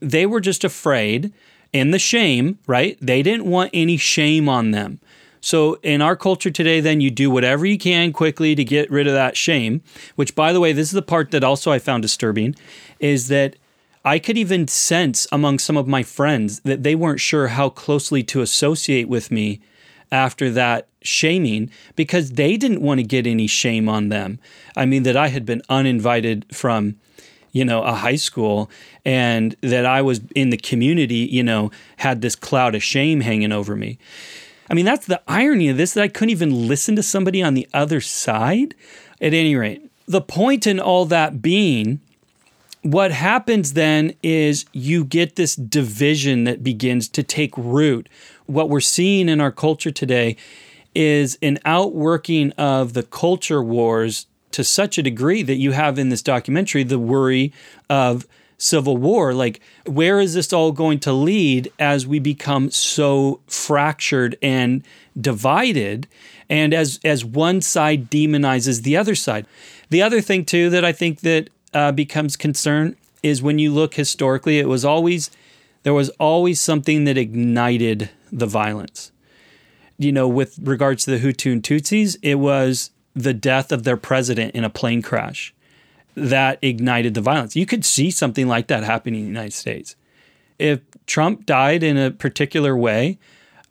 They 0.00 0.24
were 0.24 0.40
just 0.40 0.64
afraid 0.64 1.34
and 1.74 1.92
the 1.92 1.98
shame, 1.98 2.58
right? 2.66 2.96
They 3.00 3.22
didn't 3.22 3.46
want 3.46 3.70
any 3.72 3.96
shame 3.96 4.48
on 4.48 4.70
them. 4.72 5.00
So 5.40 5.74
in 5.82 6.00
our 6.00 6.14
culture 6.14 6.50
today, 6.50 6.80
then 6.80 7.00
you 7.00 7.10
do 7.10 7.28
whatever 7.30 7.66
you 7.66 7.76
can 7.76 8.12
quickly 8.12 8.54
to 8.54 8.64
get 8.64 8.90
rid 8.90 9.08
of 9.08 9.12
that 9.14 9.36
shame, 9.36 9.82
which 10.14 10.36
by 10.36 10.52
the 10.52 10.60
way, 10.60 10.72
this 10.72 10.88
is 10.88 10.92
the 10.92 11.02
part 11.02 11.32
that 11.32 11.42
also 11.42 11.72
I 11.72 11.80
found 11.80 12.02
disturbing, 12.02 12.54
is 13.00 13.28
that 13.28 13.56
I 14.04 14.18
could 14.18 14.38
even 14.38 14.68
sense 14.68 15.26
among 15.32 15.58
some 15.58 15.76
of 15.76 15.88
my 15.88 16.02
friends 16.02 16.60
that 16.60 16.82
they 16.82 16.94
weren't 16.94 17.20
sure 17.20 17.48
how 17.48 17.68
closely 17.68 18.22
to 18.24 18.40
associate 18.40 19.08
with 19.08 19.30
me 19.30 19.60
after 20.12 20.50
that 20.50 20.88
shaming 21.02 21.70
because 21.96 22.32
they 22.32 22.56
didn't 22.56 22.82
want 22.82 22.98
to 22.98 23.04
get 23.04 23.26
any 23.26 23.46
shame 23.46 23.88
on 23.88 24.08
them. 24.10 24.38
I 24.76 24.86
mean, 24.86 25.02
that 25.04 25.16
I 25.16 25.28
had 25.28 25.44
been 25.44 25.62
uninvited 25.68 26.46
from, 26.52 26.96
you 27.52 27.64
know, 27.64 27.82
a 27.82 27.92
high 27.92 28.16
school 28.16 28.70
and 29.04 29.54
that 29.60 29.86
I 29.86 30.02
was 30.02 30.20
in 30.34 30.50
the 30.50 30.56
community, 30.56 31.28
you 31.30 31.42
know, 31.42 31.70
had 31.98 32.22
this 32.22 32.34
cloud 32.34 32.74
of 32.74 32.82
shame 32.82 33.20
hanging 33.20 33.52
over 33.52 33.76
me. 33.76 33.98
I 34.70 34.74
mean, 34.74 34.86
that's 34.86 35.06
the 35.06 35.20
irony 35.28 35.68
of 35.68 35.76
this 35.76 35.92
that 35.94 36.02
I 36.02 36.08
couldn't 36.08 36.30
even 36.30 36.66
listen 36.66 36.96
to 36.96 37.02
somebody 37.02 37.42
on 37.42 37.54
the 37.54 37.68
other 37.74 38.00
side. 38.00 38.74
At 39.20 39.34
any 39.34 39.54
rate, 39.54 39.88
the 40.06 40.20
point 40.20 40.66
in 40.66 40.80
all 40.80 41.04
that 41.06 41.42
being, 41.42 42.00
what 42.82 43.12
happens 43.12 43.74
then 43.74 44.14
is 44.22 44.64
you 44.72 45.04
get 45.04 45.36
this 45.36 45.54
division 45.54 46.44
that 46.44 46.64
begins 46.64 47.08
to 47.10 47.22
take 47.22 47.56
root. 47.56 48.08
What 48.46 48.68
we're 48.68 48.80
seeing 48.80 49.28
in 49.28 49.40
our 49.40 49.52
culture 49.52 49.92
today 49.92 50.36
is 50.94 51.38
an 51.42 51.58
outworking 51.64 52.50
of 52.52 52.94
the 52.94 53.02
culture 53.02 53.62
wars 53.62 54.26
to 54.52 54.64
such 54.64 54.98
a 54.98 55.02
degree 55.02 55.42
that 55.42 55.56
you 55.56 55.72
have 55.72 55.98
in 55.98 56.08
this 56.08 56.22
documentary 56.22 56.82
the 56.82 56.98
worry 56.98 57.52
of 57.90 58.26
civil 58.62 58.96
war. 58.96 59.34
Like, 59.34 59.60
where 59.86 60.20
is 60.20 60.34
this 60.34 60.52
all 60.52 60.72
going 60.72 61.00
to 61.00 61.12
lead 61.12 61.72
as 61.78 62.06
we 62.06 62.18
become 62.18 62.70
so 62.70 63.40
fractured 63.48 64.36
and 64.40 64.84
divided? 65.20 66.06
And 66.48 66.72
as 66.72 67.00
as 67.04 67.24
one 67.24 67.60
side 67.60 68.10
demonizes 68.10 68.82
the 68.82 68.96
other 68.96 69.14
side. 69.14 69.46
The 69.90 70.02
other 70.02 70.20
thing 70.20 70.44
too 70.44 70.70
that 70.70 70.84
I 70.84 70.92
think 70.92 71.20
that 71.20 71.50
uh, 71.74 71.92
becomes 71.92 72.36
concern 72.36 72.96
is 73.22 73.42
when 73.42 73.58
you 73.58 73.72
look 73.72 73.94
historically, 73.94 74.58
it 74.58 74.68
was 74.68 74.84
always 74.84 75.30
there 75.82 75.94
was 75.94 76.10
always 76.10 76.60
something 76.60 77.04
that 77.04 77.18
ignited 77.18 78.10
the 78.30 78.46
violence. 78.46 79.10
You 79.98 80.12
know, 80.12 80.28
with 80.28 80.58
regards 80.62 81.04
to 81.04 81.10
the 81.10 81.18
Hutu 81.18 81.52
and 81.52 81.62
Tutsis, 81.62 82.16
it 82.22 82.36
was 82.36 82.90
the 83.14 83.34
death 83.34 83.72
of 83.72 83.84
their 83.84 83.96
president 83.96 84.54
in 84.54 84.64
a 84.64 84.70
plane 84.70 85.02
crash 85.02 85.54
that 86.14 86.58
ignited 86.62 87.14
the 87.14 87.20
violence. 87.20 87.56
You 87.56 87.66
could 87.66 87.84
see 87.84 88.10
something 88.10 88.48
like 88.48 88.66
that 88.68 88.84
happening 88.84 89.20
in 89.20 89.26
the 89.26 89.32
United 89.32 89.54
States. 89.54 89.96
If 90.58 90.80
Trump 91.06 91.46
died 91.46 91.82
in 91.82 91.96
a 91.96 92.10
particular 92.10 92.76
way, 92.76 93.18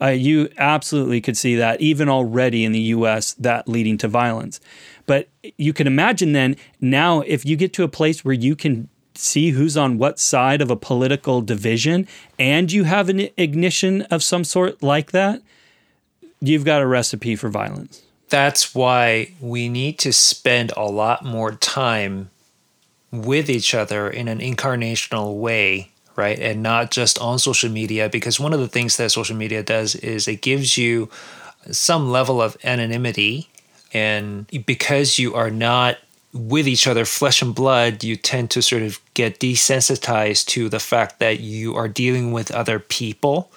uh, 0.01 0.07
you 0.07 0.49
absolutely 0.57 1.21
could 1.21 1.37
see 1.37 1.55
that 1.55 1.79
even 1.79 2.09
already 2.09 2.65
in 2.65 2.71
the 2.71 2.79
US, 2.79 3.33
that 3.33 3.67
leading 3.67 3.97
to 3.99 4.07
violence. 4.07 4.59
But 5.05 5.29
you 5.57 5.73
can 5.73 5.85
imagine 5.85 6.33
then, 6.33 6.55
now, 6.79 7.21
if 7.21 7.45
you 7.45 7.55
get 7.55 7.73
to 7.73 7.83
a 7.83 7.87
place 7.87 8.25
where 8.25 8.33
you 8.33 8.55
can 8.55 8.89
see 9.13 9.51
who's 9.51 9.77
on 9.77 9.97
what 9.97 10.19
side 10.19 10.61
of 10.61 10.71
a 10.71 10.75
political 10.75 11.41
division 11.41 12.07
and 12.39 12.71
you 12.71 12.85
have 12.85 13.09
an 13.09 13.29
ignition 13.37 14.01
of 14.03 14.23
some 14.23 14.43
sort 14.43 14.81
like 14.81 15.11
that, 15.11 15.41
you've 16.39 16.65
got 16.65 16.81
a 16.81 16.87
recipe 16.87 17.35
for 17.35 17.49
violence 17.49 18.01
that's 18.31 18.73
why 18.73 19.33
we 19.39 19.69
need 19.69 19.99
to 19.99 20.11
spend 20.11 20.71
a 20.75 20.85
lot 20.85 21.23
more 21.23 21.51
time 21.51 22.31
with 23.11 23.49
each 23.49 23.75
other 23.75 24.09
in 24.09 24.29
an 24.29 24.39
incarnational 24.39 25.37
way, 25.37 25.91
right? 26.15 26.39
And 26.39 26.63
not 26.63 26.91
just 26.91 27.19
on 27.19 27.39
social 27.39 27.69
media, 27.69 28.09
because 28.09 28.39
one 28.39 28.53
of 28.53 28.61
the 28.61 28.69
things 28.69 28.95
that 28.97 29.11
social 29.11 29.35
media 29.35 29.61
does 29.61 29.95
is 29.95 30.27
it 30.27 30.41
gives 30.41 30.77
you 30.77 31.09
some 31.71 32.09
level 32.09 32.41
of 32.41 32.57
anonymity. 32.63 33.49
And 33.93 34.47
because 34.65 35.19
you 35.19 35.35
are 35.35 35.51
not 35.51 35.97
with 36.33 36.69
each 36.69 36.87
other, 36.87 37.03
flesh 37.03 37.41
and 37.41 37.53
blood, 37.53 38.01
you 38.01 38.15
tend 38.15 38.49
to 38.51 38.61
sort 38.61 38.81
of 38.83 39.01
get 39.13 39.41
desensitized 39.41 40.45
to 40.47 40.69
the 40.69 40.79
fact 40.79 41.19
that 41.19 41.41
you 41.41 41.75
are 41.75 41.89
dealing 41.89 42.31
with 42.31 42.49
other 42.51 42.79
people, 42.79 43.51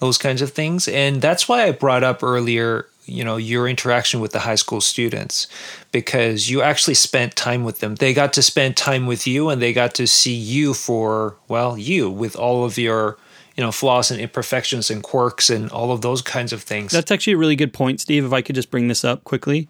those 0.00 0.16
kinds 0.16 0.40
of 0.40 0.52
things. 0.52 0.88
And 0.88 1.20
that's 1.20 1.46
why 1.46 1.64
I 1.64 1.72
brought 1.72 2.02
up 2.02 2.22
earlier 2.22 2.86
you 3.06 3.24
know 3.24 3.36
your 3.36 3.68
interaction 3.68 4.20
with 4.20 4.32
the 4.32 4.40
high 4.40 4.56
school 4.56 4.80
students 4.80 5.46
because 5.92 6.50
you 6.50 6.60
actually 6.60 6.94
spent 6.94 7.36
time 7.36 7.64
with 7.64 7.78
them. 7.80 7.94
They 7.94 8.12
got 8.12 8.32
to 8.34 8.42
spend 8.42 8.76
time 8.76 9.06
with 9.06 9.26
you 9.26 9.48
and 9.48 9.62
they 9.62 9.72
got 9.72 9.94
to 9.94 10.06
see 10.06 10.34
you 10.34 10.74
for 10.74 11.36
well 11.48 11.78
you 11.78 12.10
with 12.10 12.36
all 12.36 12.64
of 12.64 12.76
your 12.76 13.16
you 13.56 13.62
know 13.62 13.72
flaws 13.72 14.10
and 14.10 14.20
imperfections 14.20 14.90
and 14.90 15.02
quirks 15.02 15.48
and 15.48 15.70
all 15.70 15.92
of 15.92 16.02
those 16.02 16.20
kinds 16.20 16.52
of 16.52 16.62
things. 16.62 16.92
That's 16.92 17.10
actually 17.10 17.34
a 17.34 17.38
really 17.38 17.56
good 17.56 17.72
point 17.72 18.00
steve 18.00 18.24
if 18.24 18.32
i 18.32 18.42
could 18.42 18.54
just 18.54 18.70
bring 18.70 18.88
this 18.88 19.04
up 19.04 19.24
quickly. 19.24 19.68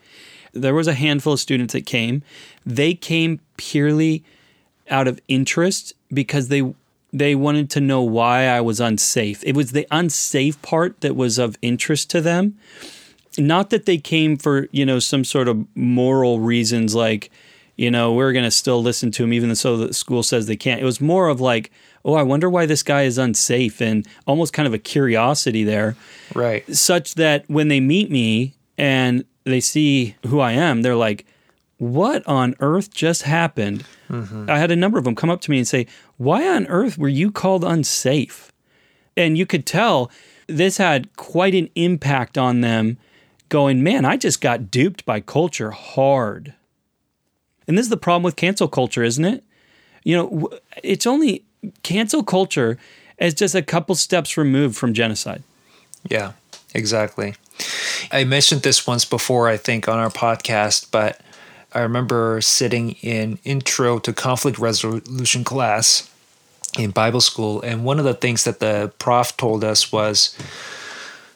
There 0.53 0.75
was 0.75 0.89
a 0.89 0.95
handful 0.95 1.35
of 1.35 1.41
students 1.41 1.75
that 1.75 1.85
came. 1.85 2.23
They 2.65 2.95
came 2.95 3.41
purely 3.59 4.25
out 4.91 5.07
of 5.07 5.21
interest 5.29 5.93
because 6.13 6.49
they 6.49 6.75
they 7.13 7.35
wanted 7.35 7.71
to 7.71 7.81
know 7.81 8.03
why 8.03 8.47
I 8.47 8.61
was 8.61 8.81
unsafe. 8.81 9.43
It 9.45 9.55
was 9.55 9.73
the 9.73 9.87
unsafe 9.91 10.61
part 10.61 11.01
that 11.01 11.17
was 11.17 11.39
of 11.39 11.57
interest 11.63 12.11
to 12.11 12.21
them 12.21 12.59
not 13.39 13.71
that 13.71 13.87
they 13.87 13.99
came 13.99 14.37
for 14.37 14.69
you 14.73 14.87
know 14.87 14.99
some 14.99 15.25
sort 15.25 15.49
of 15.49 15.67
moral 15.75 16.41
reasons 16.41 16.95
like 16.95 17.31
you 17.77 17.91
know 17.91 18.13
we're 18.13 18.33
going 18.33 18.45
to 18.45 18.51
still 18.51 18.83
listen 18.83 19.11
to 19.13 19.25
him 19.25 19.33
even 19.33 19.53
though 19.53 19.77
the 19.77 19.95
school 19.95 20.23
says 20.23 20.47
they 20.47 20.57
can't. 20.57 20.81
It 20.81 20.85
was 20.85 21.01
more 21.01 21.29
of 21.29 21.41
like 21.41 21.71
oh 22.05 22.15
i 22.15 22.23
wonder 22.23 22.49
why 22.49 22.67
this 22.67 22.83
guy 22.83 23.03
is 23.03 23.19
unsafe 23.19 23.81
and 23.81 24.07
almost 24.27 24.53
kind 24.53 24.67
of 24.67 24.75
a 24.75 24.79
curiosity 24.79 25.65
there. 25.65 25.97
Right. 26.35 26.65
Such 26.75 27.15
that 27.15 27.45
when 27.49 27.69
they 27.69 27.81
meet 27.81 28.11
me 28.11 28.55
and 28.79 29.25
they 29.45 29.61
see 29.61 30.17
who 30.27 30.41
i 30.41 30.53
am 30.53 30.83
they're 30.83 30.97
like 30.97 31.27
what 31.79 32.27
on 32.27 32.55
earth 32.61 32.93
just 32.93 33.23
happened? 33.23 33.85
Mm-hmm. 34.09 34.49
i 34.49 34.59
had 34.59 34.71
a 34.71 34.77
number 34.77 34.99
of 34.99 35.05
them 35.05 35.15
come 35.15 35.31
up 35.31 35.41
to 35.43 35.51
me 35.51 35.59
and 35.59 35.69
say 35.69 35.87
why 36.17 36.49
on 36.49 36.67
earth 36.69 36.97
were 36.97 37.09
you 37.09 37.31
called 37.31 37.65
unsafe? 37.65 38.53
And 39.17 39.37
you 39.37 39.47
could 39.47 39.67
tell 39.67 40.11
this 40.47 40.77
had 40.77 41.15
quite 41.17 41.55
an 41.55 41.69
impact 41.75 42.39
on 42.39 42.61
them 42.61 42.99
going, 43.49 43.83
man, 43.83 44.05
I 44.05 44.17
just 44.17 44.41
got 44.41 44.71
duped 44.71 45.05
by 45.05 45.21
culture 45.21 45.71
hard. 45.71 46.55
And 47.69 47.77
this 47.77 47.87
is 47.87 47.91
the 47.91 47.97
problem 47.97 48.23
with 48.23 48.37
cancel 48.37 48.69
culture, 48.69 49.03
isn't 49.03 49.25
it? 49.25 49.45
You 50.05 50.17
know, 50.17 50.49
it's 50.83 51.07
only 51.07 51.45
cancel 51.83 52.23
culture 52.23 52.79
is 53.19 53.35
just 53.35 53.55
a 53.55 53.63
couple 53.63 53.95
steps 53.95 54.37
removed 54.37 54.77
from 54.77 54.95
genocide. 54.95 55.43
Yeah, 56.09 56.33
exactly. 56.75 57.35
I 58.13 58.25
mentioned 58.25 58.63
this 58.63 58.87
once 58.87 59.05
before, 59.05 59.49
I 59.49 59.57
think, 59.57 59.89
on 59.89 59.99
our 59.99 60.11
podcast, 60.11 60.91
but 60.91 61.21
I 61.73 61.81
remember 61.81 62.41
sitting 62.41 62.93
in 63.03 63.39
intro 63.45 63.99
to 64.01 64.13
conflict 64.13 64.59
resolution 64.59 65.45
class 65.45 66.11
in 66.79 66.91
Bible 66.91 67.21
school. 67.21 67.63
And 67.63 67.85
one 67.85 67.99
of 67.99 68.05
the 68.05 68.15
things 68.15 68.45
that 68.45 68.61
the 68.61 68.93
prof 68.99 69.37
told 69.37 69.65
us 69.65 69.91
was 69.91 70.37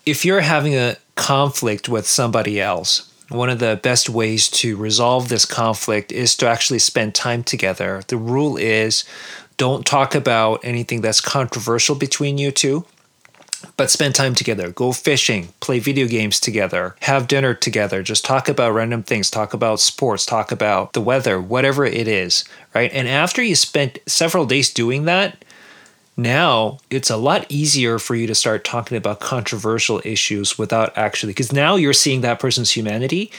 if 0.07 0.25
you're 0.25 0.41
having 0.41 0.75
a 0.75 0.97
conflict 1.21 1.87
with 1.87 2.07
somebody 2.07 2.59
else, 2.61 3.13
one 3.29 3.51
of 3.51 3.59
the 3.59 3.79
best 3.83 4.09
ways 4.09 4.49
to 4.49 4.75
resolve 4.75 5.29
this 5.29 5.45
conflict 5.45 6.11
is 6.11 6.35
to 6.37 6.49
actually 6.49 6.79
spend 6.79 7.15
time 7.15 7.45
together. 7.45 8.03
The 8.09 8.17
rule 8.17 8.57
is 8.57 9.05
don't 9.59 9.85
talk 9.85 10.15
about 10.15 10.65
anything 10.65 11.03
that's 11.03 11.21
controversial 11.21 11.95
between 11.95 12.39
you 12.39 12.51
two, 12.51 12.87
but 13.77 13.91
spend 13.91 14.15
time 14.15 14.35
together. 14.35 14.71
Go 14.71 14.93
fishing, 14.93 15.53
play 15.61 15.79
video 15.79 16.07
games 16.07 16.41
together, 16.41 16.97
have 17.01 17.29
dinner 17.29 17.53
together, 17.53 18.03
just 18.03 18.25
talk 18.25 18.49
about 18.49 18.73
random 18.73 19.03
things, 19.03 19.31
talk 19.31 19.53
about 19.53 19.79
sports, 19.79 20.25
talk 20.25 20.51
about 20.51 20.95
the 20.95 21.03
weather, 21.03 21.39
whatever 21.39 21.85
it 21.85 22.09
is, 22.09 22.47
right? 22.75 22.91
And 22.95 23.07
after 23.07 23.43
you 23.43 23.55
spent 23.55 23.99
several 24.07 24.47
days 24.47 24.73
doing 24.73 25.05
that, 25.05 25.45
now 26.21 26.79
it's 26.91 27.11
a 27.11 27.17
lot 27.17 27.47
easier 27.49 27.99
for 27.99 28.15
you 28.15 28.27
to 28.27 28.35
start 28.35 28.65
talking 28.65 28.97
about 28.97 29.21
controversial 29.21 30.01
issues 30.05 30.59
without 30.59 30.97
actually 30.97 31.33
because 31.33 31.53
now 31.53 31.77
you're 31.77 31.93
seeing 31.93 32.21
that 32.21 32.39
person's 32.39 32.71
humanity 32.71 33.31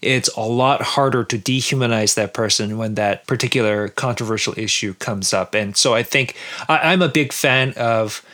it's 0.00 0.28
a 0.36 0.40
lot 0.40 0.80
harder 0.80 1.24
to 1.24 1.38
dehumanize 1.38 2.14
that 2.14 2.32
person 2.32 2.78
when 2.78 2.94
that 2.94 3.26
particular 3.26 3.88
controversial 3.88 4.54
issue 4.56 4.94
comes 4.94 5.34
up 5.34 5.54
and 5.54 5.76
so 5.76 5.94
i 5.94 6.02
think 6.02 6.36
I, 6.68 6.92
i'm 6.92 7.02
a 7.02 7.08
big 7.08 7.32
fan 7.32 7.72
of 7.74 8.24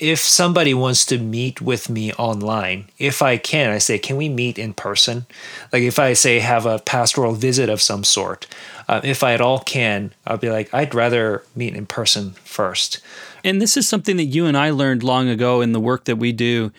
if 0.00 0.20
somebody 0.20 0.74
wants 0.74 1.04
to 1.06 1.18
meet 1.18 1.60
with 1.60 1.88
me 1.88 2.12
online, 2.14 2.88
if 2.98 3.20
I 3.20 3.36
can, 3.36 3.70
I 3.70 3.78
say, 3.78 3.98
can 3.98 4.16
we 4.16 4.28
meet 4.28 4.58
in 4.58 4.72
person? 4.72 5.26
Like 5.72 5.82
if 5.82 5.98
I 5.98 6.12
say 6.12 6.38
have 6.38 6.66
a 6.66 6.78
pastoral 6.78 7.32
visit 7.32 7.68
of 7.68 7.82
some 7.82 8.04
sort, 8.04 8.46
uh, 8.88 9.00
if 9.02 9.22
I 9.22 9.34
at 9.34 9.40
all 9.40 9.58
can, 9.58 10.12
I'll 10.26 10.38
be 10.38 10.50
like, 10.50 10.72
I'd 10.72 10.94
rather 10.94 11.42
meet 11.56 11.74
in 11.74 11.86
person 11.86 12.32
first. 12.44 13.00
And 13.44 13.60
this 13.60 13.76
is 13.76 13.88
something 13.88 14.16
that 14.16 14.24
you 14.24 14.46
and 14.46 14.56
I 14.56 14.70
learned 14.70 15.02
long 15.02 15.28
ago 15.28 15.60
in 15.60 15.72
the 15.72 15.80
work 15.80 16.04
that 16.04 16.16
we 16.16 16.32
do 16.32 16.72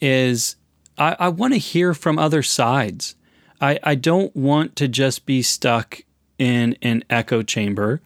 is 0.00 0.56
I, 0.98 1.16
I 1.18 1.28
want 1.28 1.54
to 1.54 1.58
hear 1.58 1.94
from 1.94 2.18
other 2.18 2.42
sides. 2.42 3.14
I, 3.60 3.78
I 3.82 3.94
don't 3.94 4.34
want 4.36 4.76
to 4.76 4.88
just 4.88 5.26
be 5.26 5.42
stuck 5.42 6.02
in 6.38 6.76
an 6.82 7.04
echo 7.08 7.42
chamber. 7.42 8.00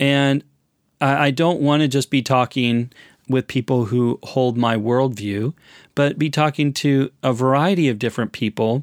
And 0.00 0.44
I, 1.00 1.26
I 1.26 1.30
don't 1.30 1.60
want 1.60 1.82
to 1.82 1.88
just 1.88 2.10
be 2.10 2.22
talking 2.22 2.92
with 3.28 3.46
people 3.46 3.86
who 3.86 4.18
hold 4.22 4.56
my 4.56 4.76
worldview, 4.76 5.52
but 5.94 6.18
be 6.18 6.30
talking 6.30 6.72
to 6.72 7.10
a 7.22 7.32
variety 7.32 7.88
of 7.88 7.98
different 7.98 8.32
people, 8.32 8.82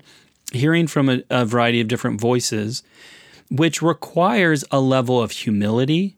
hearing 0.54 0.88
from 0.88 1.10
a, 1.10 1.24
a 1.30 1.46
variety 1.46 1.82
of 1.82 1.88
different 1.88 2.22
voices, 2.22 2.84
which 3.50 3.82
requires 3.82 4.64
a 4.72 4.80
level 4.80 5.22
of 5.22 5.32
humility 5.32 6.16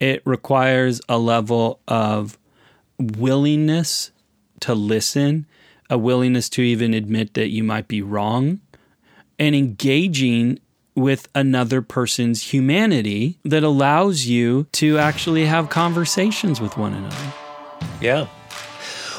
it 0.00 0.22
requires 0.24 1.00
a 1.08 1.18
level 1.18 1.80
of 1.88 2.38
willingness 2.98 4.10
to 4.60 4.74
listen, 4.74 5.46
a 5.90 5.98
willingness 5.98 6.48
to 6.50 6.62
even 6.62 6.94
admit 6.94 7.34
that 7.34 7.48
you 7.48 7.62
might 7.62 7.88
be 7.88 8.02
wrong, 8.02 8.60
and 9.38 9.54
engaging 9.54 10.58
with 10.94 11.28
another 11.34 11.82
person's 11.82 12.54
humanity 12.54 13.38
that 13.44 13.62
allows 13.62 14.24
you 14.24 14.66
to 14.72 14.98
actually 14.98 15.44
have 15.44 15.68
conversations 15.68 16.60
with 16.60 16.76
one 16.78 16.94
another. 16.94 17.32
Yeah. 18.00 18.28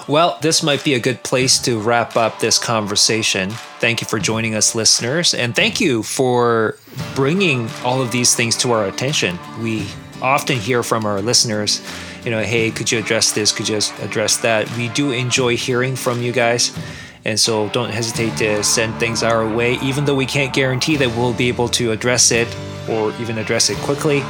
Well, 0.07 0.39
this 0.41 0.63
might 0.63 0.83
be 0.83 0.93
a 0.93 0.99
good 0.99 1.21
place 1.21 1.59
to 1.59 1.79
wrap 1.79 2.15
up 2.15 2.39
this 2.39 2.57
conversation. 2.57 3.51
Thank 3.79 4.01
you 4.01 4.07
for 4.07 4.19
joining 4.19 4.55
us, 4.55 4.73
listeners, 4.73 5.33
and 5.33 5.55
thank 5.55 5.81
you 5.81 6.01
for 6.01 6.77
bringing 7.13 7.69
all 7.83 8.01
of 8.01 8.11
these 8.11 8.33
things 8.33 8.55
to 8.57 8.71
our 8.71 8.85
attention. 8.85 9.37
We 9.61 9.85
often 10.21 10.57
hear 10.57 10.83
from 10.83 11.05
our 11.05 11.21
listeners, 11.21 11.81
you 12.23 12.31
know, 12.31 12.41
hey, 12.41 12.71
could 12.71 12.91
you 12.91 12.99
address 12.99 13.31
this? 13.31 13.51
Could 13.51 13.69
you 13.69 13.79
address 14.01 14.37
that? 14.37 14.69
We 14.77 14.89
do 14.89 15.11
enjoy 15.11 15.57
hearing 15.57 15.95
from 15.95 16.21
you 16.21 16.31
guys. 16.31 16.77
And 17.25 17.39
so 17.39 17.67
don't 17.69 17.89
hesitate 17.89 18.37
to 18.37 18.63
send 18.63 18.95
things 18.95 19.21
our 19.21 19.47
way, 19.47 19.73
even 19.83 20.05
though 20.05 20.15
we 20.15 20.25
can't 20.25 20.53
guarantee 20.53 20.95
that 20.97 21.09
we'll 21.09 21.33
be 21.33 21.49
able 21.49 21.67
to 21.69 21.91
address 21.91 22.31
it 22.31 22.47
or 22.89 23.11
even 23.19 23.37
address 23.37 23.69
it 23.69 23.77
quickly. 23.79 24.21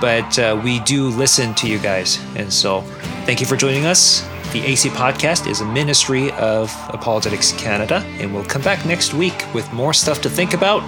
But 0.00 0.38
uh, 0.38 0.58
we 0.64 0.80
do 0.80 1.08
listen 1.08 1.54
to 1.56 1.68
you 1.68 1.78
guys. 1.78 2.18
And 2.36 2.50
so 2.50 2.80
thank 3.26 3.40
you 3.40 3.46
for 3.46 3.56
joining 3.56 3.84
us. 3.84 4.26
The 4.52 4.62
AC 4.62 4.88
Podcast 4.88 5.46
is 5.48 5.60
a 5.60 5.66
ministry 5.66 6.32
of 6.32 6.74
Apologetics 6.88 7.52
Canada, 7.52 8.02
and 8.18 8.34
we'll 8.34 8.44
come 8.44 8.62
back 8.62 8.84
next 8.84 9.14
week 9.14 9.44
with 9.54 9.70
more 9.72 9.92
stuff 9.92 10.20
to 10.22 10.30
think 10.30 10.54
about. 10.54 10.82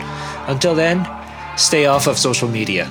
Until 0.48 0.74
then, 0.74 1.06
stay 1.56 1.86
off 1.86 2.08
of 2.08 2.18
social 2.18 2.48
media. 2.48 2.90